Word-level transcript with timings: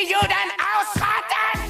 die 0.00 0.06
Juden 0.08 0.50
ausrotten! 0.72 1.60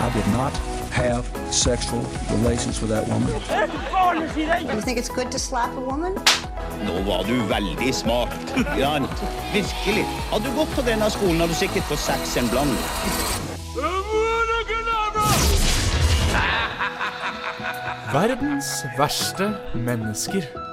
I 0.00 0.10
did 0.14 0.26
not 0.32 0.52
have 0.90 1.24
sexual 1.52 2.02
relations 2.30 2.80
with 2.80 2.90
that 2.90 3.06
woman. 3.08 3.28
You 4.74 4.80
think 4.80 4.98
it's 4.98 5.08
good 5.08 5.30
to 5.30 5.38
slap 5.38 5.76
a 5.76 5.80
woman? 5.80 6.14
Nå 6.84 7.02
var 7.06 7.24
du 7.24 7.42
veldig 7.48 7.94
smart. 7.94 8.32
Jan. 8.78 9.08
Virkelig. 9.52 10.06
Hadde 10.30 10.48
du 10.48 10.56
gått 10.56 10.74
på 10.74 10.82
denne 10.82 11.10
skolen, 11.10 11.40
hadde 11.40 11.52
du 11.52 11.58
sikkert 11.58 11.84
fått 11.92 12.04
seks 12.08 12.36
en 12.36 12.48
bland. 12.48 12.76
Verdens 18.12 18.84
verste 18.98 19.54
mennesker. 19.74 20.71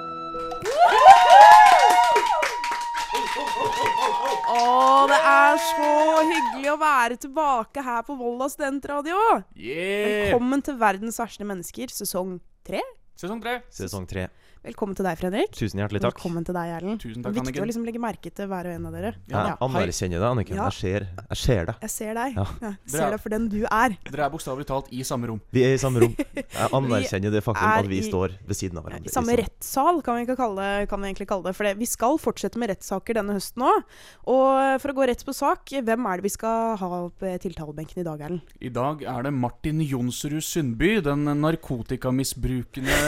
Å, 4.49 5.05
det 5.05 5.17
er 5.29 5.59
så 5.61 5.89
hyggelig 6.25 6.71
å 6.71 6.77
være 6.81 7.17
tilbake 7.21 7.83
her 7.85 7.99
på 8.07 8.15
Volda 8.17 8.47
studentradio! 8.49 9.17
Yeah! 9.53 10.31
Velkommen 10.31 10.63
til 10.65 10.79
Verdens 10.79 11.19
verste 11.21 11.45
mennesker, 11.45 11.91
sesong 11.93 12.39
tre. 12.65 12.81
Sesong 13.19 13.43
tre. 13.43 13.59
Sesong 13.69 14.07
tre. 14.09 14.23
Velkommen 14.59 14.91
til 14.91 15.05
deg, 15.07 15.15
Fredrik. 15.15 15.53
Tusen 15.55 15.79
hjertelig 15.79 16.01
takk. 16.03 16.17
Velkommen 16.17 16.43
til 16.43 16.51
deg, 16.57 16.67
Erlend. 16.75 16.99
Tusen 16.99 17.23
takk, 17.23 17.31
Viktig 17.31 17.45
Anniken. 17.47 17.63
å 17.63 17.67
liksom 17.69 17.83
legge 17.87 17.99
merke 18.03 18.27
til 18.35 18.47
hver 18.51 18.67
og 18.67 18.73
en 18.75 18.87
av 18.89 18.95
dere. 18.97 19.11
Jeg 19.31 19.53
anerkjenner 19.63 20.19
deg, 20.19 20.25
Anniken. 20.33 20.57
Ja. 20.59 20.65
Jeg 20.67 20.75
ser, 20.75 21.05
jeg 21.29 21.39
ser 21.39 21.69
deg. 21.69 21.77
Jeg 21.85 21.93
ser 21.93 22.17
deg. 22.17 22.35
Ja. 22.35 22.43
Ja, 22.59 22.71
jeg 22.75 22.91
ser 22.91 23.13
deg 23.15 23.21
for 23.23 23.31
den 23.31 23.45
du 23.53 23.61
er. 23.63 23.95
Dere 24.09 24.25
er 24.25 24.33
bokstavelig 24.33 24.67
talt 24.67 24.89
i 24.91 24.99
samme 25.07 25.29
rom. 25.31 25.39
Vi 25.55 25.63
er 25.63 25.77
i 25.77 25.79
samme 25.79 26.03
rom. 26.03 26.11
Jeg 26.59 26.67
anerkjenner 26.75 27.31
det 27.31 27.41
faktum 27.45 27.69
at 27.69 27.87
vi 27.87 27.99
i- 28.01 28.07
står 28.09 28.33
ved 28.49 28.57
siden 28.57 28.77
av 28.81 28.83
hverandre. 28.89 29.07
I 29.07 29.13
samme 29.13 29.35
rettssal, 29.39 30.01
kan 30.03 30.17
vi, 30.19 30.25
ikke 30.27 30.35
kalle 30.41 30.59
det, 30.65 30.89
kan 30.91 30.99
vi 30.99 31.07
egentlig 31.13 31.27
kalle 31.29 31.45
det. 31.47 31.55
For 31.55 31.63
det, 31.69 31.73
vi 31.79 31.87
skal 31.87 32.17
fortsette 32.19 32.59
med 32.59 32.71
rettssaker 32.73 33.15
denne 33.21 33.37
høsten 33.37 33.63
òg. 33.63 33.87
Og 34.27 34.81
for 34.83 34.91
å 34.91 34.97
gå 34.99 35.07
rett 35.07 35.23
på 35.23 35.35
sak, 35.37 35.71
hvem 35.71 36.09
er 36.11 36.19
det 36.19 36.27
vi 36.27 36.33
skal 36.35 36.75
ha 36.81 36.89
på 37.07 37.31
tiltalebenken 37.45 38.01
i 38.03 38.07
dag, 38.09 38.25
Erlend? 38.27 38.51
I 38.59 38.73
dag 38.75 39.05
er 39.07 39.23
det 39.29 39.33
Martin 39.39 39.79
Jonsrud 39.87 40.43
Sundby, 40.43 40.97
den 41.05 41.23
narkotikamisbrukende 41.39 42.99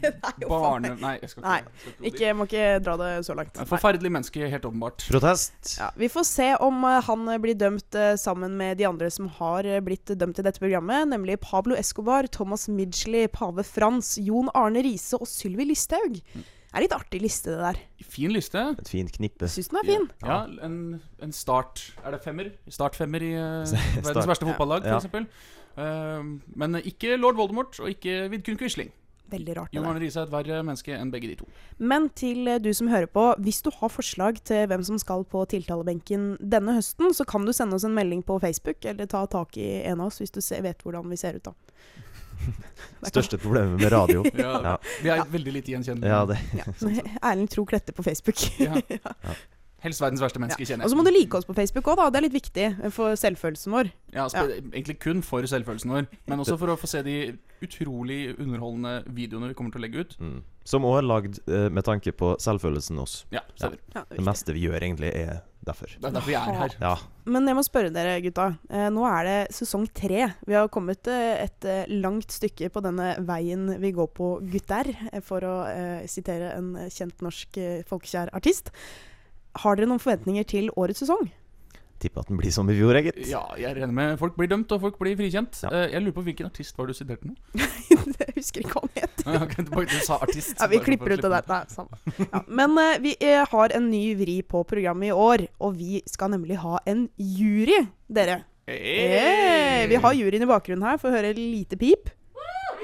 barne... 0.50 0.94
Nei, 1.00 1.14
jeg 1.22 1.30
skal 1.32 1.40
ikke, 1.42 1.48
Nei, 1.50 1.58
jeg 1.60 1.80
skal 1.80 1.92
ikke. 1.94 2.10
Ikke, 2.12 2.34
må 2.36 2.46
ikke 2.48 2.66
dra 2.84 2.94
det 3.00 3.10
så 3.26 3.36
langt. 3.38 3.56
Et 3.56 3.70
Forferdelig 3.70 4.12
menneske, 4.12 4.50
helt 4.52 4.68
åpenbart. 4.68 5.06
Protest! 5.10 5.74
Ja, 5.80 5.90
vi 5.96 6.10
får 6.12 6.26
se 6.28 6.48
om 6.60 6.84
eh, 6.84 7.00
han 7.08 7.26
eh, 7.32 7.40
blir 7.42 7.58
dømt 7.58 7.98
eh, 7.98 8.12
sammen 8.20 8.56
med 8.60 8.78
de 8.80 8.86
andre 8.90 9.10
som 9.12 9.28
har 9.40 9.68
blitt 9.86 10.12
dømt 10.20 10.40
i 10.40 10.46
dette 10.46 10.62
programmet, 10.62 11.08
nemlig 11.12 11.40
Pablo 11.44 11.76
Escobar, 11.78 12.28
Thomas 12.30 12.68
Midgley, 12.68 13.28
Pave 13.32 13.64
Frans, 13.66 14.16
Jon 14.20 14.52
Arne 14.54 14.84
Riise 14.86 15.18
og 15.20 15.28
Sylvi 15.30 15.68
Listhaug. 15.72 16.20
Det 16.70 16.78
er 16.78 16.84
litt 16.84 16.92
artig 16.94 17.18
liste, 17.24 17.50
det 17.50 17.64
der. 17.64 17.78
Fin 18.06 18.30
liste. 18.30 18.60
Et 18.78 18.90
fint 18.92 19.10
knippe. 19.16 19.48
Syns 19.50 19.72
den 19.72 19.80
er 19.80 19.88
fin. 19.88 20.04
Ja, 20.22 20.36
en, 20.62 20.76
en 21.18 21.32
start 21.34 21.82
Er 22.04 22.14
det 22.14 22.20
femmer? 22.22 22.52
Startfemmer 22.70 23.24
i 23.26 23.32
uh, 23.40 23.64
verdens 24.04 24.28
verste 24.30 24.46
fotballag, 24.46 24.86
Ja. 24.86 25.00
f.eks. 25.02 25.26
Uh, 25.74 26.36
men 26.60 26.78
ikke 26.84 27.16
lord 27.18 27.34
Voldemort, 27.40 27.74
og 27.82 27.90
ikke 27.90 28.28
Vidkun 28.30 28.58
Quisling. 28.60 28.92
Veldig 29.30 29.56
rart. 29.56 29.74
Jon. 29.76 29.86
Arne 29.86 30.02
Riise 30.02 30.20
er 30.22 30.28
et 30.28 30.32
verre 30.34 30.60
menneske 30.66 30.94
enn 30.96 31.12
begge 31.12 31.30
de 31.30 31.36
to. 31.40 31.48
Men 31.78 32.08
til 32.18 32.48
eh, 32.50 32.58
du 32.62 32.70
som 32.76 32.90
hører 32.90 33.06
på, 33.10 33.26
hvis 33.44 33.62
du 33.66 33.70
har 33.76 33.92
forslag 33.92 34.40
til 34.46 34.66
hvem 34.70 34.84
som 34.86 34.98
skal 35.00 35.24
på 35.30 35.44
tiltalebenken 35.54 36.32
denne 36.40 36.76
høsten, 36.78 37.14
så 37.16 37.26
kan 37.28 37.46
du 37.46 37.54
sende 37.56 37.78
oss 37.78 37.86
en 37.86 37.94
melding 37.96 38.24
på 38.26 38.40
Facebook, 38.42 38.84
eller 38.84 39.06
ta 39.10 39.24
tak 39.30 39.56
i 39.60 39.68
en 39.86 40.00
av 40.00 40.10
oss 40.10 40.20
hvis 40.22 40.34
du 40.34 40.40
ser, 40.44 40.64
vet 40.66 40.82
hvordan 40.84 41.08
vi 41.10 41.18
ser 41.20 41.38
ut 41.38 41.50
da. 41.50 41.54
Største 43.12 43.38
problemet 43.40 43.80
med 43.80 43.92
radio. 43.92 44.24
Ja, 44.40 44.52
Ja. 44.64 44.76
Vi 45.02 45.12
er 45.12 45.24
veldig 45.28 45.52
lite 45.58 45.74
gjenkjennelige. 45.74 46.38
Ja. 46.56 46.66
Erlend 47.30 47.50
Tro 47.52 47.66
Klette 47.68 47.92
på 47.96 48.04
Facebook. 48.06 48.40
Ja. 48.60 48.80
Helst 49.80 50.02
verdens 50.02 50.20
verste 50.20 50.40
menneske, 50.42 50.60
Ja. 50.60 50.74
kjenner 50.74 50.84
Og 50.84 50.90
så 50.92 50.96
må 50.98 51.04
du 51.06 51.10
like 51.14 51.34
oss 51.38 51.46
på 51.48 51.54
Facebook 51.56 51.84
òg, 51.88 51.96
da. 51.96 52.10
Det 52.10 52.20
er 52.20 52.26
litt 52.28 52.36
viktig 52.36 52.92
for 52.92 53.16
selvfølelsen 53.16 53.72
vår. 53.72 53.92
Ja, 54.12 54.26
Egentlig 54.28 54.98
kun 55.00 55.22
for 55.22 55.42
selvfølelsen 55.42 55.90
vår, 55.94 56.06
men 56.28 56.38
også 56.38 56.58
for 56.60 56.68
å 56.68 56.76
få 56.78 56.88
se 56.90 57.02
de 57.06 57.38
utrolig 57.62 58.34
underholdende 58.38 59.04
videoene 59.12 59.48
vi 59.50 59.54
kommer 59.54 59.72
til 59.72 59.80
å 59.80 59.84
legge 59.84 60.00
ut. 60.04 60.16
Mm. 60.20 60.42
Som 60.64 60.84
òg 60.88 60.98
er 61.00 61.06
lagd 61.08 61.38
eh, 61.48 61.68
med 61.72 61.84
tanke 61.84 62.12
på 62.16 62.34
selvfølelsen 62.40 62.98
hos. 63.00 63.24
Ja, 63.32 63.40
ja. 63.60 63.70
Ja, 63.94 64.04
det 64.08 64.18
Det 64.20 64.24
meste 64.24 64.52
vi 64.56 64.66
gjør, 64.66 64.80
egentlig, 64.80 65.10
er 65.16 65.42
derfor. 65.64 65.86
Det 65.96 66.04
er 66.08 66.14
derfor 66.14 66.30
vi 66.30 66.36
er 66.38 66.54
her. 66.60 66.76
Ja. 66.80 66.94
Men 67.26 67.46
jeg 67.48 67.56
må 67.58 67.64
spørre 67.66 67.92
dere, 67.92 68.20
gutta. 68.24 68.46
Eh, 68.70 68.88
nå 68.92 69.04
er 69.08 69.24
det 69.28 69.38
sesong 69.56 69.86
tre. 69.92 70.30
Vi 70.46 70.56
har 70.56 70.68
kommet 70.72 71.06
eh, 71.08 71.44
et 71.48 71.68
langt 71.90 72.32
stykke 72.32 72.70
på 72.72 72.82
denne 72.84 73.14
veien 73.28 73.66
vi 73.80 73.92
går 73.96 74.08
på, 74.16 74.30
gutter, 74.52 74.92
for 75.26 75.44
å 75.44 75.54
eh, 75.68 76.06
sitere 76.08 76.54
en 76.56 76.72
kjent 76.88 77.20
norsk 77.24 77.60
eh, 77.60 77.82
folkekjær 77.88 78.32
artist. 78.36 78.72
Har 79.58 79.76
dere 79.76 79.90
noen 79.90 80.00
forventninger 80.02 80.46
til 80.46 80.70
årets 80.78 81.02
sesong? 81.02 81.30
Tipper 82.00 82.22
at 82.22 82.30
den 82.30 82.38
blir 82.40 82.52
som 82.54 82.68
i 82.72 82.74
fjor, 82.78 82.96
gitt. 83.04 83.18
Ja, 83.28 83.42
jeg 83.60 83.74
regner 83.76 83.92
med 83.92 84.14
folk 84.20 84.32
blir 84.38 84.48
dømt, 84.48 84.70
og 84.72 84.80
folk 84.86 84.94
blir 85.02 85.18
frikjent. 85.18 85.58
Ja. 85.66 85.68
Eh, 85.68 85.90
Jeg 85.92 86.00
lurer 86.06 86.14
på 86.16 86.22
hvilken 86.24 86.46
artist 86.48 86.78
var 86.78 86.88
du 86.88 86.94
siterte 86.96 87.28
nå? 87.28 87.34
jeg 87.60 88.36
husker 88.38 88.62
ikke 88.64 88.78
hva 88.78 88.82
han 88.86 88.94
het. 89.02 89.24
Ah, 89.28 89.42
ok, 89.44 89.84
Du 89.90 89.96
sa 90.06 90.16
artist. 90.24 90.54
Ja, 90.56 90.68
vi 90.70 90.80
klipper 90.80 91.12
ut 91.12 91.20
det 91.20 91.28
der. 91.34 91.44
Nei, 91.50 91.60
samme. 91.68 92.00
Ja. 92.22 92.40
Men 92.48 92.78
uh, 92.78 92.94
vi 93.04 93.12
er, 93.20 93.44
har 93.52 93.74
en 93.76 93.90
ny 93.92 94.14
vri 94.16 94.38
på 94.48 94.62
programmet 94.70 95.10
i 95.10 95.12
år, 95.12 95.44
og 95.60 95.76
vi 95.76 96.00
skal 96.08 96.32
nemlig 96.32 96.56
ha 96.62 96.80
en 96.88 97.04
jury, 97.20 97.82
dere. 98.08 98.40
Hey, 98.70 99.84
vi 99.90 100.00
har 100.00 100.16
juryen 100.16 100.46
i 100.46 100.48
bakgrunnen 100.48 100.86
her, 100.88 100.96
for 101.02 101.10
å 101.10 101.18
høre 101.18 101.34
et 101.34 101.42
lite 101.42 101.76
pip. 101.76 102.08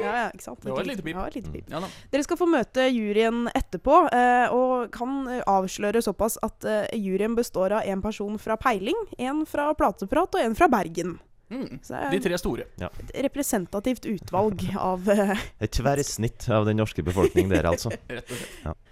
Ja, 0.01 0.13
ja, 0.21 0.27
ikke 0.35 0.45
sant? 0.45 0.63
Det 0.63 0.73
var 0.73 0.83
et 0.85 0.91
lite 0.91 1.05
pip. 1.05 1.17
Ja, 1.17 1.27
et 1.27 1.39
lite 1.39 1.53
pip. 1.53 1.71
Ja. 1.73 1.81
Dere 2.13 2.27
skal 2.27 2.41
få 2.41 2.49
møte 2.51 2.89
juryen 2.91 3.47
etterpå, 3.57 4.01
eh, 4.13 4.55
og 4.55 4.91
kan 4.95 5.23
eh, 5.33 5.45
avsløre 5.51 6.03
såpass 6.05 6.39
at 6.47 6.67
eh, 6.69 6.91
juryen 7.01 7.37
består 7.39 7.79
av 7.79 7.87
en 7.89 8.03
person 8.05 8.37
fra 8.43 8.59
Peiling, 8.61 8.99
en 9.19 9.45
fra 9.49 9.71
Plateprat 9.79 10.37
og 10.37 10.43
en 10.43 10.59
fra 10.59 10.69
Bergen. 10.73 11.17
Mm. 11.51 11.79
De 12.11 12.19
tre 12.19 12.39
store. 12.43 12.65
et 12.83 13.11
representativt 13.23 14.07
utvalg 14.11 14.65
av 14.83 15.07
eh, 15.11 15.45
Et 15.63 15.71
tverrsnitt 15.71 16.49
av 16.51 16.67
den 16.67 16.81
norske 16.83 17.05
befolkning 17.07 17.49
der, 17.53 17.69
altså. 17.71 17.93
Rett 18.11 18.33
og 18.33 18.41
slett. 18.41 18.83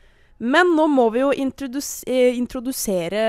Men 0.43 0.73
nå 0.75 0.87
må 0.91 1.05
vi 1.15 1.21
jo 1.23 1.29
introdus 1.31 2.03
eh, 2.11 2.35
introdusere 2.35 3.21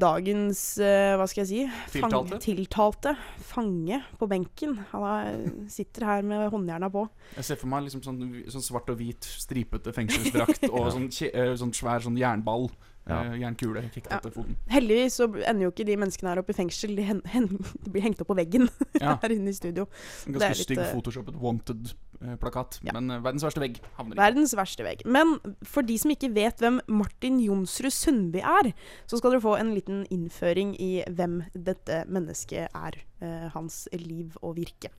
dagens 0.00 0.62
eh, 0.80 1.12
Hva 1.20 1.26
skal 1.28 1.44
jeg 1.44 1.50
si? 1.50 1.98
Tiltalte? 1.98 2.38
tiltalte. 2.40 3.12
Fange 3.50 4.00
på 4.18 4.28
benken. 4.30 4.78
Han 4.94 5.04
er, 5.10 5.42
sitter 5.70 6.06
her 6.08 6.24
med 6.26 6.48
håndjerna 6.54 6.88
på. 6.92 7.04
Jeg 7.36 7.50
ser 7.50 7.60
for 7.60 7.70
meg 7.72 7.84
liksom 7.86 8.02
sånn, 8.06 8.22
sånn 8.48 8.64
svart 8.64 8.88
og 8.94 9.00
hvit 9.00 9.28
stripete 9.28 9.92
fengselsdrakt 9.98 10.70
og 10.70 10.88
sånn, 10.94 11.10
eh, 11.28 11.52
sånn 11.60 11.74
svær 11.76 12.06
sånn 12.06 12.16
jernball. 12.20 12.70
Ja. 13.08 13.20
eh, 13.32 13.54
fikk 13.88 13.94
kikket 13.94 14.12
etter 14.18 14.34
foten. 14.34 14.56
Heldigvis 14.72 15.16
så 15.20 15.26
ender 15.28 15.64
jo 15.66 15.70
ikke 15.72 15.86
de 15.88 15.96
menneskene 15.96 16.32
her 16.32 16.40
oppe 16.42 16.52
i 16.52 16.58
fengsel. 16.58 16.94
De, 16.98 17.02
hen, 17.08 17.22
hen, 17.32 17.48
blir 17.88 18.04
hengt 18.04 18.20
opp 18.22 18.28
på 18.32 18.36
veggen 18.38 18.68
Ja. 19.00 19.16
her 19.22 19.34
inne 19.34 19.50
i 19.52 19.56
studio. 19.56 19.86
En 20.26 20.36
ganske 20.36 20.50
litt, 20.54 20.66
stygg 20.68 20.82
eh, 20.82 20.92
photoshoppet 20.92 21.38
wanted-plakat. 21.40 22.80
Ja. 22.84 22.92
Men 22.96 23.10
eh, 23.16 23.22
verdens 23.24 23.46
verste 23.46 23.62
vegg 23.64 23.80
havner 23.98 24.16
i. 24.16 24.20
Verdens 24.20 24.54
verste 24.58 24.86
vegg. 24.86 25.04
Men 25.08 25.36
for 25.66 25.86
de 25.88 25.98
som 26.00 26.12
ikke 26.14 26.30
vet 26.36 26.60
hvem 26.62 26.80
Martin 26.92 27.40
Jonsrud 27.44 27.94
Sundby 27.94 28.42
er, 28.44 28.72
så 29.08 29.20
skal 29.20 29.34
dere 29.36 29.44
få 29.44 29.56
en 29.60 29.72
liten 29.76 30.04
innføring 30.14 30.74
i 30.82 30.92
hvem 31.08 31.40
dette 31.54 32.04
mennesket 32.08 32.68
er. 32.74 33.00
eh, 33.20 33.48
hans 33.54 33.88
liv 33.98 34.36
og 34.42 34.56
virke. 34.60 34.92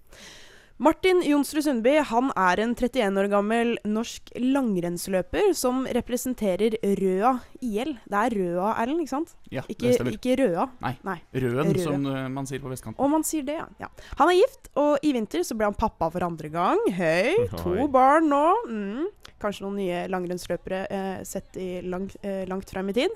Martin 0.80 1.20
Jonsrud 1.28 1.66
Sundby 1.66 1.98
han 2.08 2.30
er 2.40 2.62
en 2.64 2.72
31 2.72 3.18
år 3.20 3.28
gammel 3.34 3.74
norsk 3.84 4.30
langrennsløper 4.40 5.50
som 5.58 5.82
representerer 5.92 6.78
Røa 7.02 7.34
IL. 7.60 7.92
Det 8.08 8.22
er 8.22 8.36
Røa, 8.38 8.70
Erlend, 8.80 9.02
ikke 9.04 9.12
sant? 9.12 9.34
Ja, 9.52 9.66
Ikke, 9.68 9.90
det 9.90 9.98
stemmer. 9.98 10.16
ikke 10.16 10.38
Røa. 10.40 10.70
Nei. 10.86 10.94
Nei. 11.04 11.18
Røen, 11.36 11.74
Røa. 11.76 11.84
som 11.84 12.08
eh, 12.08 12.30
man 12.32 12.48
sier 12.48 12.64
på 12.64 12.72
vestkanten. 12.72 12.96
Og 13.04 13.12
man 13.12 13.28
sier 13.28 13.44
det, 13.44 13.58
ja. 13.60 13.68
ja. 13.84 13.90
Han 14.22 14.32
er 14.32 14.40
gift, 14.40 14.72
og 14.80 15.04
i 15.04 15.12
vinter 15.18 15.44
så 15.44 15.60
ble 15.60 15.68
han 15.68 15.76
pappa 15.76 16.08
for 16.16 16.24
andre 16.30 16.54
gang. 16.54 16.80
Høy, 16.96 17.36
to 17.60 17.76
Oi. 17.76 17.90
barn 17.92 18.32
nå. 18.32 18.46
Mm. 18.72 19.10
Kanskje 19.42 19.66
noen 19.66 19.80
nye 19.80 20.04
langrennsløpere 20.12 20.82
eh, 20.92 21.22
sett 21.28 21.58
lang, 21.88 22.10
eh, 22.24 22.44
langt 22.50 22.72
frem 22.72 22.92
i 22.92 22.96
tid. 22.98 23.16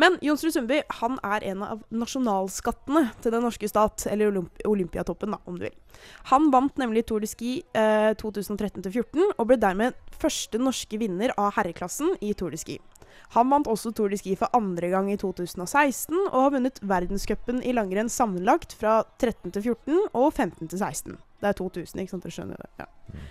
Men 0.00 0.18
Jonsrud 0.24 0.54
Sundby 0.54 0.80
han 1.00 1.18
er 1.26 1.46
en 1.52 1.64
av 1.66 1.84
nasjonalskattene 1.94 3.08
til 3.24 3.34
den 3.34 3.44
norske 3.46 3.70
stat, 3.70 4.06
eller 4.10 4.32
Olymp 4.32 4.64
Olympiatoppen, 4.68 5.34
da, 5.34 5.40
om 5.46 5.58
du 5.58 5.66
vil. 5.66 5.76
Han 6.30 6.50
vant 6.54 6.78
nemlig 6.80 7.06
Tour 7.08 7.22
de 7.24 7.30
Ski 7.30 7.58
eh, 7.76 8.12
2013-14, 8.20 9.34
og 9.36 9.46
ble 9.48 9.58
dermed 9.60 9.96
første 10.18 10.60
norske 10.60 10.98
vinner 11.00 11.34
av 11.40 11.54
herreklassen 11.58 12.16
i 12.24 12.34
Tour 12.38 12.54
de 12.54 12.60
Ski. 12.60 12.80
Han 13.34 13.50
vant 13.50 13.68
også 13.70 13.92
Tour 13.94 14.12
de 14.12 14.18
Ski 14.20 14.34
for 14.38 14.52
andre 14.56 14.90
gang 14.92 15.10
i 15.12 15.18
2016, 15.20 16.14
og 16.30 16.36
har 16.38 16.52
vunnet 16.54 16.80
verdenscupen 16.82 17.62
i 17.64 17.74
langrenn 17.74 18.10
sammenlagt 18.12 18.76
fra 18.78 19.00
13 19.18 19.54
til 19.54 19.62
14 19.74 20.02
og 20.12 20.28
15 20.32 20.68
til 20.68 20.78
16. 20.78 21.16
Det 21.40 21.50
er 21.50 21.58
2000, 21.58 22.02
ikke 22.02 22.14
sant? 22.14 22.26
Dere 22.26 22.36
skjønner 22.36 22.62
det? 22.62 22.70
Ja. 22.84 23.24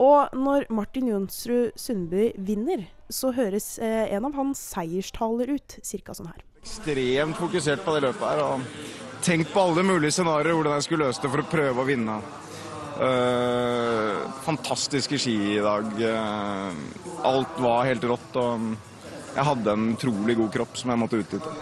Og 0.00 0.32
når 0.36 0.66
Martin 0.72 1.10
Jonsrud 1.10 1.76
Sundby 1.76 2.30
vinner, 2.40 2.86
så 3.12 3.32
høres 3.36 3.76
eh, 3.82 4.08
en 4.16 4.24
av 4.28 4.36
hans 4.38 4.60
seierstaler 4.72 5.52
ut 5.52 5.76
cirka 5.84 6.16
sånn 6.16 6.30
her. 6.32 6.40
ekstremt 6.62 7.36
fokusert 7.36 7.84
på 7.84 7.96
det 7.96 8.06
løpet 8.06 8.24
her. 8.24 8.40
og 8.46 9.22
Tenkt 9.22 9.52
på 9.52 9.60
alle 9.62 9.84
mulige 9.86 10.16
scenarioer 10.16 10.56
hvordan 10.56 10.78
jeg 10.78 10.86
skulle 10.88 11.10
løse 11.10 11.22
det 11.22 11.30
for 11.30 11.42
å 11.42 11.50
prøve 11.50 11.82
å 11.82 11.86
vinne. 11.86 12.16
Uh, 12.92 14.28
fantastiske 14.44 15.18
ski 15.18 15.36
i 15.56 15.62
dag. 15.62 15.86
Uh, 15.98 16.72
alt 17.28 17.60
var 17.62 17.86
helt 17.86 18.04
rått. 18.08 18.36
og 18.40 18.72
Jeg 19.36 19.46
hadde 19.48 19.76
en 19.76 19.92
utrolig 19.94 20.36
god 20.40 20.52
kropp 20.56 20.80
som 20.80 20.92
jeg 20.92 21.02
måtte 21.04 21.22
utnytte. 21.22 21.54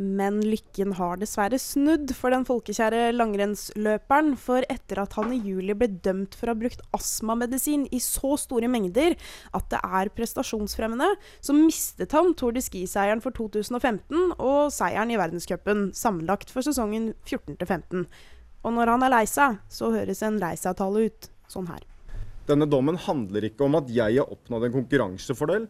Men 0.00 0.38
lykken 0.40 0.94
har 0.96 1.18
dessverre 1.20 1.58
snudd 1.60 2.14
for 2.16 2.32
den 2.32 2.46
folkekjære 2.48 3.10
langrennsløperen. 3.12 4.32
For 4.40 4.64
etter 4.72 5.02
at 5.02 5.16
han 5.18 5.34
i 5.36 5.40
juli 5.44 5.76
ble 5.76 5.90
dømt 6.04 6.36
for 6.38 6.48
å 6.48 6.54
ha 6.54 6.60
brukt 6.62 6.80
astmamedisin 6.96 7.84
i 7.92 8.00
så 8.00 8.34
store 8.40 8.70
mengder 8.72 9.18
at 9.52 9.68
det 9.72 9.82
er 9.84 10.12
prestasjonsfremmende, 10.16 11.10
så 11.44 11.56
mistet 11.56 12.16
han 12.16 12.32
Tour 12.38 12.56
de 12.56 12.64
Ski-seieren 12.64 13.20
for 13.24 13.36
2015 13.36 14.38
og 14.38 14.72
seieren 14.72 15.12
i 15.12 15.20
verdenscupen 15.20 15.90
sammenlagt 15.96 16.52
for 16.54 16.64
sesongen 16.64 17.12
14-15. 17.28 18.06
Og 18.62 18.76
når 18.76 18.94
han 18.94 19.04
er 19.04 19.12
lei 19.12 19.24
seg, 19.28 19.58
så 19.68 19.92
høres 19.92 20.22
en 20.24 20.40
lei 20.40 20.54
seg-tale 20.56 21.08
ut 21.10 21.28
sånn 21.52 21.68
her. 21.68 21.84
Denne 22.48 22.66
dommen 22.66 22.96
handler 22.98 23.44
ikke 23.46 23.66
om 23.68 23.76
at 23.78 23.90
jeg 23.92 24.18
har 24.18 24.30
oppnådd 24.32 24.66
en 24.66 24.76
konkurransefordel, 24.80 25.68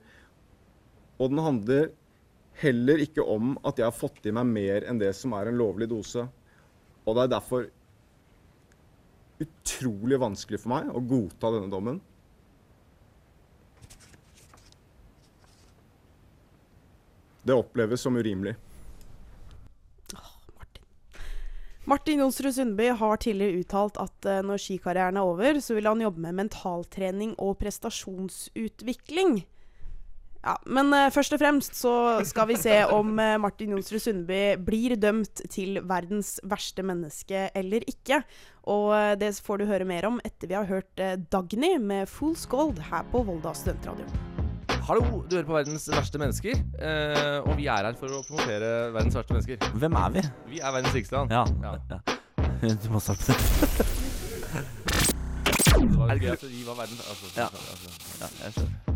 og 1.20 1.32
den 1.32 1.42
handler 1.44 1.90
heller 2.60 3.02
ikke 3.02 3.24
om 3.24 3.56
at 3.66 3.78
jeg 3.80 3.88
har 3.88 3.96
fått 3.96 4.26
i 4.28 4.34
meg 4.34 4.48
mer 4.50 4.86
enn 4.88 5.00
det 5.00 5.12
som 5.16 5.34
er 5.36 5.48
en 5.48 5.58
lovlig 5.58 5.88
dose. 5.90 6.26
Og 7.02 7.16
det 7.16 7.24
er 7.24 7.32
derfor 7.34 7.68
utrolig 9.42 10.18
vanskelig 10.22 10.60
for 10.62 10.74
meg 10.74 10.90
å 10.92 11.02
godta 11.02 11.50
denne 11.54 11.72
dommen. 11.72 12.02
Det 17.42 17.56
oppleves 17.58 18.04
som 18.04 18.14
urimelig. 18.16 18.54
Martin 21.84 22.20
Jonsrud 22.22 22.54
Sundby 22.54 22.92
har 22.94 23.16
tidligere 23.18 23.58
uttalt 23.58 23.96
at 23.98 24.26
uh, 24.30 24.38
når 24.46 24.60
skikarrieren 24.62 25.18
er 25.18 25.26
over, 25.26 25.58
så 25.58 25.74
vil 25.74 25.88
han 25.90 26.04
jobbe 26.04 26.22
med 26.22 26.36
mentaltrening 26.38 27.32
og 27.42 27.56
prestasjonsutvikling. 27.58 29.40
Ja, 30.42 30.56
Men 30.66 30.90
uh, 30.90 31.06
først 31.14 31.36
og 31.36 31.42
fremst 31.42 31.78
så 31.78 31.94
skal 32.26 32.48
vi 32.50 32.58
se 32.58 32.80
om 32.90 33.14
uh, 33.14 33.38
Martin 33.42 33.76
Jonsrud 33.76 34.02
Sundby 34.02 34.42
blir 34.58 34.96
dømt 34.98 35.44
til 35.52 35.78
verdens 35.86 36.36
verste 36.50 36.82
menneske 36.86 37.48
eller 37.54 37.86
ikke. 37.86 38.22
Og 38.72 39.18
det 39.18 39.32
får 39.42 39.62
du 39.62 39.66
høre 39.66 39.86
mer 39.88 40.06
om 40.06 40.20
etter 40.22 40.50
vi 40.50 40.54
har 40.54 40.68
hørt 40.68 41.02
Dagny 41.34 41.74
med 41.82 42.06
Fool's 42.10 42.46
Gold 42.46 42.78
her 42.92 43.02
på 43.10 43.24
Volda 43.26 43.50
studentradio. 43.58 44.06
Hallo, 44.82 45.22
du 45.30 45.36
hører 45.36 45.46
på 45.46 45.54
Verdens 45.54 45.84
verste 45.90 46.18
mennesker. 46.18 46.58
Eh, 46.78 47.36
og 47.46 47.54
vi 47.58 47.68
er 47.70 47.86
her 47.86 47.98
for 47.98 48.10
å 48.10 48.22
promotere 48.26 48.70
verdens 48.94 49.14
verste 49.14 49.36
mennesker. 49.36 49.68
Hvem 49.78 49.98
er 50.00 50.16
vi? 50.16 50.24
Vi 50.54 50.62
er 50.62 50.74
verdens 50.74 50.96
rikeste 50.96 51.18
land. 51.20 51.30
Ja. 51.30 51.44
ja. 51.90 52.00
Du 52.82 52.88
må 52.94 53.02
starte 53.02 53.30
det. 53.30 53.38
Det 55.72 55.98
var 55.98 56.18
gøy 56.18 56.32
at 56.34 56.46
vi 56.46 56.64
var 56.66 56.82
verdens 56.82 57.06
altså, 57.10 57.30
Ja. 57.38 57.46
altså. 57.46 57.94
Ja, 58.22 58.32
jeg 58.44 58.58
skjønner. 58.58 58.91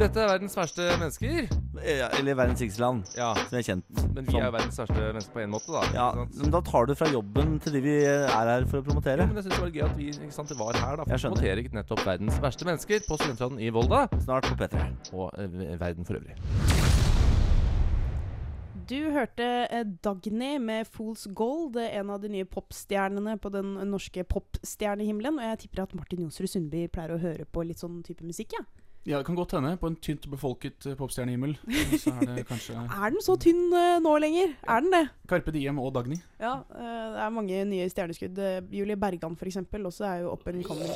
Dette 0.00 0.16
er 0.22 0.30
verdens 0.30 0.54
verste 0.56 0.84
mennesker. 0.96 1.50
Ja, 1.84 2.06
Eller 2.16 2.36
verdens 2.38 2.60
rikeste 2.62 2.80
land, 2.80 3.02
Ja, 3.18 3.34
som 3.36 3.58
er 3.58 3.64
kjent. 3.66 3.84
men 4.14 4.24
vi 4.24 4.32
som. 4.32 4.40
er 4.40 4.46
jo 4.46 4.52
verdens 4.54 4.78
verste 4.80 4.96
mennesker 4.96 5.32
på 5.34 5.42
en 5.42 5.50
måte, 5.52 5.72
da. 5.74 5.82
Ja, 5.92 6.06
men 6.16 6.50
Da 6.54 6.60
tar 6.64 6.86
du 6.88 6.94
fra 6.96 7.08
jobben 7.12 7.58
til 7.60 7.72
de 7.76 7.80
vi 7.84 7.94
er 8.08 8.26
her 8.32 8.64
for 8.64 8.80
å 8.80 8.84
promotere. 8.86 9.20
Ja, 9.20 9.26
men 9.26 9.36
jeg 9.36 9.44
synes 9.44 9.58
det 9.60 9.64
var 9.66 9.70
gøy 9.76 9.84
at 9.90 9.96
vi 9.98 10.08
ikke 10.10 10.32
sant, 10.32 10.54
var 10.58 10.72
her 10.80 10.96
da, 10.96 11.04
for 11.04 11.12
Jeg 11.12 11.20
å 11.20 11.34
promotere 11.34 11.68
nettopp 11.76 12.04
verdens 12.06 12.40
verste 12.40 12.64
mennesker 12.64 13.04
på 13.06 13.18
Studentradioen 13.20 13.60
i 13.60 13.70
Volda. 13.70 14.08
Snart 14.24 14.48
på 14.48 14.56
P3. 14.56 14.88
Og 15.12 15.30
eh, 15.36 15.76
verden 15.78 16.04
for 16.08 16.16
øvrig. 16.16 16.34
Du 18.90 19.10
hørte 19.14 19.46
eh, 19.70 19.84
Dagny 20.02 20.58
med 20.58 20.88
Fool's 20.88 21.28
Gold, 21.32 21.76
eh, 21.76 21.92
en 22.00 22.10
av 22.10 22.20
de 22.24 22.28
nye 22.32 22.44
popstjernene 22.48 23.36
på 23.38 23.52
den 23.52 23.76
norske 23.92 24.24
popstjernehimmelen. 24.24 25.38
Og 25.38 25.44
jeg 25.52 25.58
tipper 25.66 25.84
at 25.84 25.94
Martin 25.94 26.24
Jonsrud 26.24 26.48
Sundby 26.50 26.88
pleier 26.88 27.14
å 27.14 27.20
høre 27.22 27.44
på 27.46 27.62
litt 27.68 27.78
sånn 27.78 28.00
type 28.02 28.24
musikk, 28.26 28.56
ja. 28.58 28.64
Ja, 29.08 29.16
det 29.16 29.24
kan 29.24 29.36
godt 29.38 29.54
hende. 29.56 29.72
På 29.80 29.88
en 29.88 29.96
tynt 29.96 30.26
befolket 30.28 30.84
eh, 30.84 30.96
popstjernehimmel. 30.98 31.54
Så 31.96 32.12
er 32.12 32.26
det 32.28 32.42
kanskje 32.50 32.76
Er 32.76 33.14
den 33.14 33.22
så 33.24 33.36
tynn 33.40 33.72
eh, 33.72 33.96
nå 34.04 34.12
lenger? 34.20 34.52
Er 34.68 34.84
den 34.84 34.92
det? 34.92 35.06
Carpe 35.30 35.54
Diem 35.54 35.80
og 35.80 35.94
Dagny. 35.94 36.18
Ja, 36.40 36.58
eh, 36.68 37.06
det 37.14 37.22
er 37.24 37.32
mange 37.32 37.62
nye 37.70 37.86
stjerneskudd. 37.88 38.42
Julie 38.68 38.98
Bergan 39.00 39.38
f.eks. 39.40 39.56
også 39.78 40.04
er 40.04 40.20
jo 40.26 40.34
up 40.34 40.44
and 40.52 40.66
coming. 40.68 40.92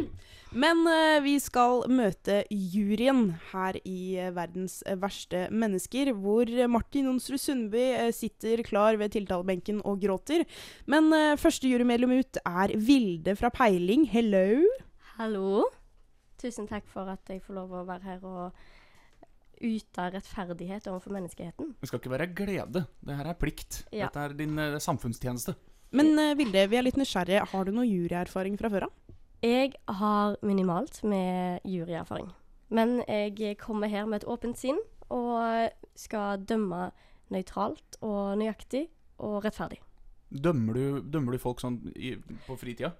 Men 0.64 0.86
vi 1.24 1.32
skal 1.42 1.82
møte 1.90 2.44
juryen 2.48 3.32
her 3.50 3.74
i 3.82 4.22
Verdens 4.36 4.78
verste 5.02 5.48
mennesker, 5.50 6.12
hvor 6.14 6.46
Martin 6.70 7.10
Jonsrud 7.10 7.42
Sundby 7.42 7.82
sitter 8.14 8.62
klar 8.62 8.94
ved 9.00 9.10
tiltalebenken 9.16 9.82
og 9.82 9.98
gråter. 10.06 10.46
Men 10.86 11.10
første 11.42 11.66
jurymedlem 11.66 12.20
ut 12.22 12.38
er 12.46 12.78
Vilde 12.78 13.34
fra 13.34 13.50
Peiling. 13.50 14.06
Hello! 14.14 14.62
Hallo. 15.18 15.64
Tusen 16.40 16.68
takk 16.70 16.88
for 16.90 17.10
at 17.12 17.30
jeg 17.30 17.42
får 17.44 17.58
lov 17.60 17.74
å 17.74 17.84
være 17.88 18.08
her 18.08 18.24
og 18.28 18.64
yte 19.64 20.08
rettferdighet 20.16 20.88
overfor 20.90 21.14
menneskeheten. 21.14 21.74
Det 21.80 21.88
skal 21.88 22.02
ikke 22.02 22.12
være 22.14 22.30
glede. 22.36 22.84
Det 23.04 23.18
her 23.18 23.30
er 23.30 23.38
plikt. 23.38 23.84
Ja. 23.94 24.08
Dette 24.08 24.24
er 24.26 24.36
din 24.38 24.58
uh, 24.58 24.80
samfunnstjeneste. 24.82 25.54
Men 25.94 26.12
uh, 26.18 26.34
Vilde, 26.38 26.66
vi 26.70 26.78
er 26.78 26.86
litt 26.86 26.98
nysgjerrige. 26.98 27.44
Har 27.52 27.68
du 27.68 27.74
noe 27.76 27.86
juryerfaring 27.86 28.58
fra 28.60 28.70
før 28.72 28.88
av? 28.88 29.14
Jeg 29.44 29.74
har 30.00 30.38
minimalt 30.42 31.02
med 31.04 31.64
juryerfaring. 31.68 32.30
Men 32.74 32.98
jeg 33.06 33.58
kommer 33.60 33.92
her 33.92 34.06
med 34.08 34.22
et 34.22 34.28
åpent 34.32 34.58
sinn 34.58 34.80
og 35.12 35.70
skal 36.00 36.40
dømme 36.48 36.88
nøytralt 37.32 37.98
og 38.02 38.38
nøyaktig 38.40 38.86
og 39.22 39.42
rettferdig. 39.44 39.82
Dømmer 40.34 40.74
du, 40.74 41.02
dømmer 41.12 41.36
du 41.36 41.42
folk 41.42 41.60
sånn 41.62 41.76
i, 41.94 42.16
på 42.46 42.56
fritida? 42.58 42.94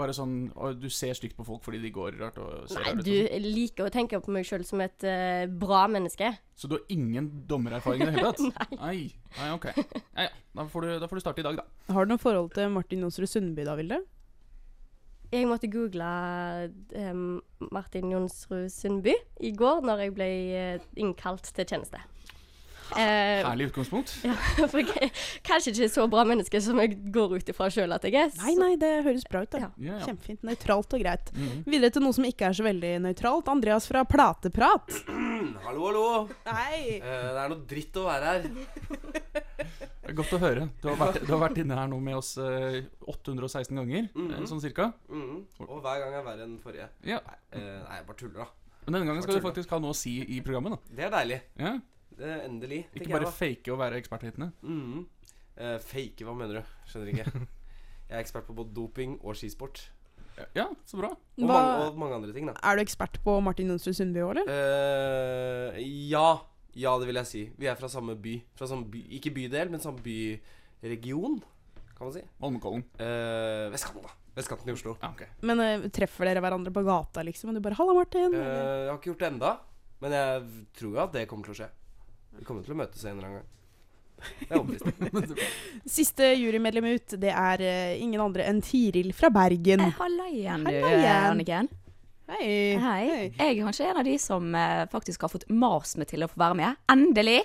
Bare 0.00 0.14
sånn 0.16 0.34
og 0.56 0.78
Du 0.80 0.88
ser 0.92 1.16
stygt 1.18 1.36
på 1.36 1.44
folk 1.46 1.64
fordi 1.66 1.80
de 1.82 1.92
går 1.94 2.16
rart 2.20 2.38
og 2.40 2.68
ser 2.70 2.80
Nei, 2.80 2.92
rart 2.94 3.02
ut 3.02 3.06
du 3.06 3.12
og 3.12 3.26
sånn. 3.28 3.48
liker 3.58 3.88
å 3.90 3.92
tenke 3.94 4.20
på 4.24 4.34
meg 4.34 4.48
sjøl 4.48 4.64
som 4.66 4.80
et 4.84 5.04
uh, 5.06 5.44
bra 5.60 5.84
menneske. 5.92 6.32
Så 6.56 6.70
du 6.70 6.78
har 6.78 6.94
ingen 6.94 7.28
dommererfaring 7.50 8.04
i 8.04 8.08
det 8.08 8.14
hele 8.16 8.30
tatt? 8.32 8.64
Nei. 8.80 9.10
Nei, 9.36 9.50
ok. 9.56 9.68
Ja, 9.76 10.28
ja. 10.28 10.30
Da, 10.56 10.66
får 10.72 10.86
du, 10.86 10.94
da 11.02 11.08
får 11.10 11.20
du 11.20 11.24
starte 11.24 11.44
i 11.44 11.46
dag, 11.46 11.60
da. 11.60 11.92
Har 11.94 12.08
du 12.08 12.14
noe 12.14 12.22
forhold 12.22 12.50
til 12.56 12.72
Martin 12.74 13.04
Jonsrud 13.04 13.30
Sundby 13.30 13.68
da, 13.68 13.76
Vilde? 13.78 14.00
Jeg 15.30 15.46
måtte 15.46 15.68
google 15.70 16.06
um, 16.98 17.36
Martin 17.70 18.10
Jonsrud 18.10 18.66
Sundby 18.74 19.12
i 19.46 19.52
går 19.54 19.84
når 19.86 20.02
jeg 20.02 20.14
ble 20.16 20.26
eh, 20.58 20.88
innkalt 20.98 21.52
til 21.54 21.68
tjeneste. 21.70 22.00
Eh, 22.96 23.44
Herlig 23.46 23.68
utgangspunkt. 23.70 24.12
ja, 24.26 24.34
for 24.72 24.80
jeg 24.80 24.96
er 25.06 25.10
kanskje 25.46 25.72
ikke 25.74 25.88
så 25.92 26.06
bra 26.10 26.24
menneske 26.28 26.60
som 26.64 26.78
jeg 26.82 26.96
går 27.14 27.36
ut 27.38 27.52
ifra 27.52 27.68
sjøl 27.72 27.92
at 27.94 28.04
jeg 28.08 28.16
er. 28.18 28.32
Nei, 28.42 28.54
nei, 28.58 28.72
det 28.80 28.90
høres 29.06 29.26
bra 29.30 29.42
ut. 29.44 29.50
da. 29.52 29.58
Ja. 29.66 29.70
Ja, 29.78 29.98
ja. 29.98 30.06
Kjempefint. 30.08 30.42
Nøytralt 30.46 30.96
og 30.98 31.04
greit. 31.04 31.32
Mhm. 31.36 31.62
Videre 31.70 31.90
til 31.94 32.02
noe 32.06 32.16
som 32.16 32.26
ikke 32.28 32.48
er 32.50 32.56
så 32.58 32.66
veldig 32.66 32.92
nøytralt. 33.06 33.48
Andreas 33.52 33.86
fra 33.90 34.04
Plateprat. 34.08 34.90
Hallo, 35.66 35.86
hallo. 35.86 36.06
Hei! 36.46 36.98
Eh, 36.98 37.02
det 37.04 37.40
er 37.44 37.52
noe 37.52 37.64
dritt 37.70 37.96
å 38.00 38.06
være 38.08 38.34
her. 38.34 38.50
Det 40.00 40.14
er 40.14 40.16
Godt 40.16 40.32
å 40.34 40.38
høre. 40.42 40.64
Du 40.82 40.88
har 40.90 40.96
vært, 40.98 41.20
du 41.22 41.28
har 41.30 41.38
vært 41.44 41.58
inne 41.62 41.76
her 41.76 41.86
nå 41.86 41.98
med 42.02 42.16
oss 42.18 42.32
eh, 42.42 42.80
816 43.06 43.76
ganger, 43.78 44.08
mm 44.10 44.30
-hmm. 44.30 44.46
sånn 44.48 44.60
cirka. 44.60 44.88
Mhm. 45.08 45.44
Og 45.68 45.80
hver 45.84 46.00
gang 46.02 46.14
er 46.14 46.24
verre 46.24 46.42
enn 46.48 46.58
forrige. 46.58 46.88
Ja. 47.04 47.20
Eh, 47.52 47.60
nei, 47.60 47.96
jeg 47.96 48.06
bare 48.06 48.16
tuller, 48.16 48.38
da. 48.40 48.46
Men 48.86 48.94
denne 48.94 49.06
gangen 49.06 49.22
skal 49.22 49.34
du 49.34 49.40
faktisk 49.40 49.70
ha 49.70 49.78
noe 49.78 49.90
å 49.90 49.94
si 49.94 50.16
i 50.36 50.40
programmet. 50.40 50.72
da 50.72 50.96
Det 50.96 51.04
er 51.04 51.10
deilig. 51.10 51.40
ja. 51.58 51.78
Er 52.20 52.44
endelig. 52.46 52.82
Ikke 52.94 53.12
bare 53.14 53.28
jeg, 53.28 53.36
fake 53.38 53.72
å 53.72 53.78
være 53.80 54.00
eksperthitene. 54.02 54.50
Mm. 54.62 54.82
Mhm. 54.82 55.06
Eh, 55.60 55.78
fake, 55.84 56.24
hva 56.24 56.32
mener 56.36 56.60
du? 56.60 56.76
Skjønner 56.88 57.10
ikke. 57.14 57.46
Jeg 58.10 58.16
er 58.16 58.22
ekspert 58.24 58.46
på 58.48 58.54
både 58.58 58.72
doping 58.74 59.18
og 59.22 59.36
skisport. 59.38 59.84
Ja, 60.56 60.64
så 60.88 60.96
bra. 60.98 61.10
Og, 61.12 61.44
Hva- 61.44 61.46
mange, 61.52 61.84
og 61.90 61.98
mange 62.00 62.16
andre 62.16 62.32
ting, 62.34 62.46
da. 62.48 62.54
Er 62.64 62.78
du 62.78 62.82
ekspert 62.82 63.18
på 63.22 63.36
Martin 63.44 63.68
Jonsrud 63.70 63.94
Sundby 63.98 64.22
òg, 64.24 64.30
eller? 64.32 64.48
Uh, 64.48 65.76
ja. 66.10 66.40
Ja, 66.74 66.94
det 67.02 67.06
vil 67.10 67.18
jeg 67.20 67.28
si. 67.28 67.42
Vi 67.58 67.68
er 67.70 67.76
fra 67.78 67.90
samme 67.92 68.14
by. 68.18 68.36
Fra 68.56 68.66
samme 68.70 68.86
by 68.90 69.02
Ikke 69.18 69.32
bydel, 69.34 69.70
men 69.70 69.82
samme 69.82 70.00
byregion, 70.02 71.40
kan 71.96 72.06
man 72.08 72.14
si. 72.14 72.22
Holmenkollen. 72.42 72.84
Uh, 72.98 73.68
vestkanten, 73.74 74.06
da. 74.06 74.14
Vestkanten 74.38 74.70
i 74.70 74.74
Oslo. 74.76 74.94
Ja, 75.02 75.10
okay. 75.12 75.28
Men 75.46 75.60
uh, 75.60 75.88
treffer 75.92 76.30
dere 76.30 76.42
hverandre 76.44 76.72
på 76.74 76.84
gata, 76.86 77.24
liksom? 77.26 77.50
Og 77.50 77.58
du 77.58 77.64
bare 77.64 77.76
'Halla, 77.78 77.96
Martin'? 77.98 78.34
Uh, 78.34 78.40
jeg 78.40 78.88
har 78.90 78.98
ikke 78.98 79.10
gjort 79.12 79.24
det 79.26 79.30
enda 79.34 79.52
Men 80.00 80.12
jeg 80.16 80.66
tror 80.78 80.94
jo 80.94 81.00
at 81.04 81.12
det 81.12 81.26
kommer 81.28 81.44
til 81.44 81.52
å 81.52 81.58
skje. 81.60 81.70
Vi 82.40 82.46
kommer 82.48 82.64
til 82.64 82.72
å 82.72 82.80
møtes 82.80 83.04
en 83.04 83.18
eller 83.18 83.28
annen 83.28 83.42
gang. 83.42 83.48
Er 84.48 84.58
overbevist. 84.58 85.44
Siste 85.98 86.32
jurymedlem 86.36 86.90
ut, 86.94 87.18
det 87.20 87.32
er 87.32 87.64
uh, 87.64 88.00
ingen 88.00 88.20
andre 88.24 88.48
enn 88.48 88.62
Tiril 88.64 89.12
fra 89.16 89.28
Bergen. 89.32 89.86
Halla 90.00 90.28
igjen, 90.32 90.64
du, 90.64 90.80
Anniken. 90.80 91.70
Hei. 92.30 92.76
Hei. 92.78 93.06
Jeg 93.34 93.56
er 93.56 93.56
kanskje 93.58 93.86
en 93.90 93.98
av 93.98 94.06
de 94.06 94.12
som 94.22 94.52
eh, 94.54 94.84
faktisk 94.92 95.24
har 95.24 95.32
fått 95.32 95.48
mas 95.50 95.96
meg 95.98 96.06
til 96.12 96.22
å 96.22 96.28
få 96.30 96.38
være 96.38 96.56
med. 96.60 96.78
Endelig! 96.92 97.40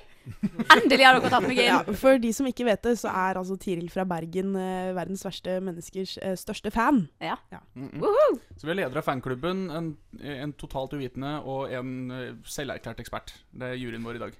Endelig 0.76 1.08
har 1.08 1.18
dere 1.18 1.32
tatt 1.32 1.48
meg 1.48 1.58
inn! 1.58 1.72
Ja, 1.72 1.80
for 1.98 2.22
de 2.22 2.30
som 2.38 2.46
ikke 2.46 2.68
vet 2.68 2.86
det, 2.86 2.94
så 3.02 3.10
er 3.10 3.40
altså 3.40 3.58
Tiril 3.62 3.90
fra 3.90 4.06
Bergen 4.06 4.54
eh, 4.62 4.92
verdens 4.94 5.26
verste 5.26 5.58
menneskers 5.66 6.20
eh, 6.22 6.38
største 6.38 6.70
fan. 6.76 7.08
Ja. 7.18 7.40
Mm 7.74 7.90
-mm. 7.90 8.00
Woohoo! 8.04 8.40
Så 8.58 8.68
vi 8.68 8.76
er 8.76 8.82
leder 8.84 9.02
av 9.02 9.10
fanklubben, 9.10 9.70
en, 9.72 9.98
en 10.22 10.54
totalt 10.54 10.94
uvitende 10.94 11.42
og 11.42 11.74
en 11.74 12.12
uh, 12.12 12.36
selverklært 12.46 13.00
ekspert. 13.00 13.34
Det 13.52 13.66
er 13.66 13.82
juryen 13.82 14.06
vår 14.06 14.16
i 14.16 14.20
dag. 14.20 14.34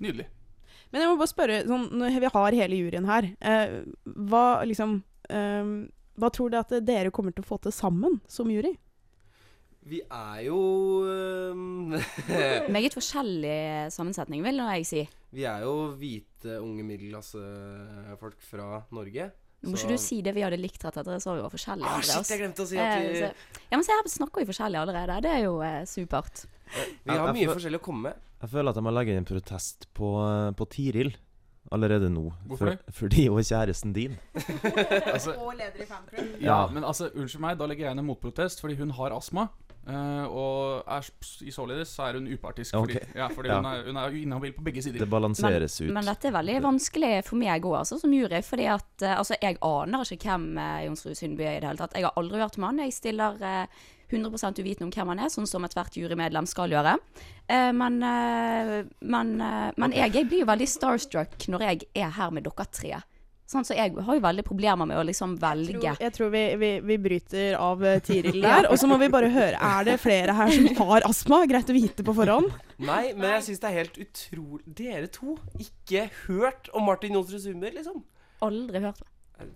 Nydelig. 0.00 0.26
Men 0.92 1.00
jeg 1.02 1.08
må 1.10 1.16
bare 1.18 1.32
spørre, 1.32 1.58
sånn, 1.66 1.88
når 1.96 2.20
vi 2.20 2.30
har 2.34 2.52
hele 2.52 2.76
juryen 2.76 3.06
her, 3.08 3.28
eh, 3.40 3.82
hva 4.06 4.62
liksom 4.68 5.02
eh, 5.30 5.88
Hva 6.20 6.28
tror 6.30 6.50
dere 6.52 6.60
at 6.66 6.84
dere 6.84 7.10
kommer 7.10 7.32
til 7.32 7.42
å 7.44 7.48
få 7.48 7.56
til 7.64 7.72
sammen 7.72 8.20
som 8.28 8.50
jury? 8.52 8.74
Vi 9.88 9.98
er 10.04 10.42
jo 10.46 10.58
øhm, 11.08 11.96
Meget 12.76 12.94
forskjellig 12.94 13.90
sammensetning, 13.90 14.42
vil 14.44 14.60
nå 14.60 14.68
jeg 14.76 14.86
si. 14.86 15.02
Vi 15.32 15.46
er 15.48 15.64
jo 15.64 15.72
hvite, 15.98 16.58
unge 16.60 16.84
middelklassefolk 16.84 18.36
fra 18.44 18.82
Norge. 18.92 19.30
Nå 19.62 19.70
må 19.72 19.78
ikke 19.78 19.94
du 19.94 20.00
si 20.02 20.18
det 20.26 20.34
vi 20.34 20.42
hadde 20.42 20.58
likt 20.58 20.82
rett 20.84 20.96
etter, 20.98 21.18
så 21.22 21.36
vi 21.38 21.42
var 21.44 21.52
forskjellige. 21.52 21.86
Ah, 21.88 22.00
shit, 22.02 22.30
jeg 22.34 22.40
glemte 22.42 22.64
å 22.64 22.66
si 22.68 22.78
at 22.78 22.98
vi- 23.00 23.22
Eh, 23.22 23.32
Ja, 23.70 23.76
men 23.78 23.84
se 23.84 23.92
her 23.94 24.02
snakker 24.10 24.42
vi 24.44 24.50
forskjellig 24.52 24.78
allerede. 24.80 25.20
Det 25.22 25.30
er 25.30 25.42
jo 25.44 25.60
eh, 25.62 25.84
supert. 25.86 26.44
Vi 27.04 27.14
har 27.16 27.32
mye 27.32 27.46
forskjellig 27.54 27.78
å 27.80 27.84
komme 27.84 28.02
med. 28.10 28.14
Jeg 28.42 28.50
føler 28.50 28.72
at 28.72 28.78
jeg 28.80 28.84
må 28.86 28.90
legge 28.94 29.14
inn 29.14 29.22
en 29.22 29.28
protest 29.28 29.86
på, 29.94 30.08
på 30.58 30.66
Tiril 30.72 31.12
allerede 31.72 32.08
nå. 32.10 32.24
Hvorfor 32.50 32.58
For, 32.58 32.70
det? 32.74 32.94
fordi 32.98 33.26
hun 33.30 33.38
er 33.38 33.46
kjæresten 33.46 33.92
din. 33.94 34.16
Altså- 35.14 35.36
Og 35.38 35.54
leder 35.56 35.82
i 35.84 35.86
fanclub. 35.86 36.40
Ja, 36.42 36.66
men 36.66 36.84
altså, 36.84 37.08
unnskyld 37.14 37.40
meg, 37.44 37.58
da 37.60 37.68
legger 37.70 37.86
jeg 37.86 37.94
inn 37.94 38.02
en 38.02 38.08
motprotest, 38.10 38.60
fordi 38.60 38.74
hun 38.80 38.90
har 38.98 39.14
astma. 39.16 39.46
Uh, 39.82 40.26
og 40.30 40.84
er, 40.86 41.06
i 41.42 41.50
således 41.50 41.90
så 41.96 42.04
er 42.10 42.18
hun 42.18 42.28
upartisk. 42.30 42.74
Fordi, 42.76 42.98
Ok. 43.00 43.14
ja, 43.18 43.26
fordi 43.34 43.48
Ja. 43.50 43.56
Hun, 43.56 43.66
er, 43.66 43.86
hun 43.86 43.96
er 43.96 44.18
inhabil 44.20 44.52
på 44.54 44.62
begge 44.62 44.82
sider. 44.82 44.98
Det 45.02 45.08
balanseres 45.10 45.80
ut. 45.80 45.90
Men 45.94 46.04
dette 46.06 46.28
er 46.28 46.36
veldig 46.36 46.58
vanskelig 46.62 47.24
for 47.26 47.36
meg 47.40 47.62
òg, 47.66 47.78
altså, 47.80 47.98
som 47.98 48.12
jury. 48.14 48.42
Fordi 48.46 48.68
at 48.70 49.02
eh, 49.02 49.16
altså, 49.18 49.34
jeg 49.42 49.58
aner 49.62 50.12
ikke 50.18 50.28
hvem 50.30 50.46
uh, 50.58 50.84
Jonsrud 50.86 51.14
Sundby 51.18 51.42
er 51.48 51.56
i 51.56 51.60
det 51.64 51.70
hele 51.70 51.82
tatt. 51.82 51.94
Jeg 51.98 52.06
har 52.06 52.14
aldri 52.16 52.38
hørt 52.44 52.58
om 52.58 52.68
han. 52.68 52.78
Jeg 52.84 52.92
stiller 52.94 53.42
eh, 53.42 53.66
100% 54.12 54.60
uvitende 54.62 54.88
om 54.88 54.92
hvem 54.94 55.12
han 55.14 55.22
er, 55.24 55.30
sånn 55.32 55.48
som 55.48 55.64
ethvert 55.66 55.96
jurymedlem 55.98 56.46
skal 56.50 56.70
gjøre. 56.74 56.96
Eh, 57.48 57.70
men 57.72 58.02
eh, 58.02 58.74
men, 59.00 59.32
eh, 59.40 59.70
men 59.76 59.92
jeg, 59.96 60.12
jeg 60.14 60.28
blir 60.30 60.44
jo 60.44 60.50
veldig 60.52 60.68
starstruck 60.68 61.48
når 61.52 61.66
jeg 61.70 61.88
er 62.04 62.10
her 62.18 62.30
med 62.30 62.44
dere 62.48 62.66
tre. 62.70 63.00
Sånn, 63.52 63.66
så 63.68 63.74
jeg 63.76 63.92
har 63.92 64.16
jo 64.16 64.22
veldig 64.24 64.42
problemer 64.46 64.86
med 64.88 64.96
å 64.96 65.02
liksom 65.04 65.34
velge. 65.36 65.74
tror- 65.76 65.98
Jeg 66.00 66.12
tror 66.16 66.30
vi, 66.32 66.42
vi, 66.56 66.68
vi 66.88 66.96
bryter 66.96 67.56
av 67.60 67.82
Tiril 68.06 68.38
der. 68.46 68.68
Og 68.70 68.78
så 68.80 68.88
må 68.88 68.96
vi 69.02 69.10
bare 69.12 69.28
høre 69.28 69.58
Er 69.60 69.84
det 69.84 69.98
flere 70.00 70.32
her 70.38 70.48
som 70.54 70.70
har 70.78 71.04
astma? 71.04 71.42
Greit 71.50 71.68
å 71.68 71.76
vite 71.76 72.06
på 72.06 72.14
forhånd. 72.16 72.48
Nei, 72.80 73.12
men 73.12 73.28
jeg 73.36 73.42
syns 73.50 73.60
det 73.60 73.68
er 73.68 73.76
helt 73.82 73.98
utrolig 74.06 74.64
Dere 74.80 75.10
to 75.12 75.34
ikke 75.60 76.06
hørt 76.30 76.70
om 76.72 76.86
Martin 76.88 77.12
Johnsrud 77.18 77.44
Summer, 77.44 77.74
liksom? 77.76 78.00
Aldri 78.40 78.80
hørt 78.86 79.02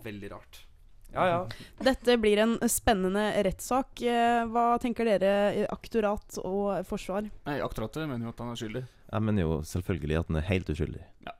veldig 0.04 0.30
rart. 0.34 0.60
Ja, 1.14 1.26
ja. 1.28 1.38
Dette 1.80 2.16
blir 2.20 2.38
en 2.42 2.58
spennende 2.68 3.30
rettssak. 3.46 4.02
Eh, 4.02 4.42
Hva 4.52 4.66
tenker 4.82 5.08
dere, 5.08 5.32
eh, 5.54 5.66
aktorat 5.72 6.38
og 6.44 6.84
forsvar? 6.86 7.30
Nei, 7.46 7.60
Aktoratet 7.64 8.08
mener 8.08 8.26
jo 8.28 8.34
at 8.34 8.42
han 8.44 8.52
er 8.52 8.60
skyldig. 8.60 8.84
Jeg 9.12 9.22
mener 9.22 9.42
jo 9.46 9.60
selvfølgelig 9.64 10.18
at 10.20 10.26
han 10.28 10.36
er 10.42 10.48
helt 10.50 10.70
uskyldig. 10.74 11.02
Ja. 11.26 11.32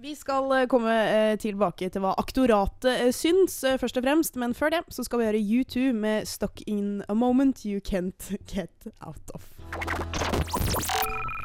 Vi 0.00 0.14
skal 0.16 0.46
eh, 0.56 0.66
komme 0.66 0.92
tilbake 1.36 1.90
til 1.92 2.00
hva 2.00 2.14
aktoratet 2.16 3.12
syns, 3.12 3.58
først 3.82 3.98
og 4.00 4.06
fremst. 4.06 4.38
Men 4.40 4.54
før 4.56 4.70
det 4.72 4.84
så 4.88 5.04
skal 5.04 5.20
vi 5.20 5.26
høre 5.28 5.42
U2 5.60 5.92
med 5.92 6.24
'Stuck 6.24 6.62
in 6.66 7.02
a 7.08 7.14
Moment 7.14 7.66
You 7.66 7.80
Can't 7.84 8.30
Get 8.48 8.88
Out 9.04 9.34
of'. 9.36 9.50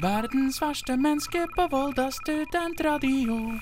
Verdens 0.01 0.61
verste 0.61 0.95
menneske 0.95 1.47
på 1.57 1.67
Volda 1.71 2.09
studentradio. 2.11 3.59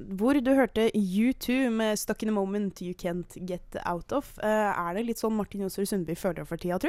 Hvor 0.00 0.38
du 0.40 0.50
hørte 0.56 0.88
U2 0.96 1.68
med 1.70 1.98
'Stuck 1.98 2.22
in 2.22 2.30
a 2.30 2.32
Moment 2.32 2.80
You 2.80 2.94
Can't 2.94 3.36
Get 3.46 3.76
Out 3.84 4.12
of'. 4.16 4.38
Eh, 4.42 4.70
er 4.72 4.94
det 4.94 5.06
litt 5.06 5.20
sånn 5.20 5.36
Martin 5.36 5.60
Jonsrud 5.60 5.88
Sundby 5.88 6.16
føler 6.16 6.46
for 6.48 6.56
tida, 6.56 6.78
tru? 6.78 6.88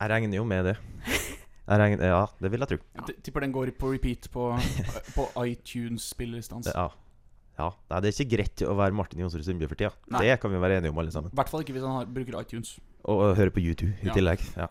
Jeg 0.00 0.10
regner 0.10 0.36
jo 0.36 0.44
med 0.44 0.64
det. 0.64 0.76
Jeg 1.62 1.78
regner, 1.78 2.04
ja, 2.04 2.26
det 2.42 2.50
vil 2.50 2.60
jeg 2.60 2.68
tro. 2.68 2.78
Jeg 2.98 3.22
tipper 3.22 3.40
den 3.40 3.52
går 3.54 3.70
på 3.78 3.92
repeat 3.92 4.28
på, 4.34 4.50
på 5.16 5.28
iTunes-spillerstans. 5.46 6.68
ja. 6.74 6.88
ja. 7.58 7.68
Nei, 7.88 8.00
det 8.00 8.10
er 8.10 8.16
ikke 8.18 8.36
greit 8.36 8.64
å 8.66 8.74
være 8.76 8.92
Martin 8.98 9.22
Jonsrud 9.22 9.46
Sundby 9.46 9.68
for 9.70 9.78
tida. 9.78 9.92
Nei. 10.10 10.26
Det 10.26 10.40
kan 10.42 10.50
vi 10.50 10.60
være 10.60 10.80
enige 10.80 10.90
om, 10.90 10.98
alle 10.98 11.14
sammen. 11.14 11.30
I 11.32 11.38
hvert 11.38 11.52
fall 11.52 11.62
ikke 11.62 11.76
hvis 11.76 11.86
han 11.86 12.00
har, 12.00 12.10
bruker 12.10 12.40
iTunes. 12.40 12.74
Og, 13.04 13.34
høre 13.36 13.50
på 13.50 13.58
YouTube 13.60 13.94
i 14.02 14.06
Ja. 14.06 14.12
tillegg. 14.14 14.40
Ja. 14.56 14.68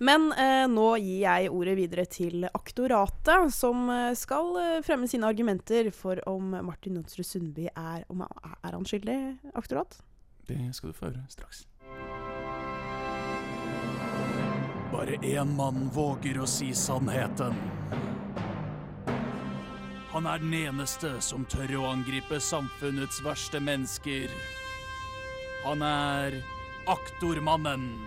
Men 0.00 0.32
eh, 0.32 0.66
nå 0.66 0.96
gir 0.98 1.20
jeg 1.26 1.50
ordet 1.52 1.76
videre 1.76 2.04
til 2.06 2.46
aktoratet, 2.54 3.52
som 3.52 3.88
eh, 3.90 4.14
skal 4.16 4.56
eh, 4.56 4.80
fremme 4.82 5.06
sine 5.08 5.26
argumenter 5.28 5.90
for 5.92 6.16
om 6.26 6.50
Martin 6.64 6.96
Jonsrud 6.96 7.26
Sundby 7.28 7.68
er 7.76 8.04
om, 8.08 8.20
han- 8.24 8.56
Er 8.64 8.72
han 8.72 8.84
skyldig, 8.84 9.38
aktorat? 9.54 9.98
Det 10.48 10.56
skal 10.74 10.90
du 10.90 10.94
få 10.96 11.06
høre 11.10 11.24
straks. 11.28 11.66
Bare 14.92 15.16
én 15.22 15.54
mann 15.56 15.90
våger 15.92 16.38
å 16.40 16.46
si 16.48 16.70
sannheten. 16.72 17.54
Han 20.14 20.26
er 20.30 20.38
den 20.38 20.52
eneste 20.54 21.20
som 21.20 21.44
tør 21.50 21.72
å 21.80 21.88
angripe 21.90 22.38
samfunnets 22.40 23.18
verste 23.24 23.58
mennesker. 23.60 24.30
Han 25.64 25.82
er 25.82 26.36
aktormannen. 26.86 27.98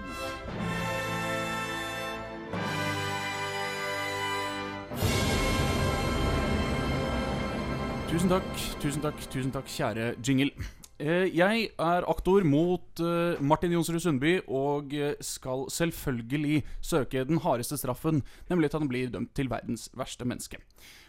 Tusen 8.07 8.31
takk, 8.31 8.51
tusen 8.81 9.03
takk, 9.03 9.23
tusen 9.29 9.51
takk, 9.51 9.67
kjære 9.67 10.11
jingle. 10.23 10.51
Eh, 10.97 11.27
Jeg 11.29 11.69
er 11.77 12.05
aktor 12.09 12.41
mot 12.47 13.01
eh, 13.03 13.37
Martin 13.43 13.75
Jonsrud 13.75 14.01
Sundby 14.01 14.39
og 14.47 14.93
eh, 14.97 15.13
skal 15.21 15.67
selvfølgelig 15.69 16.63
søke 16.81 17.25
den 17.27 17.41
hardeste 17.43 17.77
straffen, 17.77 18.23
nemlig 18.49 18.71
at 18.71 18.79
han 18.79 18.89
blir 18.89 19.11
dømt 19.13 19.35
til 19.37 19.51
verdens 19.51 19.89
verste 19.93 20.25
menneske. 20.25 20.57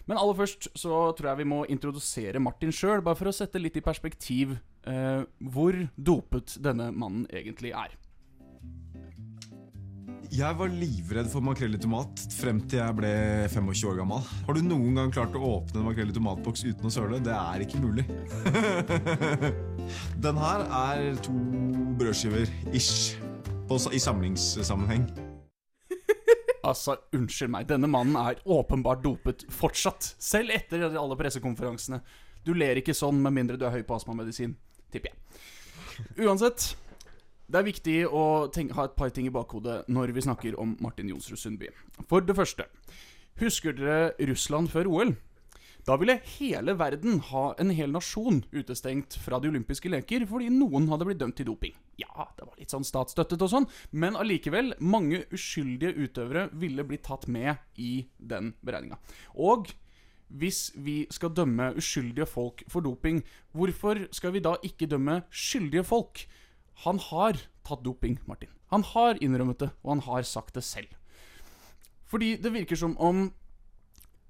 Men 0.08 0.16
aller 0.16 0.36
først 0.38 0.70
så 0.72 1.02
tror 1.16 1.30
jeg 1.30 1.42
vi 1.42 1.48
må 1.50 1.62
introdusere 1.68 2.40
Martin 2.40 2.72
sjøl, 2.72 3.04
bare 3.04 3.18
for 3.18 3.28
å 3.28 3.36
sette 3.36 3.60
litt 3.60 3.76
i 3.76 3.84
perspektiv 3.84 4.56
eh, 4.88 5.22
hvor 5.52 5.76
dopet 5.94 6.56
denne 6.64 6.88
mannen 6.96 7.26
egentlig 7.28 7.74
er. 7.76 7.92
Jeg 10.28 10.56
var 10.58 10.68
livredd 10.68 11.28
for 11.32 11.44
makrell 11.44 11.76
i 11.76 11.80
tomat 11.80 12.20
frem 12.36 12.58
til 12.68 12.82
jeg 12.82 12.96
ble 12.98 13.12
25 13.48 13.86
år 13.88 14.00
gammel. 14.02 14.26
Har 14.44 14.56
du 14.56 14.60
noen 14.64 14.98
gang 15.00 15.12
klart 15.12 15.36
å 15.36 15.54
åpne 15.54 15.80
en 15.80 15.88
makrell 15.88 16.12
i 16.12 16.16
tomatboks 16.16 16.66
uten 16.66 16.88
å 16.88 16.92
søle? 16.92 17.20
Det 17.24 17.32
er 17.32 17.64
ikke 17.64 17.80
mulig. 17.80 18.04
Den 20.24 20.40
her 20.40 20.66
er 20.68 21.08
to 21.24 21.32
brødskiver 22.00 22.48
ish 22.76 23.16
på, 23.68 23.80
i 23.92 24.00
samlingssammenheng. 24.00 25.08
Altså, 26.66 26.96
unnskyld 27.14 27.52
meg, 27.52 27.68
denne 27.70 27.90
mannen 27.90 28.16
er 28.18 28.40
åpenbart 28.48 29.04
dopet 29.04 29.44
fortsatt. 29.52 30.14
Selv 30.18 30.54
etter 30.54 30.88
alle 30.88 31.18
pressekonferansene. 31.18 32.00
Du 32.46 32.54
ler 32.56 32.80
ikke 32.80 32.96
sånn 32.96 33.20
med 33.22 33.34
mindre 33.36 33.58
du 33.60 33.66
er 33.68 33.74
høy 33.76 33.84
på 33.86 33.96
astmamedisin, 33.98 34.56
tipper 34.92 35.12
jeg. 35.12 35.42
Uansett, 36.24 36.70
det 37.48 37.60
er 37.60 37.66
viktig 37.66 37.96
å 38.06 38.24
tenke, 38.54 38.76
ha 38.78 38.86
et 38.88 38.96
par 38.98 39.12
ting 39.14 39.28
i 39.28 39.34
bakhodet 39.34 39.80
når 39.90 40.12
vi 40.16 40.24
snakker 40.26 40.58
om 40.60 40.76
Martin 40.84 41.10
Jonsrud 41.12 41.40
Sundby. 41.40 41.70
For 42.10 42.24
det 42.24 42.36
første, 42.38 42.68
husker 43.42 43.76
dere 43.76 44.28
Russland 44.30 44.70
før 44.72 44.90
OL? 44.90 45.14
Da 45.88 45.94
ville 45.96 46.18
hele 46.36 46.74
verden 46.76 47.22
ha 47.30 47.54
en 47.56 47.70
hel 47.72 47.94
nasjon 47.94 48.42
utestengt 48.52 49.14
fra 49.24 49.38
de 49.40 49.48
olympiske 49.48 49.88
leker 49.88 50.26
fordi 50.28 50.50
noen 50.52 50.84
hadde 50.90 51.06
blitt 51.08 51.20
dømt 51.22 51.38
til 51.38 51.48
doping. 51.48 51.72
Ja, 51.96 52.26
det 52.36 52.44
var 52.44 52.58
litt 52.60 52.74
sånn 52.74 52.84
statsstøttet 52.84 53.40
og 53.46 53.48
sånn, 53.48 53.66
men 53.96 54.18
allikevel, 54.20 54.74
mange 54.84 55.22
uskyldige 55.32 55.94
utøvere 55.96 56.50
ville 56.60 56.84
blitt 56.84 57.06
tatt 57.08 57.24
med 57.32 57.56
i 57.80 58.02
den 58.20 58.52
beregninga. 58.60 59.00
Og 59.40 59.72
hvis 60.28 60.74
vi 60.76 60.98
skal 61.14 61.32
dømme 61.32 61.70
uskyldige 61.80 62.28
folk 62.28 62.66
for 62.68 62.84
doping, 62.84 63.22
hvorfor 63.56 64.04
skal 64.12 64.36
vi 64.36 64.44
da 64.44 64.58
ikke 64.60 64.90
dømme 64.92 65.22
skyldige 65.32 65.88
folk? 65.88 66.26
Han 66.84 67.00
har 67.08 67.40
tatt 67.64 67.80
doping, 67.88 68.20
Martin. 68.28 68.52
Han 68.76 68.84
har 68.92 69.24
innrømmet 69.24 69.64
det, 69.64 69.72
og 69.80 69.96
han 69.96 70.04
har 70.04 70.28
sagt 70.28 70.60
det 70.60 70.68
selv. 70.68 70.92
Fordi 72.12 72.34
det 72.36 72.52
virker 72.52 72.76
som 72.76 72.92
om 73.00 73.30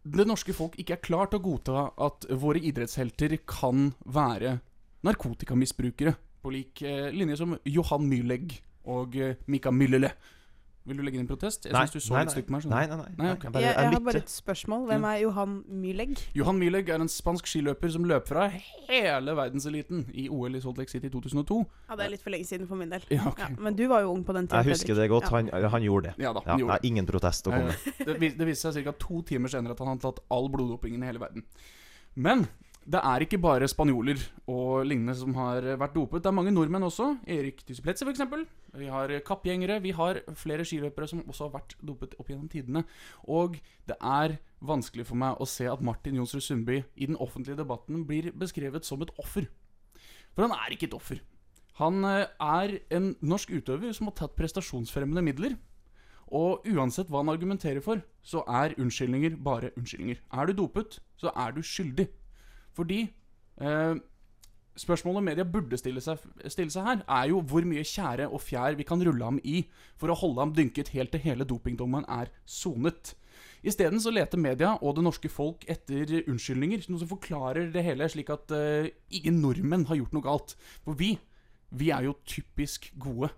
det 0.05 0.27
norske 0.29 0.55
folk 0.57 0.79
ikke 0.79 0.97
er 0.97 1.05
klar 1.05 1.29
til 1.29 1.41
å 1.41 1.45
godta 1.45 1.85
at 2.07 2.27
våre 2.41 2.63
idrettshelter 2.63 3.37
kan 3.49 3.93
være 4.07 4.59
narkotikamisbrukere, 5.07 6.15
på 6.39 6.53
lik 6.55 6.83
eh, 6.87 7.11
linje 7.15 7.39
som 7.41 7.57
Johan 7.67 8.07
Myhlegg 8.07 8.55
og 8.89 9.17
eh, 9.19 9.39
Mika 9.51 9.73
Myllele. 9.75 10.13
Vil 10.89 10.97
du 10.97 11.03
legge 11.05 11.19
inn 11.19 11.25
en 11.27 11.29
protest? 11.29 11.67
Jeg 11.69 11.73
Nei, 11.77 11.85
du 11.93 11.99
så 12.01 12.15
nei, 12.17 12.23
litt 12.25 12.33
stygt 12.35 12.49
på 12.49 12.55
meg. 12.57 12.63
skjønner 12.65 12.77
Nei, 12.77 12.87
nei, 12.89 12.97
nei, 12.97 13.13
nei. 13.19 13.33
okay. 13.37 13.51
Jeg 13.53 13.63
Jeg, 13.69 13.75
jeg 13.79 13.93
har 13.93 14.05
bare 14.09 14.23
et 14.23 14.33
spørsmål. 14.33 14.87
Hvem 14.89 15.05
er 15.11 15.17
Johan 15.23 15.55
Myhlegg? 15.85 16.15
Johan 16.41 16.59
Myhlegg 16.63 16.89
er 16.95 17.05
en 17.05 17.11
spansk 17.13 17.47
skiløper 17.53 17.93
som 17.95 18.07
løp 18.09 18.29
fra 18.31 18.47
hele 18.89 19.35
verdenseliten 19.39 20.07
i 20.15 20.29
OL 20.33 20.57
i 20.57 20.61
Salt 20.65 20.79
Lake 20.81 20.91
City 20.91 21.07
i 21.11 21.13
2002. 21.15 21.59
Ja, 21.91 21.97
Det 22.01 22.07
er 22.07 22.13
litt 22.17 22.23
for 22.25 22.31
lenge 22.35 22.49
siden 22.49 22.67
for 22.71 22.81
min 22.81 22.91
del. 22.91 23.05
Ja, 23.13 23.29
ok. 23.29 23.45
men 23.59 23.77
du 23.79 23.85
var 23.89 24.01
jo 24.07 24.13
ung 24.17 24.25
på 24.25 24.33
den 24.37 24.49
tiden. 24.49 24.65
Jeg 24.65 24.75
husker 24.79 24.95
det 24.95 25.09
godt. 25.13 25.29
Han, 25.35 25.49
han 25.53 25.83
gjorde 25.83 26.11
det. 26.11 26.15
Ja 26.25 26.33
da, 26.33 26.41
han 26.47 26.59
gjorde 26.65 26.79
det. 26.81 26.89
ingen 26.93 27.07
protest 27.07 27.47
å 27.47 27.53
komme 27.53 27.73
med. 27.75 27.91
Eh, 28.01 28.15
Det, 28.19 28.33
det 28.39 28.47
viste 28.49 28.73
seg 28.73 28.85
ca. 28.89 28.93
to 28.99 29.23
timer 29.29 29.49
senere 29.53 29.73
at 29.77 29.79
han 29.85 29.89
hadde 29.93 30.03
tatt 30.09 30.19
all 30.31 30.49
bloddopingen 30.49 31.03
i 31.03 31.07
hele 31.07 31.21
verden. 31.23 31.45
Men 32.17 32.47
det 32.89 33.01
er 33.05 33.21
ikke 33.21 33.41
bare 33.41 33.69
spanjoler 33.69 34.21
og 34.49 34.87
lignende 34.89 35.13
som 35.17 35.35
har 35.37 35.65
vært 35.81 35.93
dopet. 35.97 36.23
Det 36.25 36.31
er 36.31 36.37
mange 36.39 36.53
nordmenn 36.55 36.87
også. 36.87 37.11
Erik 37.29 37.61
Dysepletze 37.69 38.07
f.eks. 38.07 38.23
Vi 38.81 38.89
har 38.89 39.13
kappgjengere. 39.27 39.77
Vi 39.85 39.93
har 39.93 40.23
flere 40.41 40.65
skiløpere 40.65 41.09
som 41.11 41.21
også 41.27 41.49
har 41.49 41.57
vært 41.59 41.75
dopet 41.85 42.15
opp 42.17 42.31
gjennom 42.33 42.49
tidene. 42.49 42.87
Og 43.29 43.59
det 43.89 43.99
er 44.01 44.39
vanskelig 44.65 45.05
for 45.11 45.21
meg 45.21 45.37
å 45.37 45.49
se 45.49 45.69
at 45.69 45.85
Martin 45.85 46.17
Jonsrud 46.17 46.45
Sundby 46.47 46.79
i 46.97 47.11
den 47.11 47.19
offentlige 47.21 47.61
debatten 47.61 48.07
blir 48.09 48.31
beskrevet 48.33 48.89
som 48.89 49.05
et 49.05 49.13
offer. 49.21 49.51
For 50.33 50.47
han 50.47 50.57
er 50.57 50.73
ikke 50.73 50.89
et 50.89 50.97
offer. 50.97 51.21
Han 51.83 52.05
eh, 52.09 52.25
er 52.41 52.79
en 52.95 53.13
norsk 53.21 53.53
utøver 53.53 53.93
som 53.93 54.09
har 54.09 54.17
tatt 54.19 54.39
prestasjonsfremmende 54.39 55.27
midler. 55.27 55.59
Og 56.29 56.65
uansett 56.69 57.09
hva 57.13 57.23
han 57.23 57.33
argumenterer 57.33 57.85
for, 57.85 58.01
så 58.25 58.43
er 58.49 58.77
unnskyldninger 58.81 59.37
bare 59.45 59.75
unnskyldninger. 59.77 60.25
Er 60.33 60.49
du 60.49 60.57
dopet, 60.65 60.99
så 61.21 61.33
er 61.37 61.53
du 61.57 61.63
skyldig. 61.65 62.09
Fordi 62.79 63.03
eh, 63.61 63.99
Spørsmålet 64.79 65.25
media 65.27 65.43
burde 65.43 65.79
stille 65.79 65.99
seg, 66.03 66.21
stille 66.47 66.71
seg 66.71 66.85
her, 66.87 67.01
er 67.11 67.31
jo 67.33 67.41
hvor 67.51 67.65
mye 67.67 67.83
tjære 67.87 68.29
og 68.31 68.43
fjær 68.45 68.77
vi 68.79 68.87
kan 68.87 69.01
rulle 69.03 69.27
ham 69.27 69.41
i 69.43 69.65
for 69.99 70.13
å 70.13 70.19
holde 70.21 70.45
ham 70.45 70.53
dynket 70.55 70.93
helt 70.95 71.11
til 71.15 71.25
hele 71.25 71.47
dopingdommen 71.49 72.07
er 72.07 72.31
sonet. 72.47 73.17
Isteden 73.67 73.99
så 74.03 74.13
leter 74.15 74.39
media 74.39 74.77
og 74.79 74.95
det 74.95 75.05
norske 75.07 75.31
folk 75.33 75.67
etter 75.71 76.21
unnskyldninger, 76.31 76.87
noe 76.87 77.03
som 77.03 77.11
forklarer 77.11 77.73
det 77.75 77.83
hele, 77.87 78.07
slik 78.11 78.31
at 78.31 78.55
eh, 78.55 78.93
ingen 79.19 79.41
nordmenn 79.43 79.89
har 79.91 79.99
gjort 79.99 80.15
noe 80.15 80.27
galt. 80.27 80.55
For 80.87 80.99
vi, 80.99 81.17
vi 81.75 81.91
er 81.95 82.07
jo 82.07 82.15
typisk 82.29 82.93
gode. 83.03 83.33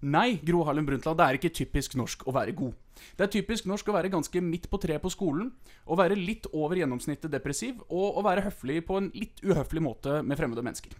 Nei, 0.00 0.38
Gro 0.40 0.62
Harlem 0.64 0.86
Brundtland, 0.88 1.18
det 1.20 1.24
er 1.26 1.36
ikke 1.36 1.52
typisk 1.52 1.94
norsk 2.00 2.22
å 2.24 2.32
være 2.32 2.54
god. 2.56 2.72
Det 3.18 3.26
er 3.26 3.32
typisk 3.34 3.66
norsk 3.68 3.90
å 3.90 3.96
være 3.98 4.08
ganske 4.12 4.40
midt 4.40 4.70
på 4.72 4.80
treet 4.80 5.02
på 5.02 5.12
skolen, 5.12 5.50
å 5.84 5.98
være 6.00 6.16
litt 6.16 6.48
over 6.56 6.80
gjennomsnittet 6.80 7.28
depressiv, 7.32 7.82
og 7.92 8.16
å 8.16 8.24
være 8.24 8.46
høflig 8.46 8.80
på 8.88 8.96
en 8.96 9.10
litt 9.12 9.42
uhøflig 9.44 9.82
måte 9.84 10.22
med 10.24 10.40
fremmede 10.40 10.64
mennesker. 10.64 10.96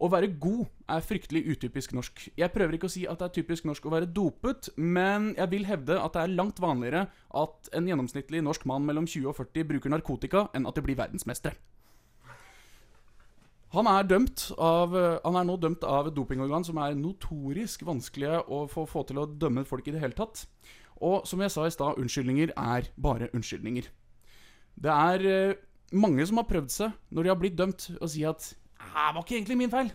Å 0.00 0.08
være 0.10 0.32
god 0.40 0.64
er 0.90 1.04
fryktelig 1.04 1.44
utypisk 1.52 1.92
norsk. 1.94 2.24
Jeg 2.40 2.50
prøver 2.56 2.78
ikke 2.78 2.88
å 2.88 2.94
si 2.96 3.04
at 3.06 3.20
det 3.20 3.28
er 3.28 3.36
typisk 3.36 3.68
norsk 3.68 3.84
å 3.84 3.92
være 3.92 4.08
dopet, 4.10 4.72
men 4.80 5.34
jeg 5.36 5.52
vil 5.52 5.68
hevde 5.68 6.00
at 6.00 6.16
det 6.16 6.24
er 6.24 6.34
langt 6.40 6.64
vanligere 6.64 7.04
at 7.44 7.70
en 7.76 7.92
gjennomsnittlig 7.92 8.40
norsk 8.42 8.64
mann 8.72 8.88
mellom 8.88 9.06
20 9.06 9.30
og 9.30 9.38
40 9.38 9.68
bruker 9.68 9.92
narkotika, 9.92 10.48
enn 10.56 10.64
at 10.66 10.80
de 10.80 10.88
blir 10.88 10.98
verdensmestere. 10.98 11.60
Han 13.74 13.88
er, 13.90 14.06
dømt 14.06 14.46
av, 14.62 14.94
han 15.24 15.36
er 15.40 15.46
nå 15.48 15.58
dømt 15.58 15.84
av 15.88 16.08
et 16.08 16.16
dopingorgan 16.16 16.66
som 16.66 16.78
er 16.82 16.96
notorisk 16.98 17.82
vanskelige 17.86 18.44
å 18.46 18.64
få, 18.70 18.86
få 18.86 19.02
til 19.08 19.18
å 19.22 19.26
dømme 19.26 19.66
folk 19.66 19.88
i 19.90 19.94
det 19.94 20.02
hele 20.02 20.16
tatt. 20.16 20.44
Og 21.04 21.26
som 21.28 21.42
jeg 21.42 21.52
sa 21.52 21.66
i 21.66 21.74
stad, 21.74 21.98
unnskyldninger 22.00 22.54
er 22.54 22.88
bare 23.00 23.30
unnskyldninger. 23.34 23.88
Det 24.84 24.94
er 24.94 25.26
eh, 25.30 25.58
mange 25.94 26.26
som 26.26 26.40
har 26.40 26.48
prøvd 26.48 26.72
seg, 26.72 26.94
når 27.10 27.26
de 27.26 27.32
har 27.32 27.40
blitt 27.40 27.58
dømt, 27.58 27.88
å 28.00 28.10
si 28.10 28.24
at 28.26 28.52
«Ah, 28.78 29.10
det 29.10 29.18
var 29.18 29.24
ikke 29.24 29.38
egentlig 29.38 29.58
min 29.58 29.72
feil. 29.72 29.92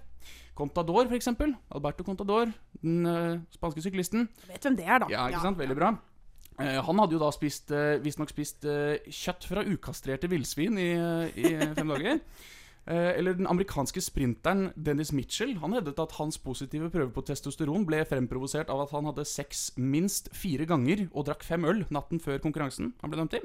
Contador, 0.59 1.07
eksempel. 1.15 1.53
Alberto 1.71 2.03
Contador, 2.03 2.51
den 2.81 3.07
uh, 3.07 3.39
spanske 3.55 3.83
syklisten. 3.86 4.27
Jeg 4.43 4.57
Vet 4.57 4.65
hvem 4.67 4.77
det 4.79 4.88
er, 4.88 4.98
da. 5.00 5.07
Ja, 5.12 5.27
ikke 5.31 5.43
sant? 5.45 5.59
Veldig 5.62 5.77
bra. 5.77 5.93
Uh, 6.59 6.79
han 6.83 7.00
hadde 7.00 7.15
jo 7.15 7.21
da 7.21 7.29
spist, 7.31 7.71
uh, 7.71 7.95
visstnok 8.03 8.33
spist 8.33 8.67
eh, 8.67 9.00
kjøtt 9.07 9.48
fra 9.48 9.63
ukastrerte 9.63 10.27
villsvin 10.31 10.75
i, 10.81 10.89
i 11.39 11.53
fem 11.77 11.93
dager. 11.95 12.19
Eh, 12.89 13.12
eller 13.19 13.36
den 13.38 13.48
amerikanske 13.48 14.01
sprinteren 14.01 14.72
Dennis 14.74 15.12
Mitchell 15.13 15.53
Han 15.62 15.75
hevdet 15.77 16.00
at 16.01 16.15
hans 16.17 16.39
positive 16.41 16.89
prøve 16.89 17.13
på 17.13 17.22
testosteron 17.27 17.86
ble 17.86 18.01
fremprovosert 18.10 18.72
av 18.74 18.81
at 18.81 18.96
han 18.96 19.05
hadde 19.12 19.27
sex 19.29 19.67
minst 19.77 20.31
fire 20.34 20.65
ganger 20.69 21.05
og 21.12 21.27
drakk 21.27 21.46
fem 21.46 21.67
øl 21.69 21.84
natten 21.93 22.22
før 22.24 22.41
konkurransen 22.41 22.96
han 23.03 23.13
ble 23.13 23.22
dømt 23.22 23.38
i. 23.38 23.43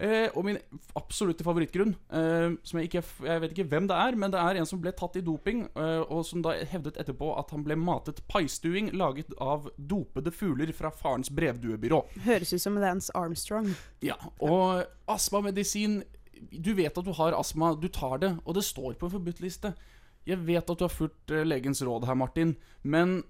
Eh, 0.00 0.28
og 0.36 0.44
min 0.44 0.58
absolutte 0.96 1.44
favorittgrunn, 1.44 1.94
eh, 2.12 2.54
som 2.64 2.80
jeg 2.80 2.88
ikke 2.88 3.02
Jeg 3.26 3.40
vet 3.40 3.56
ikke 3.56 3.68
hvem 3.72 3.88
det 3.88 3.96
er, 3.96 4.16
men 4.16 4.32
det 4.32 4.40
er 4.40 4.60
en 4.60 4.68
som 4.68 4.80
ble 4.80 4.92
tatt 4.96 5.16
i 5.16 5.24
doping, 5.24 5.66
og 5.76 6.20
som 6.28 6.44
da 6.44 6.52
hevdet 6.60 7.00
etterpå 7.00 7.32
at 7.40 7.52
han 7.56 7.64
ble 7.64 7.76
matet 7.80 8.20
paistuing 8.28 8.92
laget 8.92 9.32
av 9.40 9.70
dopede 9.76 10.32
fugler 10.32 10.72
fra 10.76 10.92
farens 10.92 11.32
brevduebyrå. 11.32 12.04
Høres 12.28 12.52
ut 12.52 12.60
som 12.60 12.76
Lance 12.80 13.12
Armstrong. 13.16 13.72
Ja, 14.04 14.20
og 14.40 14.84
astmamedisin 15.08 16.02
Du 16.48 16.72
vet 16.76 16.96
at 16.96 17.06
du 17.06 17.12
har 17.16 17.36
astma, 17.36 17.74
du 17.76 17.88
tar 17.92 18.20
det, 18.22 18.34
og 18.44 18.56
det 18.56 18.64
står 18.64 18.96
på 18.98 19.08
en 19.08 19.14
forbudt-liste. 19.16 19.74
Jeg 20.28 20.40
vet 20.46 20.70
at 20.70 20.78
du 20.78 20.84
har 20.86 20.92
fulgt 20.92 21.32
eh, 21.32 21.46
legens 21.46 21.82
råd 21.84 22.06
her, 22.08 22.18
Martin, 22.18 22.54
men 22.82 23.20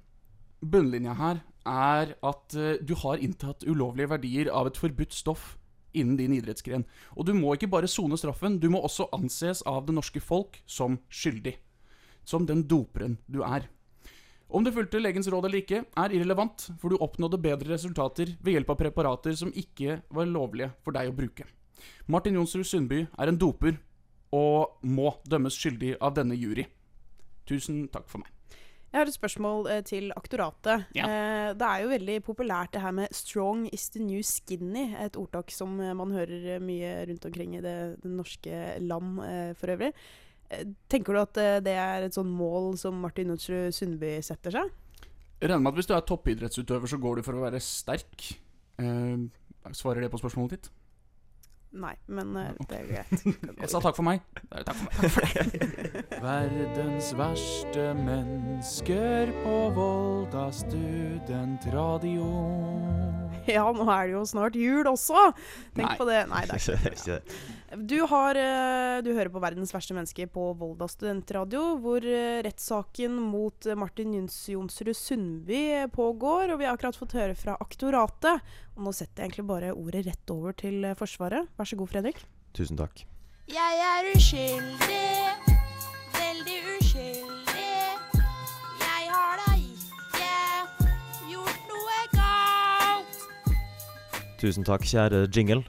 bunnlinja 0.61 1.15
her 1.19 1.41
er 1.69 2.15
at 2.27 2.57
eh, 2.59 2.79
du 2.83 2.95
har 3.03 3.23
inntatt 3.23 3.67
ulovlige 3.67 4.11
verdier 4.15 4.53
av 4.53 4.71
et 4.71 4.81
forbudt 4.81 5.15
stoff 5.17 5.57
innen 5.97 6.17
din 6.19 6.35
idrettsgren. 6.37 6.87
Og 7.17 7.27
du 7.27 7.35
må 7.35 7.55
ikke 7.55 7.71
bare 7.71 7.91
sone 7.91 8.19
straffen, 8.21 8.61
du 8.63 8.69
må 8.71 8.83
også 8.85 9.09
anses 9.17 9.65
av 9.67 9.85
det 9.87 9.97
norske 9.97 10.23
folk 10.23 10.61
som 10.67 11.01
skyldig. 11.11 11.57
Som 12.27 12.47
den 12.47 12.67
doperen 12.71 13.19
du 13.27 13.43
er. 13.47 13.67
Om 14.51 14.67
du 14.67 14.73
fulgte 14.75 14.99
legens 14.99 15.29
råd 15.31 15.47
eller 15.47 15.63
ikke, 15.63 15.85
er 15.87 16.15
irrelevant, 16.15 16.67
for 16.83 16.91
du 16.91 16.99
oppnådde 16.99 17.39
bedre 17.43 17.71
resultater 17.77 18.35
ved 18.43 18.57
hjelp 18.57 18.75
av 18.75 18.81
preparater 18.83 19.37
som 19.39 19.55
ikke 19.55 20.01
var 20.11 20.27
lovlige 20.27 20.73
for 20.83 20.95
deg 20.97 21.11
å 21.11 21.15
bruke. 21.15 21.47
Martin 22.11 22.37
Jonsrud 22.39 22.67
Sundby 22.69 23.05
er 23.07 23.31
en 23.31 23.39
doper 23.41 23.79
og 24.37 24.83
må 24.87 25.15
dømmes 25.27 25.57
skyldig 25.59 25.97
av 26.01 26.15
denne 26.19 26.37
jury. 26.39 26.67
Tusen 27.49 27.89
takk 27.91 28.07
for 28.11 28.23
meg. 28.23 28.31
Jeg 28.91 28.99
har 28.99 29.07
et 29.07 29.15
spørsmål 29.15 29.69
eh, 29.71 29.83
til 29.87 30.09
aktoratet. 30.19 30.89
Ja. 30.99 31.07
Eh, 31.07 31.51
det 31.55 31.67
er 31.67 31.83
jo 31.85 31.93
veldig 31.93 32.17
populært 32.27 32.73
det 32.75 32.83
her 32.83 32.91
med 32.95 33.13
'strong 33.15 33.69
is 33.73 33.89
the 33.91 34.03
new 34.03 34.19
skinny'. 34.19 34.97
Et 35.05 35.17
ordtak 35.17 35.51
som 35.51 35.81
eh, 35.81 35.95
man 35.95 36.11
hører 36.11 36.59
mye 36.59 37.07
rundt 37.07 37.27
omkring 37.27 37.55
i 37.55 37.61
det, 37.61 38.03
det 38.03 38.11
norske 38.11 38.81
land 38.81 39.23
for 39.57 39.71
øvrig. 39.71 39.93
Tenker 40.91 41.15
du 41.15 41.21
at 41.21 41.35
det 41.63 41.77
er 41.79 42.03
et 42.03 42.15
sånn 42.15 42.27
mål 42.27 42.77
som 42.77 42.95
Martin 42.99 43.29
Jonsrud 43.31 43.71
Sundby 43.71 44.19
setter 44.21 44.51
seg? 44.51 44.71
Jeg 45.41 45.49
regner 45.49 45.63
med 45.63 45.73
at 45.73 45.79
hvis 45.79 45.89
du 45.89 45.95
er 45.95 46.05
toppidrettsutøver, 46.05 46.91
så 46.91 46.99
går 47.01 47.21
du 47.21 47.23
for 47.23 47.39
å 47.39 47.45
være 47.47 47.61
sterk. 47.65 48.27
Eh, 48.81 49.23
svarer 49.73 50.05
det 50.05 50.11
på 50.13 50.21
spørsmålet 50.21 50.57
ditt? 50.57 50.71
Nei, 51.71 51.93
men 52.11 52.33
uh, 52.35 52.49
det 52.67 52.81
er 52.81 52.87
greit. 52.89 53.21
Jeg 53.63 53.69
sa 53.71 53.79
takk 53.79 53.95
for 53.95 54.03
meg. 54.03 54.25
Takk 54.51 54.75
for 54.75 54.89
meg. 54.89 54.95
Takk 54.99 55.13
for 55.15 55.23
deg. 55.23 56.17
Verdens 56.25 57.13
verste 57.15 57.85
mennesker 58.01 59.31
på 59.45 59.55
Volda 59.77 60.49
studentradio. 60.51 62.27
Ja, 63.47 63.69
nå 63.73 63.87
er 63.87 64.11
det 64.11 64.17
jo 64.17 64.25
snart 64.29 64.59
jul 64.59 64.87
også! 64.91 65.31
Tenk 65.79 65.87
Nei. 65.87 65.97
på 66.01 66.07
det. 66.11 66.21
Nei, 66.31 66.43
det 66.51 66.59
er 66.59 66.91
ikke 66.91 67.07
det. 67.15 67.23
Du, 67.71 68.01
har, 68.01 68.35
eh, 68.35 68.99
du 69.03 69.13
hører 69.15 69.31
på 69.31 69.39
Verdens 69.39 69.71
verste 69.71 69.95
menneske 69.95 70.25
på 70.27 70.49
Volda 70.59 70.89
studentradio, 70.91 71.77
hvor 71.79 72.03
eh, 72.03 72.41
rettssaken 72.43 73.15
mot 73.23 73.69
Martin 73.79 74.17
Jons 74.17 74.49
Jonsrud 74.51 74.97
Sundby 74.99 75.87
pågår. 75.95 76.51
Og 76.51 76.59
vi 76.59 76.67
har 76.67 76.75
akkurat 76.75 76.99
fått 76.99 77.15
høre 77.15 77.39
fra 77.39 77.55
aktoratet. 77.63 78.43
Og 78.75 78.83
nå 78.89 78.95
setter 78.97 79.23
jeg 79.23 79.31
egentlig 79.31 79.47
bare 79.53 79.71
ordet 79.71 80.03
rett 80.09 80.35
over 80.35 80.59
til 80.59 80.83
eh, 80.83 80.99
Forsvaret. 80.99 81.47
Vær 81.55 81.71
så 81.71 81.79
god, 81.79 81.93
Fredrik. 81.95 82.19
Tusen 82.59 82.81
takk. 82.81 83.07
Jeg 83.51 83.87
er 83.87 84.11
uskyldig, 84.17 85.07
veldig 86.19 86.61
uskyldig. 86.75 87.73
Jeg 88.83 89.11
har 89.15 89.43
da 89.47 89.59
ikke 89.63 90.95
gjort 91.31 91.67
noe 91.71 92.05
galt. 92.19 93.27
Tusen 94.43 94.67
takk, 94.67 94.91
kjære 94.91 95.29
jingle. 95.31 95.63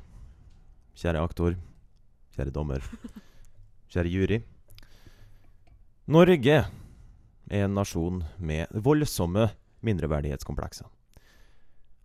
Kjære 0.98 1.30
aktor. 1.30 1.62
Kjære 2.42 2.54
dommer. 2.56 2.82
Kjære 3.94 4.10
jury. 4.10 4.40
Norge 6.10 6.56
er 6.58 7.66
en 7.68 7.76
nasjon 7.78 8.24
med 8.42 8.72
voldsomme 8.74 9.52
mindreverdighetskomplekser. 9.86 10.88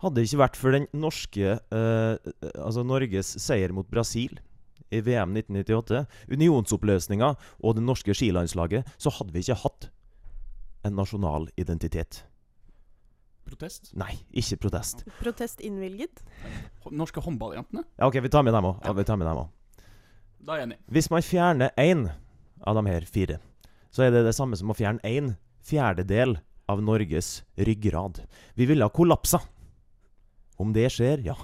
Hadde 0.04 0.18
det 0.18 0.26
ikke 0.28 0.42
vært 0.42 0.60
for 0.60 0.76
den 0.76 0.84
norske 0.92 1.56
eh, 1.56 2.28
Altså 2.52 2.84
Norges 2.84 3.32
seier 3.40 3.72
mot 3.72 3.88
Brasil 3.88 4.36
i 4.92 5.00
VM 5.00 5.32
1998, 5.40 6.04
unionsoppløsninga 6.36 7.32
og 7.32 7.78
det 7.78 7.86
norske 7.86 8.12
skilandslaget, 8.14 8.84
så 9.00 9.10
hadde 9.16 9.32
vi 9.32 9.40
ikke 9.40 9.56
hatt 9.64 9.88
en 10.84 11.00
nasjonal 11.00 11.48
identitet. 11.56 12.26
Protest? 13.48 13.94
Nei, 13.96 14.12
ikke 14.36 14.60
protest. 14.68 15.06
Protest 15.22 15.64
innvilget. 15.64 16.20
Norske 16.92 17.24
håndballjentene? 17.24 17.86
Ja, 17.96 18.10
OK, 18.10 18.20
vi 18.20 18.30
tar 18.30 18.44
med 18.44 18.54
dem 18.54 18.68
òg. 18.74 18.84
Vi 18.84 19.08
tar 19.08 19.16
med 19.16 19.30
dem 19.30 19.46
også. 19.46 19.56
Da 20.46 20.54
er 20.54 20.62
jeg 20.62 20.68
enig. 20.68 20.78
Hvis 20.94 21.10
man 21.10 21.24
fjerner 21.26 21.72
én 21.80 22.06
av 22.62 22.78
de 22.78 22.84
her 22.86 23.06
fire, 23.10 23.40
så 23.90 24.06
er 24.06 24.12
det 24.14 24.22
det 24.28 24.34
samme 24.36 24.54
som 24.58 24.70
å 24.70 24.76
fjerne 24.78 25.02
én 25.02 25.32
fjerdedel 25.66 26.36
av 26.70 26.82
Norges 26.82 27.40
ryggrad. 27.58 28.20
Vi 28.54 28.68
ville 28.70 28.86
ha 28.86 28.92
kollapsa. 28.92 29.40
Om 30.62 30.70
det 30.72 30.86
skjer, 30.94 31.24
ja, 31.26 31.34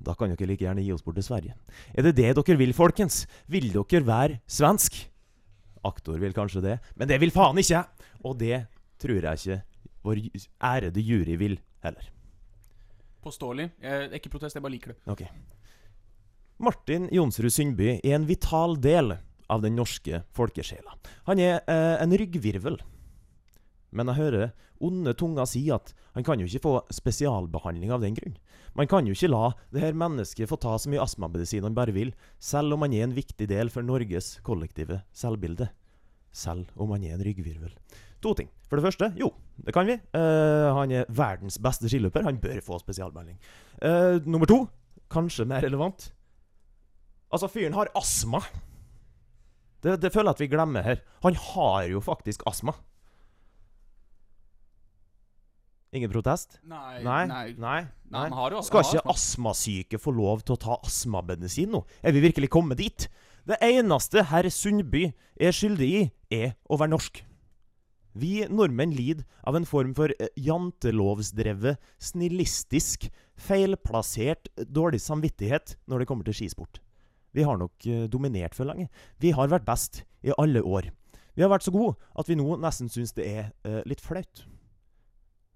da 0.00 0.14
kan 0.14 0.30
dere 0.32 0.48
like 0.52 0.64
gjerne 0.64 0.84
gi 0.84 0.92
oss 0.94 1.02
bort 1.04 1.16
til 1.18 1.26
Sverige. 1.26 1.56
Er 1.96 2.06
det 2.06 2.14
det 2.20 2.34
dere 2.36 2.58
vil, 2.60 2.74
folkens? 2.76 3.24
Vil 3.50 3.72
dere 3.72 4.04
være 4.06 4.38
svensk? 4.48 5.00
Aktor 5.88 6.20
vil 6.20 6.36
kanskje 6.36 6.62
det, 6.64 6.76
men 7.00 7.08
det 7.08 7.16
vil 7.22 7.32
faen 7.32 7.58
ikke 7.58 7.72
jeg! 7.72 8.08
Og 8.20 8.36
det 8.36 8.66
tror 9.00 9.16
jeg 9.16 9.40
ikke 9.40 9.62
vår 10.04 10.20
ærede 10.60 11.00
jury 11.04 11.38
vil 11.40 11.56
heller. 11.84 12.12
Påståelig. 13.24 13.70
Jeg, 13.80 14.04
er 14.04 14.20
ikke 14.20 14.32
protest, 14.32 14.56
jeg 14.56 14.64
bare 14.64 14.76
liker 14.76 14.92
det. 14.92 15.00
Ok. 15.08 15.24
Martin 16.60 17.06
Jonsrud 17.08 17.48
Sundby 17.48 17.94
er 18.04 18.18
en 18.18 18.26
vital 18.28 18.74
del 18.84 19.14
av 19.48 19.62
den 19.64 19.78
norske 19.78 20.18
folkesjela. 20.36 20.92
Han 21.24 21.40
er 21.40 21.62
eh, 21.64 21.94
en 22.02 22.12
ryggvirvel. 22.12 22.76
Men 23.96 24.10
jeg 24.10 24.18
hører 24.18 24.52
onde 24.84 25.14
tunger 25.16 25.48
si 25.48 25.62
at 25.72 25.94
han 26.12 26.26
kan 26.26 26.42
jo 26.42 26.44
ikke 26.44 26.62
få 26.66 26.74
spesialbehandling 26.92 27.94
av 27.96 28.04
den 28.04 28.18
grunn. 28.18 28.36
Man 28.76 28.90
kan 28.92 29.08
jo 29.08 29.16
ikke 29.16 29.32
la 29.32 29.54
det 29.72 29.86
her 29.86 29.96
mennesket 29.96 30.52
få 30.52 30.60
ta 30.60 30.76
så 30.76 30.92
mye 30.92 31.00
astmamedisin 31.00 31.64
han 31.64 31.78
bare 31.80 31.96
vil, 31.96 32.12
selv 32.36 32.76
om 32.76 32.84
han 32.84 32.92
er 32.92 33.08
en 33.08 33.16
viktig 33.16 33.48
del 33.48 33.72
for 33.72 33.86
Norges 33.86 34.34
kollektive 34.44 35.00
selvbilde. 35.16 35.72
Selv 36.28 36.68
om 36.76 36.92
han 36.92 37.08
er 37.08 37.16
en 37.16 37.24
ryggvirvel. 37.24 37.72
To 38.20 38.36
ting. 38.36 38.52
For 38.68 38.76
det 38.76 38.84
første, 38.84 39.14
jo, 39.16 39.32
det 39.64 39.72
kan 39.72 39.88
vi. 39.88 39.96
Eh, 39.96 40.68
han 40.76 40.92
er 40.92 41.08
verdens 41.08 41.56
beste 41.56 41.88
skiløper. 41.88 42.28
Han 42.28 42.44
bør 42.44 42.60
få 42.68 42.84
spesialbehandling. 42.84 43.40
Eh, 43.80 44.20
nummer 44.28 44.44
to, 44.44 44.66
kanskje 45.08 45.48
mer 45.48 45.64
relevant 45.64 46.12
Altså, 47.30 47.48
fyren 47.50 47.76
har 47.76 47.90
astma. 47.98 48.40
Det, 49.80 49.96
det 50.02 50.10
føler 50.12 50.32
jeg 50.32 50.36
at 50.36 50.42
vi 50.44 50.50
glemmer 50.52 50.82
her. 50.84 51.02
Han 51.24 51.36
har 51.38 51.86
jo 51.92 52.00
faktisk 52.04 52.42
astma. 52.50 52.74
Ingen 55.96 56.10
protest? 56.12 56.60
Nei, 56.70 57.00
Nei. 57.02 57.24
nei. 57.26 57.46
nei, 57.58 57.78
Nei, 58.10 58.26
jo- 58.52 58.60
Skal 58.62 58.84
ikke 58.84 59.10
astmasyke 59.10 59.98
få 59.98 60.12
lov 60.14 60.44
til 60.46 60.54
å 60.54 60.60
ta 60.62 60.76
astmamedisin 60.86 61.70
nå? 61.74 61.80
Er 62.02 62.12
vi 62.14 62.20
virkelig 62.22 62.50
kommet 62.50 62.78
dit? 62.78 63.08
Det 63.46 63.56
eneste 63.64 64.22
herr 64.30 64.46
Sundby 64.50 65.08
er 65.40 65.50
skyldig 65.56 65.88
i, 65.90 66.04
er 66.30 66.54
å 66.70 66.78
være 66.78 66.92
norsk. 66.92 67.22
Vi 68.14 68.44
nordmenn 68.50 68.92
lider 68.94 69.24
av 69.46 69.56
en 69.56 69.64
form 69.66 69.94
for 69.94 70.10
eh, 70.18 70.28
jantelovsdrevet, 70.36 71.78
snillistisk, 71.98 73.08
feilplassert 73.38 74.50
dårlig 74.66 75.00
samvittighet 75.00 75.76
når 75.88 76.02
det 76.02 76.08
kommer 76.10 76.26
til 76.26 76.34
skisport. 76.34 76.78
Vi 77.36 77.44
har 77.46 77.58
nok 77.60 77.86
eh, 77.86 78.06
dominert 78.10 78.56
for 78.56 78.68
lenge. 78.68 78.88
Vi 79.22 79.32
har 79.36 79.50
vært 79.50 79.68
best 79.68 80.02
i 80.26 80.34
alle 80.36 80.62
år. 80.62 80.90
Vi 81.36 81.44
har 81.44 81.52
vært 81.52 81.66
så 81.66 81.74
gode 81.74 81.96
at 82.18 82.28
vi 82.28 82.38
nå 82.38 82.56
nesten 82.60 82.90
syns 82.92 83.14
det 83.16 83.26
er 83.28 83.44
eh, 83.66 83.82
litt 83.88 84.02
flaut. 84.02 84.44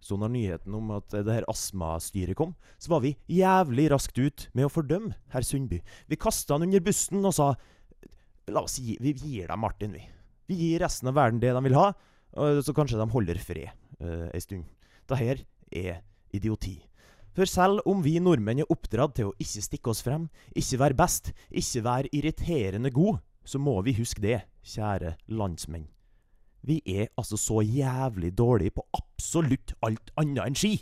Så 0.04 0.18
når 0.20 0.34
nyheten 0.34 0.74
om 0.76 0.90
at 0.98 1.14
det 1.14 1.32
her 1.32 1.46
astmastyret 1.48 2.37
kom, 2.37 2.52
så 2.76 2.92
var 2.92 3.04
vi 3.06 3.14
jævlig 3.32 3.88
raskt 3.92 4.18
ut 4.20 4.48
med 4.52 4.68
å 4.68 4.72
fordømme 4.72 5.16
herr 5.32 5.46
Sundby. 5.46 5.80
Vi 6.10 6.20
kasta 6.20 6.58
han 6.58 6.66
under 6.66 6.84
bussen 6.84 7.24
og 7.24 7.37
sa 7.37 7.54
La 8.52 8.60
oss 8.60 8.74
gi 8.76 8.98
Vi 9.00 9.14
gir 9.16 9.48
dem 9.48 9.62
Martin, 9.64 9.94
vi. 9.96 10.02
Vi 10.52 10.58
gir 10.58 10.82
resten 10.84 11.08
av 11.08 11.16
verden 11.16 11.40
det 11.40 11.54
de 11.56 11.62
vil 11.64 11.78
ha, 11.78 11.87
så 12.37 12.74
kanskje 12.76 12.98
de 13.00 13.06
holder 13.08 13.38
fred 13.40 13.70
uh, 14.04 14.28
ei 14.28 14.42
stund. 14.44 14.66
Dette 15.08 15.46
er 15.72 16.02
idioti. 16.37 16.74
For 17.34 17.50
selv 17.50 17.82
om 17.90 18.04
vi 18.04 18.20
nordmenn 18.22 18.62
er 18.62 18.70
oppdratt 18.70 19.16
til 19.18 19.30
å 19.30 19.36
ikke 19.42 19.62
stikke 19.64 19.90
oss 19.90 20.04
frem, 20.06 20.28
ikke 20.54 20.78
være 20.78 20.98
best, 20.98 21.32
ikke 21.50 21.82
være 21.82 22.12
irriterende 22.14 22.92
god, 22.94 23.18
så 23.44 23.58
må 23.58 23.74
vi 23.82 23.96
huske 23.98 24.22
det, 24.22 24.44
kjære 24.64 25.16
landsmenn. 25.34 25.88
Vi 26.64 26.78
er 26.86 27.10
altså 27.20 27.36
så 27.36 27.60
jævlig 27.60 28.32
dårlige 28.38 28.76
på 28.78 28.86
absolutt 28.96 29.74
alt 29.84 30.14
annet 30.16 30.46
enn 30.46 30.56
ski. 30.56 30.78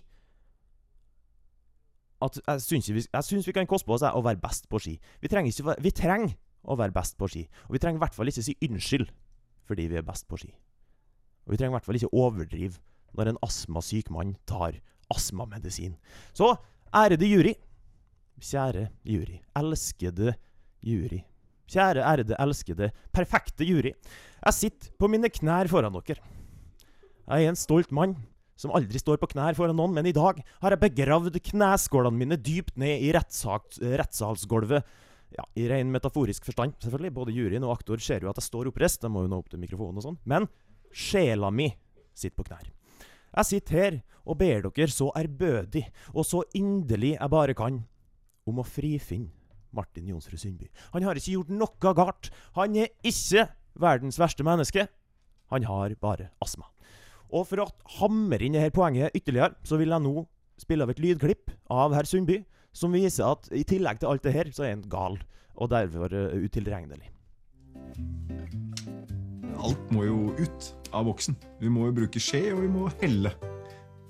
At 2.22 2.38
jeg 2.38 2.62
syns, 2.62 2.92
vi, 2.94 3.02
vi 3.48 3.56
kan 3.56 3.66
koste 3.66 3.88
på 3.88 3.96
oss 3.96 4.04
å 4.06 4.22
være 4.22 4.38
best 4.38 4.68
på 4.70 4.78
ski. 4.78 4.94
Vi 5.24 5.30
trenger, 5.32 5.50
ikke, 5.50 5.74
vi 5.82 5.90
trenger 5.90 6.36
å 6.62 6.76
være 6.78 6.94
best 6.94 7.16
på 7.18 7.26
ski. 7.32 7.48
Og 7.66 7.74
vi 7.74 7.82
trenger 7.82 7.98
i 7.98 8.04
hvert 8.04 8.14
fall 8.14 8.30
ikke 8.30 8.44
si 8.46 8.58
unnskyld 8.62 9.10
fordi 9.66 9.88
vi 9.90 9.98
er 9.98 10.06
best 10.06 10.28
på 10.28 10.38
ski. 10.38 10.52
Og 11.46 11.54
vi 11.54 11.58
trenger 11.58 11.72
i 11.72 11.76
hvert 11.78 11.88
fall 11.88 11.98
ikke 11.98 12.14
overdrive 12.14 12.78
når 13.16 13.32
en 13.32 13.42
astmasyk 13.46 14.10
mann 14.14 14.36
tar 14.46 14.78
astmamedisin. 15.12 15.94
Så 16.34 16.54
ærede 16.94 17.28
jury. 17.28 17.54
Kjære 18.42 18.88
jury. 19.06 19.38
Elskede 19.58 20.34
jury. 20.82 21.22
Kjære, 21.72 22.02
ærede, 22.04 22.36
elskede, 22.42 22.90
perfekte 23.14 23.64
jury. 23.64 23.94
Jeg 24.42 24.54
sitter 24.56 24.90
på 24.98 25.08
mine 25.08 25.30
knær 25.32 25.70
foran 25.70 25.94
dere. 25.94 26.20
Jeg 27.22 27.44
er 27.44 27.52
en 27.52 27.56
stolt 27.56 27.92
mann 27.94 28.16
som 28.58 28.74
aldri 28.76 29.00
står 29.00 29.20
på 29.22 29.30
knær 29.32 29.56
foran 29.56 29.78
noen, 29.78 29.94
men 29.96 30.06
i 30.06 30.14
dag 30.14 30.42
har 30.62 30.74
jeg 30.74 30.82
begravd 30.82 31.38
kneskålene 31.48 32.18
mine 32.18 32.36
dypt 32.36 32.76
ned 32.78 33.00
i 33.02 33.12
rettssalsgulvet. 33.14 34.84
Ja, 35.32 35.46
I 35.56 35.64
ren 35.70 35.88
metaforisk 35.94 36.44
forstand, 36.44 36.76
selvfølgelig. 36.82 37.14
Både 37.16 37.32
juryen 37.32 37.64
og 37.64 37.78
aktor 37.78 38.02
ser 38.04 38.20
jo 38.20 38.28
at 38.30 38.36
jeg 38.36 38.50
står 38.50 38.68
oppreist. 38.68 39.00
De 39.00 39.08
må 39.08 39.24
jo 39.24 39.32
nå 39.32 39.38
opp 39.40 39.48
til 39.48 39.62
mikrofonen 39.62 40.02
og 40.02 40.04
sånn. 40.04 40.20
Men 40.28 40.50
sjela 40.92 41.48
mi 41.54 41.70
sitter 42.12 42.36
på 42.36 42.50
knær. 42.50 42.68
Jeg 43.32 43.48
sitter 43.48 43.78
her 43.78 44.00
og 44.22 44.38
ber 44.38 44.66
dere 44.68 44.92
så 44.92 45.10
ærbødig 45.18 45.86
og 46.12 46.26
så 46.28 46.42
inderlig 46.54 47.14
jeg 47.16 47.32
bare 47.32 47.56
kan, 47.58 47.82
om 48.46 48.58
å 48.60 48.66
frifinne 48.66 49.32
Martin 49.72 50.08
Jonsrud 50.10 50.40
Sundby. 50.40 50.68
Han 50.92 51.06
har 51.06 51.16
ikke 51.16 51.38
gjort 51.38 51.52
noe 51.54 51.94
galt. 51.96 52.28
Han 52.58 52.76
er 52.76 52.92
ikke 53.06 53.46
verdens 53.80 54.20
verste 54.20 54.44
menneske. 54.44 54.86
Han 55.52 55.64
har 55.68 55.94
bare 56.00 56.28
astma. 56.44 56.68
Og 57.32 57.46
for 57.48 57.64
å 57.64 57.70
hamre 57.98 58.44
inn 58.44 58.58
dette 58.58 58.74
poenget 58.76 59.16
ytterligere, 59.16 59.56
så 59.64 59.80
vil 59.80 59.94
jeg 59.94 60.04
nå 60.04 60.26
spille 60.60 60.84
av 60.84 60.92
et 60.92 61.00
lydklipp 61.00 61.54
av 61.72 61.96
herr 61.96 62.08
Sundby, 62.08 62.42
som 62.76 62.92
viser 62.92 63.32
at 63.32 63.48
i 63.56 63.64
tillegg 63.68 64.00
til 64.00 64.12
alt 64.12 64.24
det 64.24 64.36
her, 64.36 64.52
så 64.52 64.68
er 64.68 64.76
han 64.76 64.84
gal, 64.92 65.18
og 65.56 65.72
derfor 65.72 66.12
uh, 66.12 66.36
utilregnelig. 66.36 67.08
Alt 69.62 69.90
må 69.94 70.04
jo 70.08 70.18
ut 70.38 70.68
av 70.92 71.06
boksen. 71.06 71.36
Vi 71.62 71.70
må 71.70 71.86
jo 71.88 71.96
bruke 72.02 72.20
skje, 72.22 72.48
og 72.54 72.64
vi 72.64 72.70
må 72.72 72.88
helle. 73.02 73.32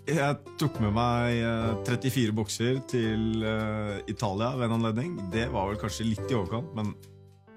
Jeg 0.08 0.56
tok 0.58 0.80
med 0.82 0.94
meg 0.96 1.38
eh, 1.46 1.74
34 1.86 2.34
bokser 2.34 2.80
til 2.90 3.44
eh, 3.46 4.00
Italia 4.10 4.50
ved 4.56 4.66
en 4.66 4.78
anledning. 4.80 5.12
Det 5.30 5.46
var 5.52 5.68
vel 5.70 5.78
kanskje 5.78 6.08
litt 6.08 6.24
i 6.26 6.34
overkant, 6.34 6.72
men 6.74 6.90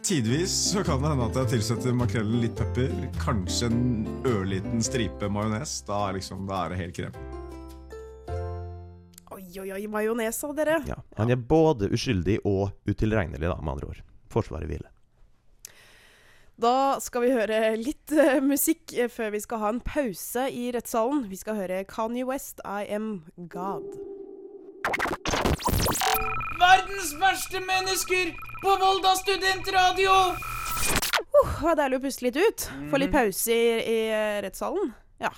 tidvis 0.05 0.53
så 0.75 0.83
kan 0.85 1.01
det 1.01 1.13
hende 1.13 1.29
at 1.31 1.39
jeg 1.41 1.55
tilsetter 1.55 1.95
makrellen 1.97 2.43
litt 2.43 2.53
pepper. 2.59 2.91
Kanskje 3.23 3.71
en 3.71 4.05
ørliten 4.29 4.83
stripe 4.85 5.31
majones. 5.31 5.79
Da, 5.87 6.03
er 6.09 6.19
liksom, 6.19 6.45
da 6.51 6.65
er 6.65 6.75
det 6.75 6.81
helt 6.83 6.99
krem. 6.99 7.17
Oi, 9.35 9.47
oi, 9.63 9.69
oi, 9.79 9.81
majones 9.91 10.43
av 10.45 10.53
dere. 10.59 10.81
Ja, 10.91 10.99
han 11.17 11.33
er 11.33 11.39
både 11.39 11.89
uskyldig 11.95 12.43
og 12.45 12.75
utilregnelig, 12.85 13.47
da, 13.47 13.57
med 13.57 13.73
andre 13.73 13.95
ord. 13.95 14.03
Forsvaret 14.31 14.69
hviler. 14.69 14.94
Da 16.55 17.01
skal 17.03 17.25
vi 17.25 17.33
høre 17.35 17.57
litt 17.75 18.11
uh, 18.15 18.37
musikk 18.39 18.93
eh, 18.95 19.09
før 19.11 19.33
vi 19.33 19.41
skal 19.43 19.59
ha 19.59 19.71
en 19.73 19.81
pause 19.83 20.45
i 20.47 20.69
rettssalen. 20.71 21.25
Vi 21.27 21.35
skal 21.35 21.57
høre 21.59 21.81
Kanye 21.89 22.23
West, 22.23 22.61
I 22.63 22.87
Am 22.95 23.25
God. 23.51 23.83
Verdens 26.61 27.11
verste 27.19 27.59
mennesker 27.59 28.31
på 28.63 28.77
Volda 28.79 29.17
studentradio! 29.19 30.13
Uh, 31.35 31.59
det 31.59 31.73
er 31.73 31.81
deilig 31.81 31.99
å 31.99 32.05
puste 32.07 32.27
litt 32.29 32.39
ut. 32.39 32.67
Få 32.87 33.03
litt 33.03 33.11
pause 33.11 33.51
i, 33.51 33.67
i 33.75 33.99
eh, 34.15 34.39
rettssalen. 34.47 34.95
Ja. 35.19 35.33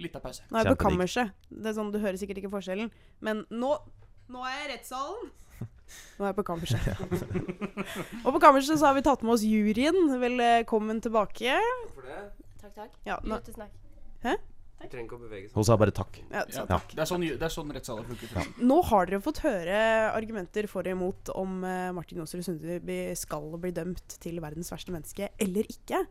Litt 0.00 0.16
av 0.16 0.24
pause. 0.24 0.48
Nå 0.48 0.56
er 0.56 0.70
jeg 0.70 0.78
på 0.78 0.86
kammerset. 0.86 1.36
Det 1.52 1.68
er 1.68 1.76
sånn, 1.76 1.92
Du 1.92 2.00
hører 2.00 2.16
sikkert 2.16 2.40
ikke 2.40 2.54
forskjellen. 2.56 2.88
Men 3.20 3.44
nå, 3.52 3.76
nå 4.32 4.48
er 4.48 4.56
jeg 4.56 4.64
i 4.64 4.72
rettssalen. 4.72 5.28
Nå 6.18 6.24
er 6.26 6.30
jeg 6.32 6.38
på 6.38 6.44
kammerset. 6.46 6.88
Og 8.24 8.30
på 8.36 8.40
kammerset 8.42 8.78
så 8.80 8.88
har 8.90 8.96
vi 8.98 9.04
tatt 9.06 9.22
med 9.26 9.34
oss 9.36 9.44
juryen. 9.46 9.98
Velkommen 10.22 11.02
tilbake. 11.04 11.58
For 11.94 12.06
det? 12.06 12.22
Takk, 12.62 12.74
takk. 12.76 12.96
Ja, 13.08 13.18
nå- 13.24 13.38
Lyttesnakk. 13.40 13.76
Hæ? 14.26 14.36
Trenger 14.82 15.06
ikke 15.06 15.14
å 15.14 15.22
bevege 15.22 15.46
seg. 15.46 15.54
Hun 15.54 15.66
sa 15.66 15.76
bare 15.78 15.92
takk. 15.94 16.16
Ja, 16.32 16.40
sa 16.50 16.64
Ja. 16.66 16.78
Det 16.90 16.98
er 17.04 17.06
sånn, 17.06 17.22
det 17.38 17.46
er 17.46 17.52
sånn 17.54 17.70
rettssaler 17.70 18.02
funker. 18.08 18.48
Nå 18.66 18.80
har 18.88 19.06
dere 19.06 19.20
fått 19.22 19.38
høre 19.44 19.76
argumenter 20.10 20.66
for 20.70 20.82
og 20.82 20.90
imot 20.90 21.30
om 21.38 21.62
eh, 21.62 21.92
Martin 21.94 22.18
Jonsrud 22.18 22.42
Sundby 22.42 22.96
skal 23.18 23.46
bli 23.62 23.70
dømt 23.76 24.16
til 24.22 24.40
verdens 24.42 24.72
verste 24.74 24.90
menneske 24.94 25.28
eller 25.38 25.70
ikke. 25.70 26.02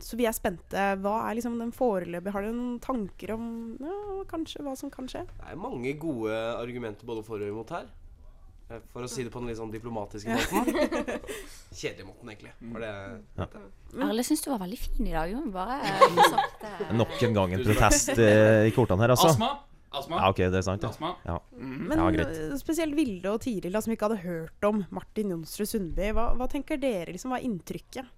Så 0.00 0.16
vi 0.16 0.24
er 0.28 0.32
spente. 0.36 0.86
Hva 1.00 1.18
er 1.28 1.36
liksom 1.38 1.54
den 1.60 1.70
foreløpige 1.72 2.32
Har 2.34 2.44
dere 2.44 2.52
noen 2.56 2.80
tanker 2.84 3.30
om 3.32 3.46
ja, 3.80 4.24
kanskje 4.28 4.64
hva 4.64 4.74
som 4.76 4.90
kan 4.92 5.08
skje? 5.08 5.22
Det 5.36 5.52
er 5.52 5.60
mange 5.60 5.92
gode 6.00 6.32
argumenter 6.56 7.08
både 7.08 7.24
for 7.28 7.40
og 7.40 7.48
imot 7.48 7.72
her. 7.76 7.86
Eh, 8.68 8.80
For 8.90 9.06
å 9.06 9.08
si 9.10 9.22
det 9.22 9.30
på 9.30 9.38
den 9.38 9.46
litt 9.52 9.58
sånn 9.60 9.70
diplomatiske 9.70 10.26
måten. 10.34 11.20
Kjedelig 11.76 12.06
måten, 12.08 12.30
egentlig. 12.32 12.52
For 12.72 12.82
det, 12.82 12.90
Ja. 13.38 13.46
Erle 14.08 14.24
syns 14.26 14.42
du 14.42 14.50
var 14.50 14.58
veldig 14.64 14.78
fin 14.80 15.06
i 15.06 15.14
dag. 15.14 15.36
Bare 15.54 15.78
sagt 16.32 16.64
det. 16.64 16.88
Nok 17.00 17.14
en 17.28 17.36
gang 17.36 17.54
en 17.54 17.64
protest 17.66 18.10
eh, 18.18 18.66
i 18.66 18.74
kortene 18.74 19.04
her, 19.06 19.14
altså. 19.14 19.30
Astma. 19.34 19.52
Astma. 19.96 20.18
Ja, 20.20 20.28
ok, 20.34 20.40
det 20.52 20.58
er 20.58 20.64
sant, 20.66 20.82
ja. 20.82 20.90
Astma. 20.90 21.12
Ja, 21.24 21.36
Men 21.56 21.96
ja 22.02 22.08
greit. 22.18 22.34
eh, 22.50 22.56
spesielt 22.60 22.96
Vilde 22.98 23.30
og 23.32 23.40
Tiril, 23.46 23.78
som 23.80 23.94
ikke 23.94 24.08
hadde 24.10 24.18
hørt 24.26 24.66
om 24.68 24.82
Martin 24.92 25.30
Jonsrud 25.32 25.70
Sundby. 25.70 26.10
Hva, 26.16 26.32
hva 26.36 26.48
tenker 26.52 26.80
dere? 26.82 27.14
liksom, 27.14 27.30
Hva 27.32 27.38
er 27.40 27.46
inntrykket? 27.48 28.10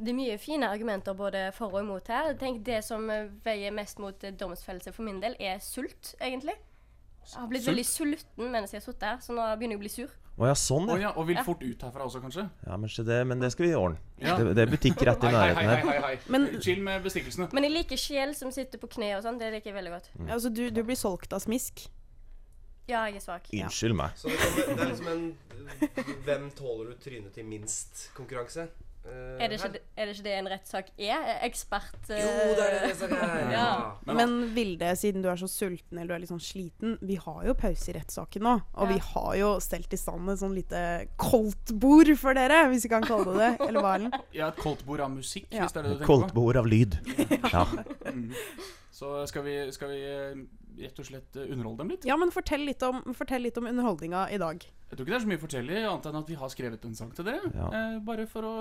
Det 0.00 0.08
er 0.14 0.16
mye 0.16 0.38
fine 0.40 0.64
argumenter 0.72 1.12
både 1.12 1.50
for 1.52 1.74
og 1.76 1.82
imot 1.84 2.08
her. 2.08 2.32
Tenk 2.40 2.62
Det 2.64 2.80
som 2.86 3.04
eh, 3.12 3.28
veier 3.44 3.74
mest 3.76 4.00
mot 4.00 4.24
eh, 4.24 4.32
domsfellelse 4.40 4.94
for 4.96 5.04
min 5.06 5.20
del, 5.20 5.36
er 5.38 5.60
sult, 5.62 6.14
egentlig. 6.18 6.56
Jeg 7.34 7.40
har 7.40 7.48
blitt 7.50 7.62
Sult? 7.62 7.70
veldig 7.74 7.86
sulten 7.86 8.50
mens 8.52 8.72
jeg 8.74 8.80
har 8.80 8.84
sittet 8.92 9.06
her, 9.08 9.18
så 9.24 9.34
nå 9.36 9.44
begynner 9.60 9.76
jeg 9.76 9.80
å 9.80 9.84
bli 9.84 9.92
sur. 9.92 10.10
Å 10.40 10.46
ja, 10.48 10.54
sånn, 10.56 10.86
Å 10.88 10.94
ja. 10.96 11.02
ja, 11.02 11.10
og 11.20 11.26
vil 11.28 11.36
fort 11.44 11.60
ut 11.62 11.82
herfra 11.84 12.06
også, 12.06 12.20
kanskje? 12.22 12.46
Ja, 12.66 12.76
men, 12.80 12.88
se 12.88 13.02
det, 13.04 13.18
men 13.28 13.40
det 13.42 13.50
skal 13.52 13.66
vi 13.66 13.72
ordne. 13.76 13.98
Ja. 14.22 14.36
Det, 14.40 14.54
det 14.56 14.62
er 14.64 14.70
butikk 14.72 15.02
rett 15.04 15.20
i 15.26 15.28
Hei, 15.28 15.34
hei, 15.34 15.40
nærheten 15.40 15.68
hei, 15.68 15.82
hei, 15.84 15.96
her. 16.00 16.06
hei. 16.06 16.18
Men- 16.32 16.60
Chill 16.64 16.80
med 16.86 17.02
bestikkelsene. 17.04 17.50
Men 17.52 17.66
jeg 17.68 17.72
liker 17.74 18.00
sjel 18.00 18.32
som 18.38 18.50
sitter 18.54 18.80
på 18.80 18.88
kne 18.96 19.10
og 19.18 19.24
sånn. 19.26 19.38
Det 19.42 19.50
liker 19.52 19.70
jeg 19.70 19.76
veldig 19.76 19.92
godt. 19.98 20.08
Mm. 20.16 20.30
Altså, 20.38 20.48
du, 20.54 20.62
du 20.70 20.82
blir 20.82 20.96
solgt 20.96 21.32
av 21.36 21.42
smisk. 21.44 21.84
Ja, 22.88 23.04
jeg 23.06 23.20
er 23.20 23.26
svak. 23.26 23.50
Unnskyld 23.52 23.94
meg. 24.00 24.16
Så 24.18 24.32
det, 24.32 24.38
kommer, 24.40 24.74
det 24.74 24.86
er 24.86 24.90
liksom 24.94 25.12
en 25.12 25.34
Hvem 26.26 26.48
tåler 26.58 26.88
du 26.90 26.94
trynet 27.04 27.34
til 27.36 27.44
minst-konkurranse. 27.46 28.64
Er 29.10 29.48
det, 29.48 29.56
ikke, 29.56 29.78
er 29.96 30.06
det 30.06 30.12
ikke 30.14 30.24
det 30.26 30.32
en 30.36 30.48
rettssak 30.52 30.88
er? 31.00 31.22
Ekspert 31.46 32.10
Jo, 32.12 32.26
det 32.54 32.60
er 32.66 32.74
det 32.74 32.80
rettssak 32.84 33.14
er. 33.16 33.52
ja. 33.54 33.68
Men 34.12 34.34
Vilde, 34.54 34.90
siden 35.00 35.24
du 35.24 35.28
er 35.32 35.40
så 35.40 35.48
sulten 35.48 35.96
eller 35.98 36.10
du 36.12 36.14
er 36.18 36.20
litt 36.26 36.30
sånn 36.30 36.42
sliten 36.44 36.98
Vi 37.00 37.16
har 37.16 37.46
jo 37.48 37.54
pause 37.58 37.88
i 37.90 37.94
rettssaken 37.96 38.44
nå. 38.44 38.52
Og 38.76 38.84
Ja. 38.84 38.92
vi 38.92 38.98
har 39.06 39.32
jo 39.40 39.48
stelt 39.64 39.96
i 39.96 40.00
stand 40.00 40.28
et 40.30 40.38
sånn 40.42 40.54
lite 40.54 40.82
koldtbord 41.16 42.12
for 42.20 42.36
dere, 42.36 42.66
hvis 42.70 42.84
vi 42.84 42.92
kan 42.92 43.02
kalle 43.08 43.24
det 43.32 43.38
det. 43.40 43.68
Eller 43.70 43.80
hva, 43.80 43.94
Erlend? 43.96 44.20
Ja, 44.36 44.48
et 44.52 44.60
koldtbord 44.60 45.00
av 45.00 45.10
musikk, 45.16 45.48
Ja. 45.50 45.64
hvis 45.64 45.72
det 45.72 45.80
er 45.80 45.88
det 45.88 45.90
du 45.90 45.98
tenker 45.98 46.06
på. 46.06 46.20
Koldtbord 46.20 46.56
av 46.60 46.66
lyd. 46.66 46.98
Ja. 47.52 47.64
Mm. 48.10 48.34
Så 48.92 49.26
skal 49.30 49.42
vi, 49.46 49.54
skal 49.72 49.88
vi 49.88 50.00
eh, 50.04 50.40
rett 50.78 50.98
og 51.02 51.06
slett 51.08 51.36
eh, 51.36 51.50
underholde 51.50 51.82
dem 51.84 51.92
litt? 51.94 52.06
Ja, 52.08 52.16
men 52.20 52.32
fortell 52.34 52.64
litt 52.68 52.82
om, 52.86 53.02
fortell 53.16 53.42
litt 53.46 53.58
om 53.60 53.66
underholdninga 53.70 54.26
i 54.34 54.38
dag. 54.40 54.62
Jeg 54.90 54.96
tror 54.98 55.06
ikke 55.06 55.12
det 55.14 55.18
er 55.20 55.24
så 55.24 55.30
mye 55.30 55.40
å 55.40 55.44
fortelle, 55.44 55.82
annet 55.86 56.06
enn 56.10 56.18
at 56.20 56.30
vi 56.30 56.38
har 56.40 56.52
skrevet 56.52 56.84
en 56.88 56.96
sang 56.98 57.10
til 57.14 57.26
dere. 57.28 57.50
Ja. 57.54 57.68
Eh, 57.70 57.98
bare 58.06 58.26
for 58.30 58.46
å 58.48 58.54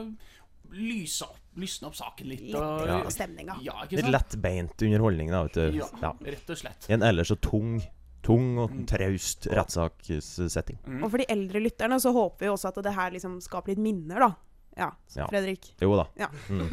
lyse 0.75 1.25
opp, 1.25 1.39
lysne 1.57 1.89
opp 1.89 1.95
saken 1.97 2.29
litt. 2.29 2.43
Litt 2.49 2.57
ja. 2.57 2.99
stemninga. 3.13 3.55
Ja, 3.65 3.79
Litt 3.89 4.09
lettbeint 4.09 4.83
underholdning, 4.85 5.31
da, 5.33 5.43
vet 5.47 5.57
du. 5.57 5.79
Ja, 5.79 6.11
rett 6.13 6.51
og 6.53 6.59
slett. 6.61 6.89
En 6.93 7.05
ellers 7.05 7.31
så 7.31 7.39
tung, 7.41 7.79
tung 8.25 8.51
og 8.61 8.75
traust 8.89 9.47
rettssakssetting. 9.49 10.77
Mm. 10.85 11.01
Og 11.03 11.09
for 11.09 11.23
de 11.23 11.29
eldre 11.33 11.63
lytterne 11.63 11.97
så 12.03 12.13
håper 12.13 12.45
vi 12.45 12.51
også 12.53 12.69
at 12.73 12.83
det 12.85 12.93
her 12.97 13.15
liksom 13.15 13.39
skaper 13.43 13.73
litt 13.73 13.81
minner, 13.81 14.27
da. 14.27 14.31
Ja, 14.79 14.91
Ja. 15.15 15.25
Fredrik. 15.27 15.73
Jo 15.81 15.95
da. 15.97 16.05
Ja. 16.19 16.29
Mm. 16.49 16.69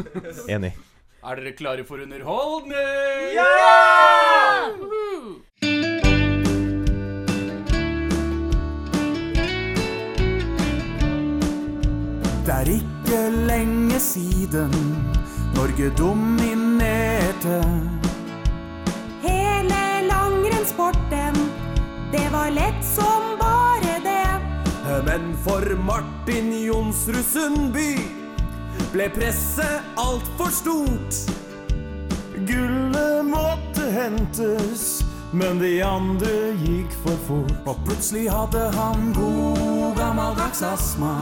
Enig. 0.59 0.77
Er 1.27 1.41
dere 1.41 1.53
klare 1.59 1.83
for 1.83 1.99
underholdning? 1.99 3.33
Ja! 3.35 3.47
Det 12.47 12.55
er 12.55 12.71
ikke 12.77 13.23
lenge 13.49 13.99
siden 13.99 14.71
Norge 15.57 15.89
dominerte. 15.99 17.59
Hele 19.25 19.81
langrennssporten, 20.07 21.41
det 22.15 22.29
var 22.37 22.55
lett 22.55 22.87
som 22.87 23.35
bare 23.41 23.99
det. 24.07 25.03
Men 25.11 25.35
for 25.43 25.75
Martin 25.91 26.55
Jonsrud 26.69 27.27
Sundby 27.33 28.26
ble 28.93 29.09
presset 29.15 29.83
altfor 30.01 30.51
stort. 30.51 31.19
Gullet 32.47 33.25
måtte 33.25 33.91
hentes, 33.91 35.05
men 35.33 35.59
de 35.59 35.81
andre 35.85 36.53
gikk 36.63 36.93
for 37.03 37.21
fort. 37.27 37.55
Og 37.67 37.81
plutselig 37.87 38.27
hadde 38.31 38.69
han 38.77 39.13
god 39.17 39.97
gammeldags 39.99 40.63
astma, 40.63 41.17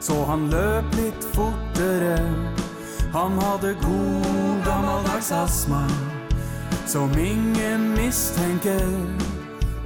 så 0.00 0.24
han 0.28 0.48
løp 0.52 0.94
litt 0.98 1.26
fortere. 1.36 2.18
Han 3.12 3.38
hadde 3.42 3.74
god 3.82 4.62
gammeldags 4.66 5.32
astma, 5.32 5.84
som 6.86 7.12
ingen 7.18 7.92
mistenker. 7.96 8.88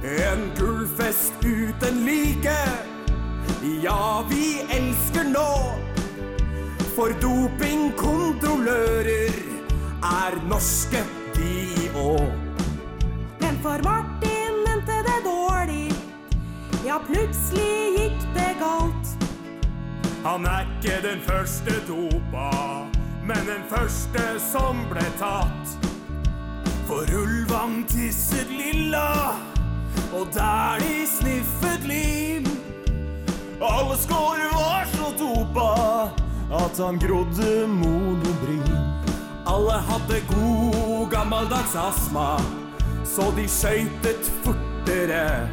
En 0.03 0.51
gullfest 0.57 1.33
uten 1.43 2.05
like. 2.05 2.59
Ja, 3.83 4.23
vi 4.29 4.61
elsker 4.69 5.23
nå. 5.23 5.86
For 6.97 7.13
dopingkontrollører 7.21 9.35
er 10.01 10.33
norske, 10.49 10.97
de 11.35 11.85
òg. 11.93 12.31
Men 13.37 13.59
for 13.61 13.77
Martin 13.85 14.65
endte 14.71 14.97
det 15.05 15.19
dårlig. 15.27 15.93
Ja, 16.87 16.97
plutselig 17.05 17.93
gikk 17.99 18.25
det 18.33 18.53
galt. 18.63 19.05
Han 20.25 20.41
er 20.49 20.65
ikke 20.65 20.97
den 21.05 21.21
første 21.21 21.77
dopa, 21.85 22.49
men 23.21 23.45
den 23.45 23.61
første 23.69 24.41
som 24.49 24.81
ble 24.89 25.05
tatt. 25.21 25.77
For 26.89 27.05
ulvene 27.13 27.85
tisset 27.93 28.49
lilla, 28.49 29.37
og 30.17 30.33
der 30.33 30.81
de 30.81 31.05
sniffet 31.13 31.85
lim. 31.85 32.49
Alle 33.61 33.93
skår 34.01 34.49
var 34.57 34.89
så 34.97 35.13
dopa 35.21 36.25
at 36.51 36.77
han 36.77 36.99
grodde 36.99 37.67
monobrin. 37.67 38.77
Alle 39.45 39.79
hadde 39.89 40.21
god 40.27 41.09
gammeldags 41.11 41.75
astma, 41.75 42.39
så 43.05 43.31
de 43.35 43.47
skøytet 43.47 44.31
fortere. 44.43 45.49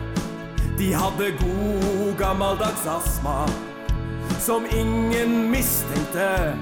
De 0.78 0.92
hadde 0.94 1.33
god 1.38 2.14
gammeldags 2.18 2.87
astma, 2.87 3.46
som 4.38 4.66
ingen 4.66 5.50
mistenkte. 5.50 6.54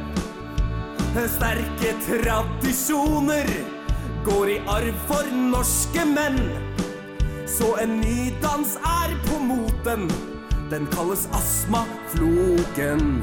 Sterke 1.12 1.92
tradisjoner 2.07 3.49
går 4.25 4.49
i 4.49 4.59
arv 4.68 4.95
for 5.09 5.29
norske 5.37 6.05
menn. 6.09 6.40
Så 7.49 7.75
en 7.83 7.99
ny 8.01 8.33
dans 8.40 8.77
er 8.81 9.12
på 9.27 9.40
moten. 9.45 10.09
Den 10.73 10.87
kalles 10.95 11.27
astmafloken. 11.37 13.21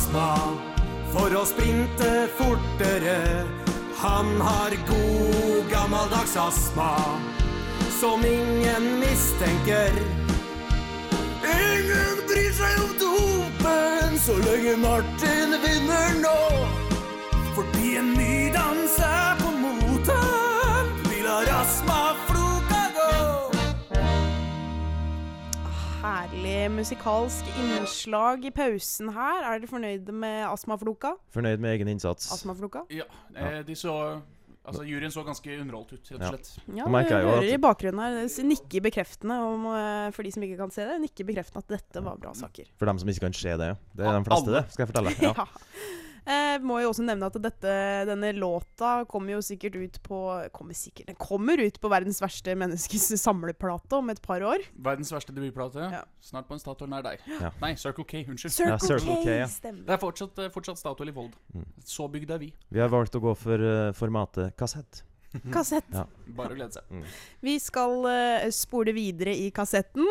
Astma 0.00 0.56
for 1.12 1.34
å 1.36 1.44
sprinte 1.44 2.28
fortere. 2.38 3.44
Han 4.00 4.40
har 4.40 4.72
god 4.88 5.68
gammeldags 5.68 6.36
astma 6.40 6.94
som 8.00 8.24
ingen 8.24 8.86
mistenker. 9.02 9.92
Ingen 11.44 12.22
bryr 12.30 12.52
seg 12.56 12.80
om 12.86 12.94
dopen 13.02 14.16
så 14.24 14.38
lenge 14.46 14.78
Martin 14.80 15.58
vinner 15.66 16.16
nå. 16.24 16.38
Fordi 17.58 17.96
en 18.00 18.14
ny 18.16 18.29
Herlig 26.10 26.72
musikalsk 26.74 27.46
innslag 27.62 28.42
i 28.42 28.50
pausen 28.50 29.12
her. 29.14 29.44
Er 29.46 29.60
dere 29.62 29.70
fornøyde 29.70 30.10
med 30.10 30.40
Astmafloka? 30.48 31.12
Fornøyd 31.30 31.62
med 31.62 31.76
egen 31.76 31.90
innsats. 31.92 32.26
Astmafloka? 32.34 32.82
Ja, 32.90 33.06
eh, 33.36 33.60
de 33.66 33.76
så 33.78 33.94
Altså, 34.60 34.82
juryen 34.84 35.10
så 35.10 35.22
ganske 35.24 35.54
underholdt 35.56 35.94
ut, 35.94 36.10
rett 36.12 36.20
og 36.20 36.34
slett. 36.34 36.50
Ja, 36.76 36.84
ja 36.84 37.22
jo 37.22 37.30
hører 37.30 37.46
at- 37.46 37.54
i 37.54 37.56
bakgrunnen 37.56 38.02
her 38.02 38.10
det 38.20 38.82
bekreftende 38.82 39.38
om, 39.40 39.64
eh, 39.66 40.10
for 40.12 40.22
de 40.22 40.30
som 40.30 40.42
ikke 40.42 40.58
kan 40.58 40.70
se 40.70 40.84
det, 40.84 41.00
Nikke 41.00 41.24
bekreftende 41.24 41.62
at 41.64 41.68
dette 41.68 42.04
var 42.04 42.18
bra 42.18 42.34
saker. 42.34 42.66
For 42.76 42.86
dem 42.86 42.98
som 42.98 43.08
ikke 43.08 43.20
kan 43.20 43.32
se 43.32 43.56
det. 43.56 43.78
Det 43.96 44.04
er 44.06 44.12
de 44.18 44.24
fleste, 44.24 44.46
Alle. 44.50 44.60
det, 44.60 44.72
skal 44.72 44.86
jeg 44.86 44.94
fortelle. 44.94 45.14
Ja. 45.22 45.32
Ja. 45.32 45.46
Eh, 46.28 46.56
må 46.62 46.80
jo 46.82 46.90
også 46.92 47.04
nevne 47.06 47.28
at 47.30 47.38
dette, 47.40 47.74
denne 48.08 48.32
låta 48.36 49.04
kommer 49.10 49.36
jo 49.36 49.42
sikkert 49.44 49.78
ut 49.80 49.98
på 50.04 50.20
Kommer 50.54 50.76
sikkert 50.76 51.10
Den 51.10 51.18
kommer 51.20 51.60
ut 51.60 51.78
på 51.80 51.90
verdens 51.92 52.20
verste 52.22 52.54
menneskes 52.58 53.08
samleplate 53.20 53.98
om 53.98 54.12
et 54.12 54.20
par 54.24 54.44
år. 54.46 54.64
Verdens 54.76 55.12
verste 55.14 55.34
debutplate. 55.36 55.88
Snart 56.24 56.48
på 56.48 56.56
en 56.56 56.62
statue 56.62 56.90
nær 56.90 57.04
deg. 57.06 57.22
Ja. 57.40 57.52
Nei, 57.62 57.74
Circle 57.80 58.04
K. 58.04 58.24
Unnskyld. 58.28 58.54
Circle 58.54 58.76
Ja, 58.76 58.78
Circle 58.84 59.16
K, 59.16 59.24
K, 59.24 59.36
ja. 59.42 59.50
stemmer. 59.50 59.84
Det 59.88 59.96
er 59.96 60.02
fortsatt, 60.02 60.42
eh, 60.44 60.52
fortsatt 60.54 60.80
Statoil 60.80 61.12
i 61.12 61.16
Mm. 61.20 61.64
Så 61.84 62.06
bygd 62.08 62.30
er 62.30 62.38
vi. 62.38 62.52
Vi 62.70 62.80
har 62.80 62.88
valgt 62.88 63.14
å 63.14 63.20
gå 63.20 63.34
for 63.36 63.60
uh, 63.60 63.92
formatet 63.92 64.56
kassett. 64.56 65.02
Kassett. 65.54 65.86
Ja. 65.94 66.06
Bare 66.36 66.54
å 66.54 66.58
glede 66.58 66.74
seg. 66.74 66.86
Mm. 66.90 67.04
Vi 67.46 67.54
skal 67.62 68.06
uh, 68.06 68.48
spole 68.54 68.94
videre 68.96 69.34
i 69.36 69.50
kassetten. 69.54 70.06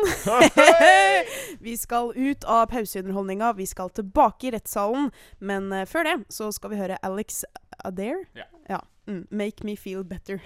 vi 1.66 1.76
skal 1.80 2.12
ut 2.16 2.46
av 2.48 2.66
pauseunderholdninga, 2.72 3.52
vi 3.58 3.68
skal 3.68 3.92
tilbake 3.96 4.48
i 4.48 4.54
rettssalen. 4.56 5.10
Men 5.38 5.72
uh, 5.72 5.84
før 5.88 6.08
det 6.08 6.16
så 6.32 6.50
skal 6.56 6.74
vi 6.74 6.80
høre 6.80 7.00
Alex 7.06 7.44
Adair. 7.84 8.24
Ja. 8.38 8.48
ja. 8.68 8.82
Mm, 9.08 9.26
make 9.30 9.66
me 9.66 9.76
feel 9.76 10.04
better. 10.04 10.40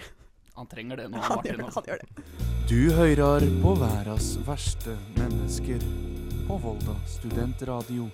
Han 0.54 0.70
trenger 0.70 0.96
det 1.02 1.08
nå, 1.10 1.18
Han 1.18 1.36
Martin. 1.36 1.50
gjør 1.50 1.58
det, 1.58 1.64
altså. 1.64 1.80
han 1.80 1.88
gjør 1.90 2.02
det. 2.02 2.08
Du 2.70 2.80
hører 2.94 3.46
på 3.62 3.76
verdens 3.82 4.32
verste 4.46 4.96
mennesker 5.18 5.82
på 6.46 6.58
Volda 6.62 6.96
studentradio. 7.10 8.10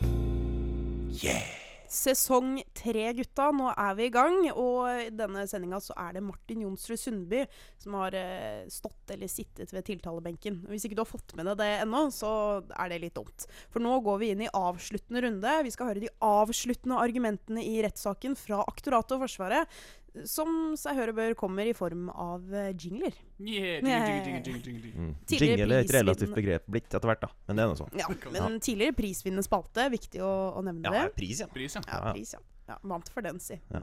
Yeah! 1.20 1.59
Sesong 1.90 2.61
tre, 2.76 3.09
gutta. 3.18 3.48
Nå 3.50 3.72
er 3.74 3.96
vi 3.98 4.07
i 4.07 4.12
gang. 4.14 4.44
Og 4.53 4.87
i 4.94 5.09
denne 5.11 5.42
sendinga 5.50 5.81
så 5.83 5.96
er 5.98 6.14
det 6.16 6.22
Martin 6.22 6.62
Jonsrud 6.62 7.00
Sundby 7.00 7.42
som 7.83 7.96
har 7.98 8.14
eh, 8.14 8.68
stått 8.70 9.11
eller 9.11 9.31
sittet 9.31 9.74
ved 9.74 9.88
tiltalebenken. 9.88 10.61
Hvis 10.70 10.87
ikke 10.87 10.98
du 10.98 11.03
har 11.03 11.11
fått 11.11 11.35
med 11.35 11.50
deg 11.50 11.59
det 11.59 11.70
ennå, 11.83 12.05
så 12.14 12.33
er 12.70 12.92
det 12.92 13.00
litt 13.03 13.18
dumt. 13.18 13.48
For 13.74 13.83
nå 13.83 13.96
går 14.07 14.20
vi 14.22 14.31
inn 14.35 14.44
i 14.46 14.53
avsluttende 14.55 15.24
runde. 15.26 15.57
Vi 15.66 15.74
skal 15.74 15.90
høre 15.90 16.05
de 16.05 16.12
avsluttende 16.24 17.00
argumentene 17.03 17.64
i 17.66 17.81
rettssaken 17.83 18.38
fra 18.38 18.62
aktoratet 18.70 19.16
og 19.18 19.24
Forsvaret. 19.26 19.81
Som 20.26 20.74
seg 20.80 20.96
høre 20.98 21.14
bør 21.14 21.34
kommer 21.38 21.68
i 21.70 21.74
form 21.76 22.08
av 22.10 22.46
eh, 22.54 22.70
jingler. 22.74 23.14
Yeah, 23.38 23.78
jingle, 23.78 23.90
jingle, 23.90 24.22
jingle, 24.26 24.42
jingle, 24.44 24.62
jingle. 24.90 24.92
Mm. 25.10 25.12
Jingle 25.30 25.76
er 25.78 25.84
et 25.84 25.92
relativt 25.94 26.34
begrep 26.36 26.66
blitt 26.66 26.88
etter 26.90 27.06
hvert, 27.12 27.22
da. 27.22 27.30
Men 27.48 27.56
det 27.60 27.64
er 27.64 27.70
nå 27.70 27.76
sånn. 27.78 27.92
Ja, 28.00 28.08
men 28.36 28.58
tidligere 28.60 28.96
prisvinnende 28.98 29.46
spalte. 29.46 29.86
Viktig 29.92 30.22
å, 30.26 30.32
å 30.58 30.64
nevne 30.66 30.90
Ja, 30.90 31.04
det. 31.06 31.14
pris, 31.18 31.40
ja. 31.44 31.46
Pris, 31.52 31.78
ja. 31.78 31.84
Ja, 31.86 32.00
Ja. 32.10 32.12
pris, 32.16 32.34
ja. 32.34 32.42
ja. 32.72 32.76
Vant 32.90 33.08
for 33.14 33.22
den, 33.24 33.38
si. 33.42 33.56
Ja. 33.70 33.80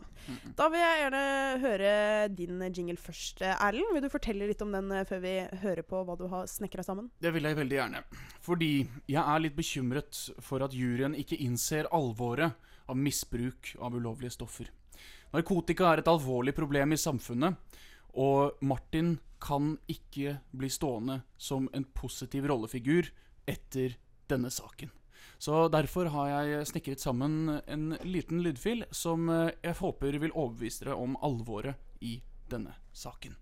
Da 0.60 0.68
vil 0.74 0.84
jeg 0.84 1.02
gjerne 1.06 1.24
høre 1.64 1.92
din 2.36 2.62
jingle 2.76 3.00
først, 3.02 3.42
Erlend. 3.48 3.94
Vil 3.96 4.04
du 4.06 4.10
fortelle 4.14 4.48
litt 4.52 4.62
om 4.68 4.72
den 4.76 4.92
eh, 4.92 5.06
før 5.08 5.24
vi 5.24 5.36
hører 5.64 5.88
på 5.88 6.04
hva 6.08 6.18
du 6.20 6.28
har 6.32 6.48
snekra 6.52 6.84
sammen? 6.86 7.08
Det 7.24 7.32
vil 7.36 7.48
jeg 7.48 7.58
veldig 7.64 7.80
gjerne. 7.80 8.04
Fordi 8.44 8.72
jeg 9.08 9.24
er 9.24 9.44
litt 9.48 9.56
bekymret 9.58 10.26
for 10.44 10.64
at 10.68 10.76
juryen 10.76 11.16
ikke 11.18 11.40
innser 11.48 11.88
alvoret 11.96 12.52
av 12.88 12.96
misbruk 13.00 13.74
av 13.84 13.96
ulovlige 13.96 14.36
stoffer. 14.38 14.70
Narkotika 15.38 15.92
er 15.92 16.02
et 16.02 16.08
alvorlig 16.10 16.56
problem 16.58 16.96
i 16.96 16.98
samfunnet, 16.98 17.58
og 18.18 18.58
Martin 18.66 19.20
kan 19.44 19.76
ikke 19.86 20.40
bli 20.50 20.70
stående 20.74 21.20
som 21.38 21.68
en 21.78 21.86
positiv 21.94 22.48
rollefigur 22.50 23.12
etter 23.46 24.00
denne 24.32 24.50
saken. 24.50 24.90
Så 25.38 25.68
derfor 25.70 26.10
har 26.10 26.32
jeg 26.32 26.66
snekret 26.72 27.04
sammen 27.04 27.60
en 27.70 27.92
liten 28.02 28.42
lydfil 28.42 28.88
som 28.90 29.30
eh, 29.30 29.52
jeg 29.62 29.78
håper 29.78 30.18
vil 30.18 30.34
overbevise 30.34 30.82
dere 30.82 30.96
om 30.98 31.14
alvoret 31.22 31.78
i 32.02 32.16
denne 32.50 32.74
saken. 32.98 33.36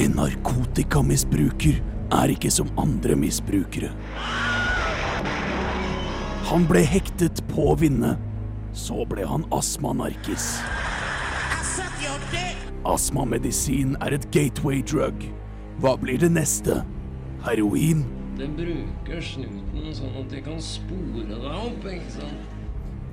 En 0.00 0.16
narkotikamisbruker 0.18 1.78
er 2.18 2.34
ikke 2.34 2.50
som 2.50 2.72
andre 2.74 3.14
misbrukere. 3.14 3.92
Han 6.50 6.66
ble 6.66 6.82
hektet 6.82 7.44
på 7.52 7.70
å 7.70 7.78
vinne. 7.78 8.16
Så 8.72 9.04
ble 9.10 9.26
han 9.26 9.44
astmanarkis. 9.54 10.60
Astmamedisin 12.86 13.96
er 14.00 14.14
et 14.16 14.30
gateway 14.32 14.80
drug. 14.86 15.26
Hva 15.82 15.96
blir 16.00 16.20
det 16.22 16.30
neste? 16.32 16.80
Heroin? 17.44 18.04
Det 18.38 18.48
bruker 18.56 19.20
snuten 19.24 19.90
sånn 19.96 20.16
at 20.22 20.30
de 20.32 20.40
kan 20.44 20.60
spore 20.64 21.26
deg 21.28 21.46
opp, 21.50 21.84
ikke 21.84 22.14
sant? 22.14 22.56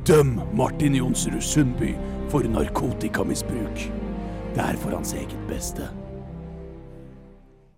Døm 0.07 0.37
Martin 0.55 0.95
Jonsrud 0.95 1.41
Sundby 1.43 1.95
for 2.31 2.47
narkotikamisbruk. 2.47 3.87
Det 4.55 4.63
er 4.63 4.77
for 4.79 4.95
hans 4.95 5.11
eget 5.17 5.41
beste. 5.49 5.89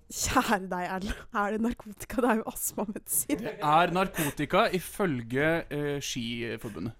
Kjære 0.10 0.68
deg, 0.70 0.86
Erlend. 0.90 1.26
Er 1.38 1.56
det 1.56 1.62
narkotika? 1.62 2.22
Det 2.22 2.30
er 2.30 2.40
jo 2.42 2.48
astmamedisin. 2.50 3.42
Det 3.44 3.56
er 3.62 3.94
narkotika 3.94 4.68
ifølge 4.78 5.50
eh, 5.70 5.98
Skiforbundet. 6.02 6.94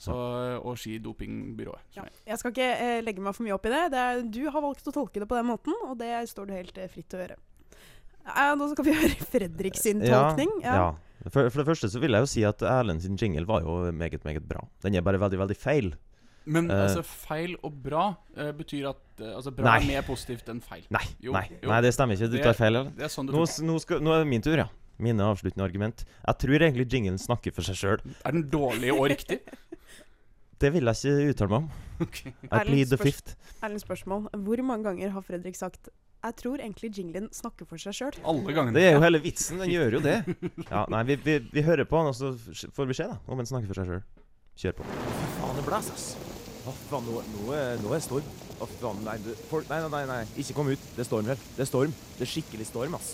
Så, 0.00 0.14
og 0.58 0.74
skidopingbyrået. 0.76 1.94
Ja. 1.96 2.04
Jeg 2.26 2.40
skal 2.40 2.52
ikke 2.52 2.66
eh, 2.74 3.00
legge 3.06 3.22
meg 3.24 3.36
for 3.36 3.46
mye 3.46 3.54
opp 3.56 3.66
i 3.68 3.72
det. 3.72 3.82
det 3.94 4.00
er, 4.02 4.22
du 4.26 4.42
har 4.50 4.64
valgt 4.64 4.90
å 4.90 4.92
tolke 4.92 5.22
det 5.22 5.28
på 5.30 5.38
den 5.38 5.48
måten, 5.48 5.76
og 5.86 5.96
det 6.00 6.10
står 6.28 6.50
du 6.50 6.54
helt 6.56 6.80
eh, 6.82 6.90
fritt 6.92 7.08
til 7.12 7.20
å 7.20 7.24
gjøre. 7.24 7.38
Eh, 8.24 8.50
nå 8.58 8.68
skal 8.72 8.88
vi 8.88 8.96
høre 9.00 9.28
Fredrik 9.32 9.78
sin 9.80 10.02
tolkning. 10.02 10.50
Ja. 10.64 10.90
For, 11.30 11.48
for 11.48 11.62
det 11.62 11.68
første 11.70 11.88
så 11.92 12.02
vil 12.02 12.16
jeg 12.16 12.26
jo 12.26 12.32
si 12.34 12.42
at 12.44 12.64
Erlend 12.68 13.04
sin 13.04 13.16
jingle 13.20 13.46
var 13.48 13.64
jo 13.64 13.78
meget, 13.96 14.26
meget 14.26 14.44
bra. 14.48 14.66
Den 14.84 14.98
er 14.98 15.06
bare 15.06 15.22
veldig, 15.22 15.40
veldig 15.40 15.56
feil. 15.56 15.94
Men 16.44 16.68
uh, 16.68 16.82
altså, 16.84 17.00
feil 17.04 17.54
og 17.64 17.72
bra 17.84 18.10
uh, 18.36 18.50
betyr 18.56 18.90
at 18.90 19.22
uh, 19.22 19.36
altså, 19.38 19.52
bra 19.56 19.70
Nei. 19.70 19.78
er 19.78 19.86
mer 19.94 20.04
positivt 20.04 20.50
enn 20.52 20.60
feil. 20.64 20.84
Nei, 20.92 21.04
Jo, 21.24 21.32
nei, 21.32 21.46
jo. 21.54 21.70
nei, 21.70 21.78
det 21.86 21.94
stemmer 21.96 22.18
ikke. 22.18 22.28
Du 22.34 22.36
tar 22.42 22.58
feil, 22.58 22.74
eller? 22.74 22.90
Det 22.98 23.06
er 23.06 23.12
sånn 23.12 23.30
det 23.30 23.36
nå, 23.36 23.44
nå, 23.70 23.76
skal, 23.80 24.02
nå 24.04 24.12
er 24.12 24.24
det 24.24 24.28
min 24.28 24.44
tur, 24.44 24.58
ja. 24.60 24.68
Mine 25.02 25.26
avsluttende 25.26 25.66
argument. 25.66 26.04
Jeg 26.26 26.40
tror 26.44 26.62
egentlig 26.62 26.86
jinglen 26.92 27.18
snakker 27.18 27.54
for 27.54 27.66
seg 27.66 27.78
sjøl. 27.80 28.04
Er 28.24 28.36
den 28.36 28.46
dårlig 28.52 28.92
og 28.94 29.08
riktig? 29.12 29.40
Det 30.62 30.70
vil 30.72 30.86
jeg 30.86 30.96
ikke 31.02 31.32
uttale 31.34 31.50
meg 31.50 31.58
om. 31.64 31.68
I 32.46 32.60
plead 32.62 32.92
the 32.92 32.98
fifth. 33.00 33.34
Erlend 33.60 33.82
spørsmål. 33.82 34.28
Hvor 34.46 34.62
mange 34.64 34.86
ganger 34.86 35.10
har 35.16 35.24
Fredrik 35.26 35.58
sagt 35.58 35.90
jeg 36.24 36.36
tror 36.40 36.56
egentlig 36.62 36.88
jinglen 36.96 37.26
snakker 37.36 37.66
for 37.68 37.76
seg 37.80 37.92
sjøl. 37.98 38.14
Alle 38.24 38.52
gangene. 38.56 38.72
Det 38.78 38.84
er 38.88 38.94
jo 38.94 39.02
hele 39.02 39.18
vitsen. 39.20 39.58
Den 39.60 39.68
gjør 39.68 39.98
jo 39.98 40.04
det. 40.06 40.14
Ja, 40.70 40.86
nei, 40.88 41.02
vi, 41.10 41.18
vi, 41.20 41.34
vi 41.52 41.64
hører 41.66 41.84
på 41.84 42.00
han, 42.00 42.08
og 42.08 42.16
så 42.16 42.30
får 42.72 42.88
vi 42.88 42.96
se 42.96 43.08
da, 43.10 43.18
om 43.28 43.42
han 43.42 43.50
snakker 43.50 43.68
for 43.68 43.82
seg 43.82 43.90
sjøl. 43.90 44.00
Kjør 44.62 44.78
på. 44.78 44.86
Fy 44.94 45.28
faen, 45.34 45.58
det 45.58 45.66
blåser, 45.66 45.98
ass. 45.98 46.06
Å, 46.64 46.72
faen, 46.88 47.04
nå, 47.10 47.20
nå, 47.34 47.44
nå 47.50 47.92
er 47.92 47.98
det 47.98 48.00
storm. 48.06 48.32
Å, 48.56 48.70
faen, 48.78 49.04
nei, 49.04 49.18
du, 49.20 49.34
folk, 49.50 49.68
nei, 49.68 49.82
nei, 49.84 49.90
nei, 49.98 50.02
nei, 50.14 50.18
ikke 50.40 50.56
kom 50.56 50.72
ut. 50.72 50.88
Det 50.96 51.04
er 51.04 51.10
storm 51.10 51.28
her. 51.28 51.44
Det 51.58 51.66
er 51.66 51.68
storm. 51.68 51.92
Det 52.16 52.24
er 52.24 52.32
skikkelig 52.38 52.70
storm, 52.70 52.96
ass. 52.96 53.12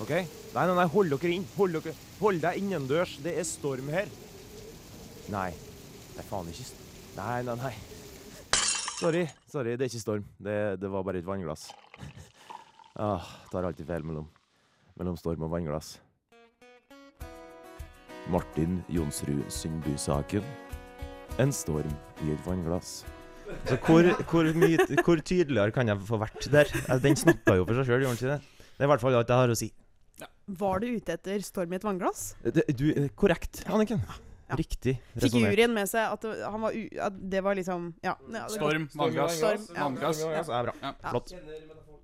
OK? 0.00 0.10
Nei, 0.10 0.64
nei, 0.64 0.74
nei, 0.78 0.86
hold 0.94 1.12
dere 1.12 1.32
inn. 1.34 1.46
Hold, 1.58 1.76
dere, 1.76 1.94
hold 2.20 2.40
deg 2.42 2.60
innendørs. 2.62 3.18
Det 3.24 3.34
er 3.36 3.46
storm 3.48 3.90
her. 3.92 4.08
Nei. 5.32 5.50
Det 6.14 6.24
er 6.24 6.28
faen 6.28 6.48
ikke 6.50 6.68
Nei, 7.16 7.40
nei, 7.44 7.56
nei. 7.58 7.72
Sorry. 9.00 9.24
Sorry, 9.50 9.74
det 9.76 9.86
er 9.86 9.90
ikke 9.90 10.02
storm. 10.02 10.24
Det, 10.40 10.56
det 10.80 10.90
var 10.92 11.04
bare 11.06 11.22
et 11.22 11.28
vannglass. 11.28 11.70
Ah, 13.00 13.22
tar 13.48 13.64
alltid 13.64 13.86
feil 13.88 14.02
mellom, 14.04 14.26
mellom 14.98 15.14
storm 15.16 15.44
og 15.46 15.52
vannglass. 15.54 15.94
Martin 18.28 18.80
Jonsrud 18.92 19.46
Sundby-saken. 19.48 20.44
En 21.40 21.54
storm 21.54 21.94
i 22.26 22.34
et 22.34 22.42
vannglass. 22.44 23.06
Så 23.70 23.78
hvor, 23.86 24.10
hvor, 24.28 24.50
hvor 25.06 25.22
tydeligere 25.22 25.72
kan 25.72 25.88
jeg 25.88 26.02
få 26.10 26.18
vært 26.20 26.50
der? 26.52 26.68
Altså, 26.82 27.00
Den 27.06 27.16
snakka 27.16 27.56
jo 27.56 27.64
for 27.70 27.78
seg 27.78 27.88
sjøl, 27.88 28.04
gjorde 28.04 28.18
den 28.18 28.20
ikke 28.20 28.34
det? 28.34 28.66
Det 28.74 28.84
er 28.84 28.90
i 28.90 28.92
hvert 28.92 29.06
fall 29.06 29.16
alt 29.22 29.32
jeg 29.32 29.42
har 29.46 29.54
å 29.54 29.58
si. 29.62 29.70
Var 30.58 30.82
du 30.82 30.88
ute 30.96 31.14
etter 31.14 31.44
storm 31.46 31.72
i 31.72 31.78
et 31.78 31.86
vannglass? 31.86 32.34
Det, 32.42 32.66
du, 32.76 32.90
eh, 32.92 33.08
korrekt, 33.14 33.62
Anniken. 33.70 34.02
Riktig 34.58 34.96
Fikk 34.98 35.22
resonnert. 35.22 35.52
juryen 35.52 35.74
med 35.74 35.86
seg 35.86 36.10
at 36.10 36.24
det, 36.24 36.32
han 36.42 36.64
var 36.64 36.74
u 36.74 36.80
at 37.06 37.18
det 37.30 37.42
var 37.46 37.54
liksom 37.54 37.92
Ja. 38.02 38.16
ja 38.32 38.48
Storm, 38.50 38.88
vannglass, 38.94 39.36
Storm, 39.38 39.66
vannglass. 39.76 40.24
Ja, 40.24 40.42
så 40.42 40.56
er 40.58 40.64
bra. 40.64 40.74
Ja. 40.82 40.94
Flott. 41.10 41.32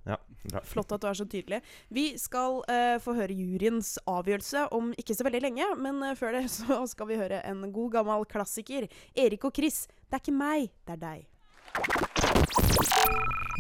Ja, 0.07 0.17
bra. 0.53 0.61
Flott 0.63 0.93
at 0.95 1.03
du 1.03 1.09
er 1.11 1.19
så 1.19 1.27
tydelig. 1.27 1.61
Vi 1.91 2.07
skal 2.23 2.61
uh, 2.71 2.99
få 3.03 3.17
høre 3.19 3.35
juryens 3.35 3.97
avgjørelse 4.07 4.69
om 4.77 4.93
ikke 4.95 5.17
så 5.19 5.27
veldig 5.27 5.43
lenge, 5.43 5.67
men 5.83 5.99
uh, 6.05 6.15
før 6.15 6.39
det 6.39 6.45
så 6.59 6.85
skal 6.87 7.11
vi 7.11 7.19
høre 7.19 7.43
en 7.43 7.67
god 7.75 7.99
gammel 7.99 8.27
klassiker. 8.31 8.87
Erik 9.19 9.49
og 9.49 9.57
Chris. 9.57 9.87
Det 10.07 10.21
er 10.21 10.23
ikke 10.23 10.39
meg, 10.39 10.71
det 10.87 11.01
er 11.01 11.03
deg. 11.03 11.27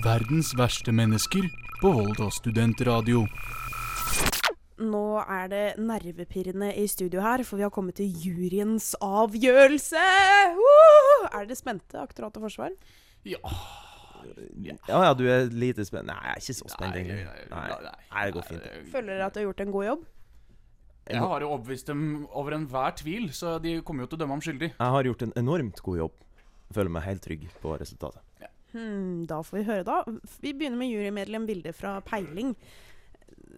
Verdens 0.06 0.54
verste 0.54 0.94
mennesker 0.94 1.50
på 1.82 1.90
Volda 1.92 2.30
studentradio. 2.30 3.26
Nå 4.76 5.04
er 5.24 5.46
det 5.48 5.64
nervepirrende 5.80 6.68
i 6.76 6.84
studio 6.90 7.22
her, 7.24 7.40
for 7.48 7.56
vi 7.56 7.64
har 7.64 7.72
kommet 7.72 7.96
til 7.96 8.10
juryens 8.12 8.90
avgjørelse! 9.00 10.02
Woo! 10.58 11.28
Er 11.30 11.46
dere 11.48 11.56
spente, 11.56 11.96
aktorat 12.00 12.36
og 12.36 12.44
forsvar? 12.48 12.74
Ja. 13.24 13.40
Ja, 14.66 14.98
ja, 15.06 15.14
du 15.14 15.24
er 15.30 15.46
lite 15.48 15.84
spent. 15.86 16.08
Nei, 16.10 16.18
jeg 16.18 16.34
er 16.34 16.42
ikke 16.42 16.58
så 16.58 16.68
spent, 16.74 16.98
egentlig. 16.98 17.24
Nei, 17.52 17.64
nei, 17.86 18.26
det 18.26 18.36
går 18.36 18.46
fint. 18.50 18.68
Føler 18.92 19.14
dere 19.14 19.30
at 19.30 19.36
du 19.36 19.40
har 19.40 19.48
gjort 19.48 19.64
en 19.64 19.74
god 19.74 19.88
jobb? 19.88 20.04
Jeg 21.06 21.22
har 21.22 21.44
jo 21.44 21.50
overbevist 21.54 21.86
dem 21.86 22.06
over 22.34 22.56
enhver 22.56 22.96
tvil, 22.98 23.28
så 23.32 23.56
de 23.62 23.76
kommer 23.86 24.04
jo 24.04 24.10
til 24.10 24.18
å 24.18 24.22
dømme 24.24 24.36
ham 24.36 24.42
skyldig. 24.42 24.72
Jeg 24.74 24.94
har 24.96 25.08
gjort 25.08 25.22
en 25.22 25.34
enormt 25.38 25.82
god 25.86 26.00
jobb. 26.02 26.24
Føler 26.74 26.92
meg 26.96 27.06
helt 27.06 27.22
trygg 27.22 27.46
på 27.62 27.76
resultatet. 27.78 28.22
Hmm, 28.74 29.22
da 29.30 29.38
får 29.46 29.60
vi 29.60 29.64
høre, 29.70 29.84
da. 29.86 30.00
Vi 30.42 30.52
begynner 30.52 30.76
med 30.80 30.90
jurymedlem 30.90 31.46
Vilde 31.48 31.72
fra 31.72 31.94
Peiling. 32.04 32.50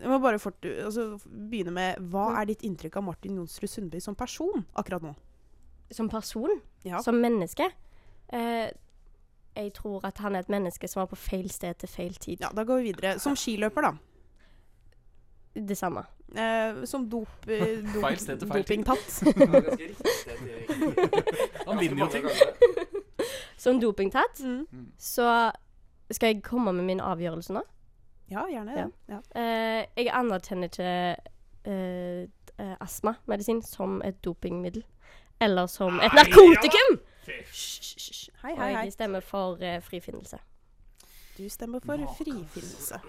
Jeg 0.01 0.09
må 0.13 0.19
bare 0.23 0.39
fort, 0.39 0.65
altså, 0.65 1.19
begynne 1.27 1.73
med 1.75 1.97
Hva 2.13 2.27
er 2.41 2.45
ditt 2.51 2.63
inntrykk 2.63 2.97
av 3.01 3.05
Martin 3.09 3.37
Jonsrud 3.41 3.69
Sundby 3.73 4.01
som 4.05 4.15
person 4.15 4.67
akkurat 4.77 5.03
nå? 5.03 5.15
Som 5.91 6.09
person? 6.13 6.61
Ja. 6.85 7.01
Som 7.03 7.15
menneske? 7.23 7.71
Eh, 8.33 8.69
jeg 9.57 9.73
tror 9.75 10.05
at 10.07 10.19
han 10.23 10.37
er 10.37 10.41
et 10.45 10.49
menneske 10.53 10.87
som 10.89 11.01
var 11.01 11.07
på 11.11 11.17
feil 11.17 11.49
sted 11.51 11.75
til 11.81 11.89
feil 11.89 12.15
tid. 12.15 12.41
Ja, 12.45 12.49
Da 12.55 12.63
går 12.69 12.77
vi 12.83 12.93
videre. 12.93 13.19
Som 13.19 13.35
skiløper, 13.37 13.81
da. 13.89 13.93
Det 15.59 15.77
samme. 15.81 16.05
Eh, 16.37 16.85
som 16.87 17.09
dop, 17.11 17.29
eh, 17.49 17.81
dop, 17.83 18.03
Feil 18.05 18.19
sted 18.21 18.39
til 18.39 18.49
feil 18.53 18.65
tid. 18.69 18.85
dopingtatt. 18.85 19.23
Han 21.67 21.79
vinner 21.81 22.05
jo 22.05 22.09
ting. 22.13 22.29
Som 23.57 23.81
dopingtatt, 23.83 24.41
Mm. 24.45 24.93
så 24.99 25.51
skal 26.11 26.35
jeg 26.35 26.43
komme 26.43 26.73
med 26.73 26.85
min 26.85 27.01
avgjørelse 27.01 27.53
nå. 27.57 27.63
Ja, 28.31 28.45
gjerne 28.51 28.75
det. 28.77 28.87
Ja. 29.09 29.19
Uh, 29.35 29.85
jeg 29.97 30.11
anerkjenner 30.13 30.69
ikke 30.69 31.17
uh, 31.69 32.29
eh, 32.59 32.75
astmamedisin 32.81 33.63
som 33.63 34.03
et 34.05 34.25
dopingmiddel. 34.25 34.85
Eller 35.41 35.67
som 35.67 36.01
et 36.03 36.13
narkotikum! 36.13 36.99
Hysj, 37.29 38.31
Hei, 38.43 38.53
Og 38.53 38.59
hei, 38.59 38.77
Og 38.77 38.85
jeg 38.85 38.93
stemmer 38.93 39.21
for 39.21 39.59
uh, 39.63 39.83
frifinnelse. 39.83 40.39
Du 41.39 41.49
stemmer 41.49 41.81
for 41.85 42.17
frifinnelse. 42.19 43.01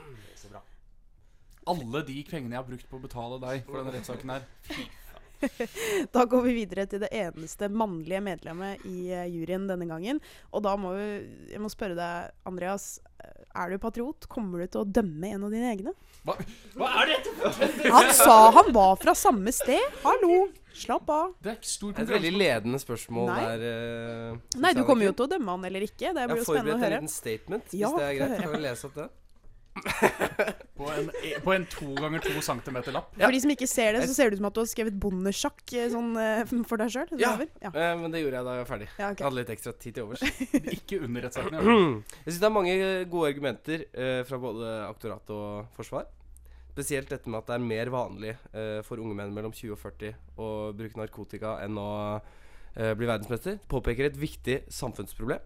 Alle 1.68 2.08
de 2.08 2.24
pengene 2.30 2.56
jeg 2.56 2.64
har 2.64 2.68
brukt 2.68 2.90
på 2.90 2.98
å 2.98 3.04
betale 3.04 3.40
deg 3.42 3.64
for 3.66 3.78
denne 3.80 3.94
rettssaken 3.98 4.30
her. 4.34 4.46
Da 6.16 6.26
går 6.30 6.42
vi 6.48 6.54
videre 6.62 6.86
til 6.90 7.02
det 7.04 7.10
eneste 7.16 7.70
mannlige 7.72 8.22
medlemmet 8.26 8.84
i 8.90 9.10
eh, 9.14 9.26
juryen 9.32 9.68
denne 9.70 9.88
gangen. 9.90 10.20
Og 10.54 10.64
da 10.66 10.76
må 10.80 10.94
vi, 10.98 11.08
jeg 11.54 11.62
må 11.64 11.70
spørre 11.72 11.98
deg, 11.98 12.32
Andreas. 12.50 12.88
eh, 13.24 13.44
Er 13.64 13.74
du 13.74 13.78
patriot? 13.82 14.28
Kommer 14.32 14.64
du 14.64 14.68
til 14.68 14.82
å 14.84 14.88
dømme 15.00 15.32
en 15.36 15.46
av 15.48 15.54
dine 15.54 15.72
egne? 15.74 15.94
Hva, 16.28 16.36
hva 16.76 16.90
er 17.02 17.14
dette 17.16 17.92
Han 17.96 18.10
sa 18.14 18.34
han 18.58 18.74
var 18.76 18.98
fra 19.00 19.14
samme 19.16 19.54
sted. 19.56 19.80
Hallo, 20.04 20.50
slapp 20.76 21.08
av. 21.16 21.32
Det 21.42 21.54
er 21.54 21.58
ikke 21.62 21.72
stor 21.72 22.02
Et 22.04 22.12
veldig 22.12 22.34
ledende 22.36 22.80
spørsmål 22.84 23.32
Nei. 23.32 23.40
der. 23.46 23.64
Uh, 24.36 24.60
Nei, 24.60 24.74
du 24.76 24.84
kommer 24.88 25.08
jo 25.10 25.16
til 25.16 25.26
å 25.30 25.32
dømme 25.32 25.56
han 25.56 25.64
eller 25.72 25.88
ikke. 25.88 26.12
Det 26.12 26.26
Jeg 26.26 26.30
blir 26.34 26.36
har 26.36 26.44
jo 26.44 26.50
spennende 26.50 26.76
å 26.76 26.78
forberedt 26.78 27.00
en 27.00 27.08
liten 27.08 27.14
statement, 27.16 27.74
Ja, 27.80 27.90
hvis 27.94 28.04
det 28.04 28.10
er 28.10 28.20
greit. 28.20 28.44
Kan 28.44 28.54
vi 28.58 28.62
lese 28.68 28.90
opp 28.92 29.00
det? 29.00 29.08
På 30.80 30.88
en, 30.92 31.10
på 31.44 31.54
en 31.54 31.66
to 31.68 31.88
ganger 31.98 32.24
to 32.24 32.42
centimeter 32.44 32.94
lapp. 32.96 33.12
For 33.18 33.36
de 33.36 33.42
som 33.44 33.52
ikke 33.54 33.68
ser 33.70 33.96
det, 33.96 34.04
så 34.08 34.16
ser 34.16 34.30
det 34.30 34.38
ut 34.38 34.42
som 34.42 34.48
at 34.50 34.56
du 34.56 34.62
har 34.62 34.70
skrevet 34.72 35.00
bondesjakk 35.04 35.74
eh, 35.76 35.90
sånn, 35.92 36.14
eh, 36.20 36.54
for 36.70 36.82
deg 36.82 36.94
sjøl. 36.94 37.12
Ja, 37.20 37.34
eh, 37.40 37.96
men 38.00 38.14
det 38.14 38.24
gjorde 38.24 38.40
jeg 38.40 38.48
da 38.48 38.56
jeg 38.56 38.64
var 38.64 38.70
ferdig. 38.70 38.88
Ja, 38.94 39.10
okay. 39.10 39.20
Jeg 39.20 39.28
hadde 39.28 39.40
litt 39.42 39.52
ekstra 39.56 39.74
tid 39.76 39.98
til 39.98 40.08
overs. 40.08 40.24
Ikke 40.78 41.02
under 41.06 41.28
rettssaken. 41.28 41.60
Jeg 42.24 42.32
syns 42.32 42.40
det 42.40 42.48
er 42.48 42.56
mange 42.56 42.78
gode 43.12 43.34
argumenter 43.34 43.86
eh, 43.92 44.22
fra 44.28 44.40
både 44.42 44.72
aktorat 44.88 45.36
og 45.36 45.76
forsvar. 45.78 46.08
Spesielt 46.72 47.12
dette 47.12 47.28
med 47.28 47.42
at 47.42 47.50
det 47.50 47.58
er 47.58 47.66
mer 47.66 47.92
vanlig 47.92 48.34
eh, 48.54 48.80
for 48.88 49.02
unge 49.04 49.18
menn 49.18 49.34
mellom 49.36 49.52
20 49.52 49.74
og 49.76 49.82
40 49.82 50.14
å 50.40 50.50
bruke 50.80 51.00
narkotika 51.02 51.58
enn 51.66 51.80
å 51.82 51.90
eh, 52.16 52.94
bli 52.96 53.10
verdensmester. 53.10 53.60
Påpeker 53.72 54.08
et 54.08 54.20
viktig 54.20 54.62
samfunnsproblem. 54.72 55.44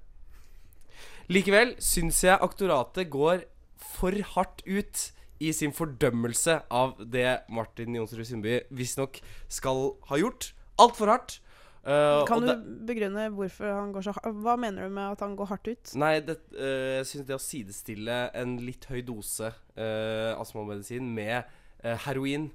Likevel 1.32 1.74
syns 1.82 2.20
jeg 2.26 2.38
aktoratet 2.38 3.10
går 3.12 3.48
for 3.78 4.16
hardt 4.36 4.64
ut 4.66 5.12
i 5.44 5.52
sin 5.56 5.74
fordømmelse 5.76 6.60
av 6.72 6.96
det 7.12 7.44
Martin 7.52 7.96
Jonsrud 7.98 8.26
Sundby 8.28 8.60
visstnok 8.72 9.20
skal 9.52 9.90
ha 10.10 10.20
gjort. 10.22 10.52
Altfor 10.82 11.12
hardt. 11.12 11.40
Uh, 11.84 12.24
Kan 12.30 12.46
og 12.46 12.48
du 12.48 12.68
begrunne 12.88 13.26
hvorfor 13.36 13.68
han 13.68 13.90
går 13.92 14.06
så 14.06 14.14
hardt 14.16 14.38
Hva 14.40 14.54
mener 14.56 14.86
du 14.88 14.94
med 14.96 15.18
at 15.18 15.20
han 15.20 15.34
går 15.36 15.50
hardt 15.50 15.68
ut? 15.68 15.90
Nei, 16.00 16.14
det, 16.24 16.38
uh, 16.56 17.02
jeg 17.02 17.10
syns 17.10 17.26
det 17.28 17.36
å 17.36 17.42
sidestille 17.44 18.20
en 18.40 18.54
litt 18.64 18.88
høy 18.88 19.02
dose 19.04 19.50
uh, 19.52 20.32
astmamedisin 20.40 21.10
med 21.12 21.42
uh, 21.84 21.98
heroin 22.06 22.48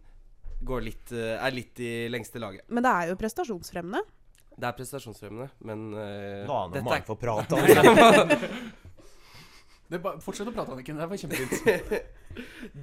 går 0.64 0.80
litt, 0.82 1.12
er 1.14 1.52
litt 1.54 1.78
i 1.78 2.08
lengste 2.10 2.40
laget. 2.42 2.64
Men 2.72 2.82
det 2.82 2.90
er 2.90 3.10
jo 3.12 3.18
prestasjonsfremmende. 3.20 4.00
Det 4.58 4.66
er 4.66 4.74
prestasjonsfremmende, 4.74 5.52
men 5.62 5.84
uh, 5.92 6.48
nå 6.48 6.56
aner 6.64 6.82
man 6.82 6.96
er- 6.96 7.04
få 7.06 7.14
om 7.14 7.44
Det 7.52 7.76
er 7.76 8.87
bare, 9.96 10.20
fortsett 10.20 10.48
å 10.50 10.52
prate, 10.52 10.74
Anniken. 10.74 10.98
Det 11.00 11.08
var 11.08 11.20
kjempefint. 11.24 12.08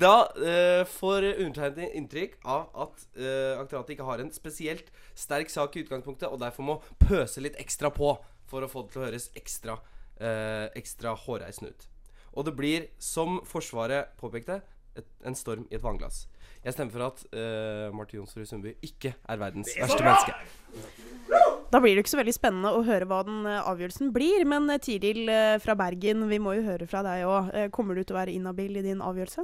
Da 0.04 0.26
øh, 0.36 0.82
får 0.90 1.30
undertegnede 1.30 1.94
inntrykk 1.96 2.34
av 2.44 2.66
at 2.86 3.04
øh, 3.14 3.54
aktoratet 3.62 3.94
ikke 3.94 4.08
har 4.08 4.20
en 4.20 4.32
spesielt 4.36 4.90
sterk 5.16 5.54
sak 5.54 5.78
i 5.78 5.86
utgangspunktet, 5.86 6.28
og 6.28 6.42
derfor 6.42 6.66
må 6.66 6.76
pøse 7.00 7.44
litt 7.46 7.56
ekstra 7.62 7.94
på 7.94 8.10
for 8.50 8.66
å 8.66 8.70
få 8.72 8.84
det 8.84 8.92
til 8.92 9.04
å 9.04 9.06
høres 9.06 9.30
ekstra, 9.38 9.78
øh, 10.20 10.68
ekstra 10.76 11.16
hårreisende 11.24 11.72
ut. 11.72 11.88
Og 12.36 12.50
det 12.50 12.56
blir, 12.58 12.90
som 13.00 13.40
Forsvaret 13.48 14.12
påpekte, 14.20 14.60
et, 14.96 15.08
en 15.24 15.38
storm 15.38 15.70
i 15.70 15.78
et 15.78 15.84
vannglass. 15.84 16.26
Jeg 16.66 16.76
stemmer 16.76 16.98
for 16.98 17.08
at 17.08 17.26
øh, 17.32 17.96
Martin 17.96 18.24
Jonsrud 18.24 18.50
Sundby 18.50 18.76
ikke 18.84 19.14
er 19.24 19.40
verdens 19.40 19.72
er 19.78 19.86
verste 19.86 20.04
bra! 20.04 20.16
menneske. 20.16 21.54
Da 21.76 21.82
blir 21.84 21.92
det 21.92 22.06
ikke 22.06 22.14
så 22.14 22.22
veldig 22.22 22.32
spennende 22.32 22.70
å 22.72 22.84
høre 22.88 23.04
hva 23.10 23.18
den 23.28 23.42
eh, 23.52 23.66
avgjørelsen 23.68 24.14
blir. 24.16 24.46
Men 24.48 24.70
eh, 24.72 24.80
Tiril 24.80 25.28
eh, 25.28 25.58
fra 25.60 25.74
Bergen, 25.76 26.22
vi 26.30 26.38
må 26.40 26.54
jo 26.56 26.62
høre 26.70 26.86
fra 26.88 27.02
deg 27.04 27.26
òg. 27.28 27.50
Kommer 27.76 28.00
du 28.00 28.06
til 28.06 28.16
å 28.16 28.20
være 28.22 28.32
inhabil 28.32 28.80
i 28.80 28.84
din 28.86 29.04
avgjørelse? 29.04 29.44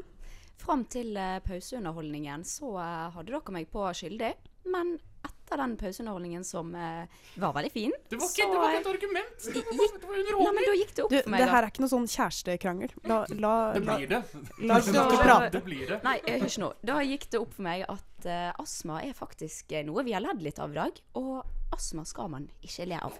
Fram 0.61 0.85
til 0.93 1.19
pauseunderholdningen 1.43 2.45
så 2.47 2.71
hadde 2.77 3.33
dere 3.33 3.55
meg 3.57 3.67
på 3.73 3.83
skyldig, 3.97 4.29
men 4.71 4.93
etter 5.51 5.59
den 5.61 5.77
pauseunderholdningen 5.77 6.43
som 6.43 6.75
eh, 6.75 7.05
var 7.35 7.53
veldig 7.53 7.71
fin 7.71 7.91
Det 8.09 8.15
var 8.15 8.29
ikke, 8.29 8.47
det 8.51 8.59
var 8.59 8.71
ikke 8.71 8.81
et 8.81 8.89
argument! 8.93 9.47
Gikk, 9.51 9.71
Nei, 10.41 10.51
men 10.55 10.63
da 10.63 10.75
gikk 10.79 10.93
det 10.95 11.03
opp 11.03 11.11
Du, 11.11 11.17
for 11.17 11.33
meg. 11.33 11.41
det 11.41 11.47
da. 11.47 11.51
her 11.51 11.65
er 11.65 11.71
ikke 11.71 11.83
noe 11.83 11.91
sånn 11.91 12.07
kjærestekrangel. 12.11 12.93
La, 13.09 13.17
la, 13.35 13.55
Det 13.75 13.81
blir 13.85 14.11
det. 14.11 14.21
La 14.63 14.77
oss 14.79 14.91
ikke 14.91 15.19
prate. 15.19 15.49
Det 15.57 15.63
blir 15.65 15.87
det. 15.89 15.97
Nei, 16.05 16.17
eh, 16.23 16.43
hør 16.43 16.55
nå. 16.63 16.69
Da 16.87 16.99
gikk 17.03 17.27
det 17.33 17.41
opp 17.41 17.55
for 17.57 17.65
meg 17.67 17.83
at 17.91 18.27
uh, 18.27 18.61
astma 18.61 19.01
er 19.03 19.17
faktisk 19.17 19.73
eh, 19.75 19.83
noe 19.87 20.05
vi 20.07 20.15
har 20.15 20.23
ledd 20.23 20.43
litt 20.45 20.61
av 20.63 20.71
i 20.71 20.79
dag. 20.79 21.01
Og 21.19 21.41
astma 21.75 22.05
skal 22.07 22.31
man 22.31 22.47
ikke 22.63 22.87
le 22.87 22.99
av. 23.01 23.17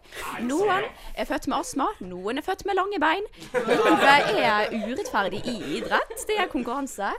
Noen 0.48 0.88
er 0.88 1.28
født 1.28 1.50
med 1.52 1.60
astma, 1.60 1.90
noen 2.04 2.40
er 2.40 2.48
født 2.48 2.64
med 2.70 2.80
lange 2.80 3.02
bein. 3.02 3.28
Livet 3.56 4.32
er 4.40 4.72
urettferdig 4.88 5.44
i 5.52 5.58
idrett. 5.82 6.16
Det 6.28 6.40
er 6.40 6.52
konkurranse. 6.52 7.12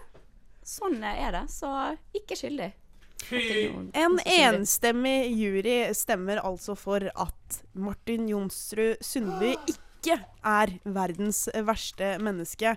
Sånn 0.63 1.03
eh, 1.03 1.27
er 1.27 1.37
det. 1.37 1.47
Så 1.53 1.69
ikke 2.17 2.39
skyldig. 2.39 2.73
En 3.31 4.18
enstemmig 4.25 5.31
jury 5.37 5.77
stemmer 5.97 6.43
altså 6.43 6.75
for 6.79 7.07
at 7.12 7.62
Martin 7.75 8.29
Jonsrud 8.31 9.01
Sundby 9.05 9.55
ikke 9.70 10.18
er 10.45 10.77
verdens 10.85 11.47
verste 11.66 12.16
menneske. 12.23 12.77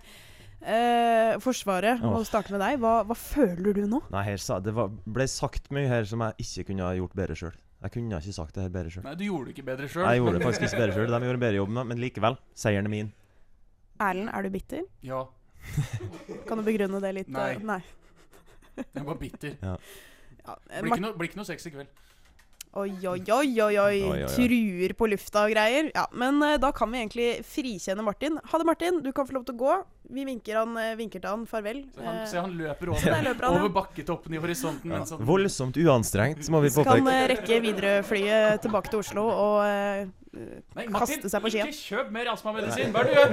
Eh, 0.66 1.36
forsvaret, 1.44 2.02
må 2.02 2.24
starte 2.26 2.54
med 2.56 2.64
deg. 2.64 2.80
Hva, 2.82 3.04
hva 3.06 3.18
føler 3.18 3.76
du 3.76 3.84
nå? 3.90 4.00
Nei, 4.14 4.24
her 4.32 4.42
sa, 4.42 4.58
det 4.64 4.74
var, 4.74 4.90
ble 5.06 5.28
sagt 5.30 5.70
mye 5.76 5.90
her 5.92 6.08
som 6.10 6.24
jeg 6.26 6.46
ikke 6.48 6.72
kunne 6.72 6.88
ha 6.88 6.96
gjort 6.98 7.18
bedre 7.18 7.38
sjøl. 7.38 7.58
Jeg 7.86 7.94
kunne 7.94 8.18
ikke 8.18 8.34
sagt 8.34 8.56
det 8.56 8.64
her 8.66 8.72
bedre 8.74 8.94
sjøl. 8.94 9.04
Nei, 9.06 9.14
du 9.20 9.28
gjorde 9.28 9.50
det 9.50 9.54
ikke 9.58 9.68
bedre 9.68 9.90
sjøl. 9.92 10.08
Jeg 10.08 10.22
gjorde 10.24 10.40
det 10.40 10.48
faktisk 10.48 10.66
ikke 10.66 10.82
bedre 10.82 10.96
sjøl. 10.96 11.12
De 11.12 11.20
gjorde 11.28 11.38
en 11.38 11.44
bedre 11.44 11.60
jobb, 11.60 11.74
med, 11.78 11.90
men 11.92 12.02
likevel. 12.02 12.40
Seieren 12.58 12.90
er 12.90 12.94
min. 12.96 13.12
Erlend, 14.02 14.32
er 14.34 14.48
du 14.48 14.56
bitter? 14.56 14.88
Ja. 15.06 15.22
Kan 16.48 16.60
du 16.62 16.66
begrunne 16.66 17.02
det 17.04 17.14
litt? 17.20 17.30
Nei. 17.36 17.52
Nei. 17.62 17.82
Jeg 18.82 19.06
var 19.06 19.20
bitter. 19.22 19.54
Ja. 19.62 19.76
Ja, 20.48 20.56
eh, 20.70 20.82
Blir 20.82 20.92
ikke 20.94 21.02
noe, 21.08 21.14
blir 21.18 21.30
ikke 21.32 21.38
noe 21.42 21.46
sex 21.46 21.66
i 21.66 21.72
kveld. 21.76 21.88
Oi, 22.76 22.90
oi, 23.08 23.22
oi, 23.32 23.62
oi, 23.64 23.78
oi. 23.80 24.26
Truer 24.34 24.92
på 25.00 25.08
lufta 25.08 25.46
og 25.48 25.54
greier. 25.54 25.86
Ja, 25.96 26.02
Men 26.12 26.42
eh, 26.44 26.58
da 26.60 26.74
kan 26.76 26.92
vi 26.92 27.00
egentlig 27.00 27.28
frikjenne 27.48 28.04
Martin. 28.04 28.36
Ha 28.52 28.58
det, 28.60 28.66
Martin. 28.68 28.98
Du 29.02 29.14
kan 29.16 29.26
få 29.30 29.32
lov 29.38 29.46
til 29.48 29.56
å 29.56 29.62
gå. 29.62 29.78
Vi 30.12 30.26
vinker, 30.28 30.58
han, 30.60 30.76
eh, 30.78 30.92
vinker 31.00 31.22
til 31.24 31.30
han 31.32 31.46
farvel. 31.48 31.86
Se 31.96 32.04
han, 32.04 32.18
Eh, 32.20 32.26
se 32.28 32.38
han 32.44 32.52
løper 32.60 32.92
over, 32.92 33.00
der 33.06 33.14
over, 33.16 33.24
løper 33.30 33.48
han, 33.48 33.54
ja. 33.56 33.62
over 33.64 33.70
bakketoppen 33.80 34.36
i 34.36 34.42
horisonten. 34.44 34.92
Ja. 34.92 34.98
mens 35.00 35.10
han- 35.16 35.24
Voldsomt 35.26 35.80
uanstrengt, 35.80 36.50
må 36.52 36.60
vi 36.62 36.70
Så 36.76 36.84
kan 36.84 37.00
påpeke. 37.00 37.16
eh, 37.16 37.28
rekke 37.32 37.62
Widerøe-flyet 37.64 38.62
tilbake 38.68 38.90
til 38.92 39.00
Oslo 39.00 39.24
og 39.24 39.64
eh, 39.64 40.06
Nei, 40.76 40.88
Martin, 40.92 41.22
kaste 41.24 41.30
seg 41.32 41.42
på 41.42 41.48
skia. 41.56 41.64
ikke 41.72 41.80
kjøp 41.96 42.12
mer 42.12 42.28
astmamedisin! 42.36 42.92
Hva 42.92 43.00
er 43.00 43.08
det 43.08 43.16
du 43.16 43.16
gjør? 43.16 43.32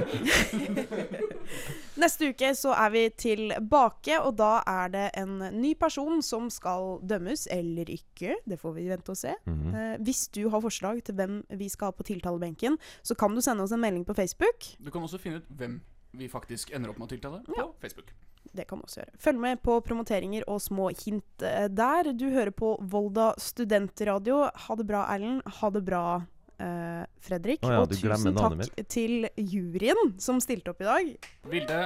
Neste 2.01 2.30
uke 2.32 2.49
så 2.57 2.72
er 2.72 2.93
vi 2.95 3.03
tilbake, 3.20 4.16
og 4.24 4.36
da 4.40 4.62
er 4.68 4.93
det 4.95 5.05
en 5.20 5.36
ny 5.59 5.74
person 5.78 6.22
som 6.24 6.49
skal 6.53 6.97
dømmes, 7.05 7.45
eller 7.53 7.90
ikke. 7.93 8.38
Det 8.49 8.57
får 8.61 8.76
vi 8.78 8.88
vente 8.88 9.12
og 9.12 9.18
se. 9.20 9.34
Mhm. 9.45 9.74
Eh, 9.74 9.97
hvis 10.01 10.26
du 10.32 10.49
har 10.49 10.64
forslag 10.64 11.03
til 11.05 11.14
hvem 11.14 11.43
vi 11.51 11.68
skal 11.68 11.90
ha 11.90 11.97
på 11.97 12.07
tiltalebenken, 12.09 12.78
så 13.03 13.14
kan 13.14 13.34
du 13.34 13.40
sende 13.45 13.62
oss 13.62 13.72
en 13.72 13.80
melding 13.80 14.07
på 14.09 14.14
Facebook. 14.16 14.72
Du 14.80 14.90
kan 14.90 15.03
også 15.03 15.20
finne 15.20 15.43
ut 15.43 15.49
hvem 15.49 15.80
vi 16.12 16.28
faktisk 16.28 16.72
ender 16.74 16.90
opp 16.93 16.99
med 16.99 17.09
å 17.09 17.12
tiltale 17.14 17.43
på 17.45 17.74
Facebook. 17.80 18.12
Det 18.53 18.66
kan 18.68 18.78
du 18.80 18.84
også 18.84 19.01
gjøre. 19.01 19.16
Følg 19.22 19.38
med 19.40 19.61
på 19.62 19.80
promoteringer 19.86 20.45
og 20.51 20.61
små 20.61 20.90
hint 21.05 21.43
eh, 21.47 21.68
der. 21.68 22.12
Du 22.12 22.30
hører 22.30 22.51
på 22.51 22.74
Volda 22.80 23.32
studentradio. 23.38 24.49
Ha 24.66 24.76
det 24.76 24.86
bra, 24.88 25.07
Erlend. 25.14 25.43
Ha 25.61 25.70
det 25.70 25.84
bra, 25.86 26.22
eh, 26.62 27.04
Fredrik. 27.22 27.62
Oh 27.66 27.72
ja, 27.74 27.80
og 27.82 27.90
tusen 27.92 28.36
takk 28.38 28.86
til 28.90 29.28
juryen 29.36 30.14
som 30.22 30.40
stilte 30.42 30.72
opp 30.74 30.82
i 30.82 30.88
dag. 30.88 31.14
Vilde. 31.52 31.80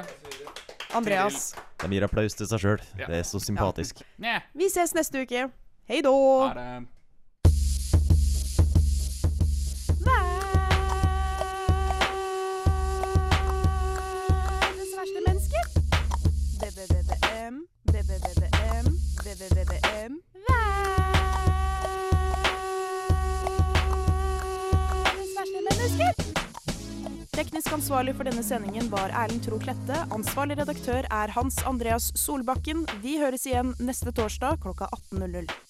Andreas. 0.96 1.54
De 1.82 1.88
gir 1.92 2.04
applaus 2.06 2.36
til 2.38 2.48
seg 2.48 2.62
sjøl. 2.62 2.84
Ja. 3.00 3.08
Det 3.10 3.22
er 3.22 3.26
så 3.28 3.40
sympatisk. 3.42 4.04
Ja. 4.22 4.40
Vi 4.56 4.70
ses 4.72 4.94
neste 4.96 5.24
uke. 5.26 5.48
Hei 5.90 6.02
då! 6.02 6.14
Ha 6.46 6.54
det. 6.54 6.86
Verdens 13.56 14.92
verste 14.98 15.20
mennesker. 15.26 15.64
BBBBM, 16.60 17.54
BBBBM, 17.92 18.86
BBBBM. 19.24 20.20
Verdens 20.48 21.55
Teknisk 27.36 27.68
ansvarlig 27.68 28.14
for 28.16 28.24
denne 28.24 28.40
sendingen 28.40 28.86
var 28.88 29.12
Erlend 29.12 29.44
Tro 29.44 29.58
Klette. 29.60 29.98
Ansvarlig 30.16 30.56
redaktør 30.56 31.04
er 31.04 31.34
Hans 31.36 31.58
Andreas 31.68 32.08
Solbakken. 32.16 32.86
Vi 33.04 33.18
høres 33.20 33.44
igjen 33.44 33.74
neste 33.76 34.08
torsdag 34.16 34.62
klokka 34.64 34.88
18.00. 35.12 35.65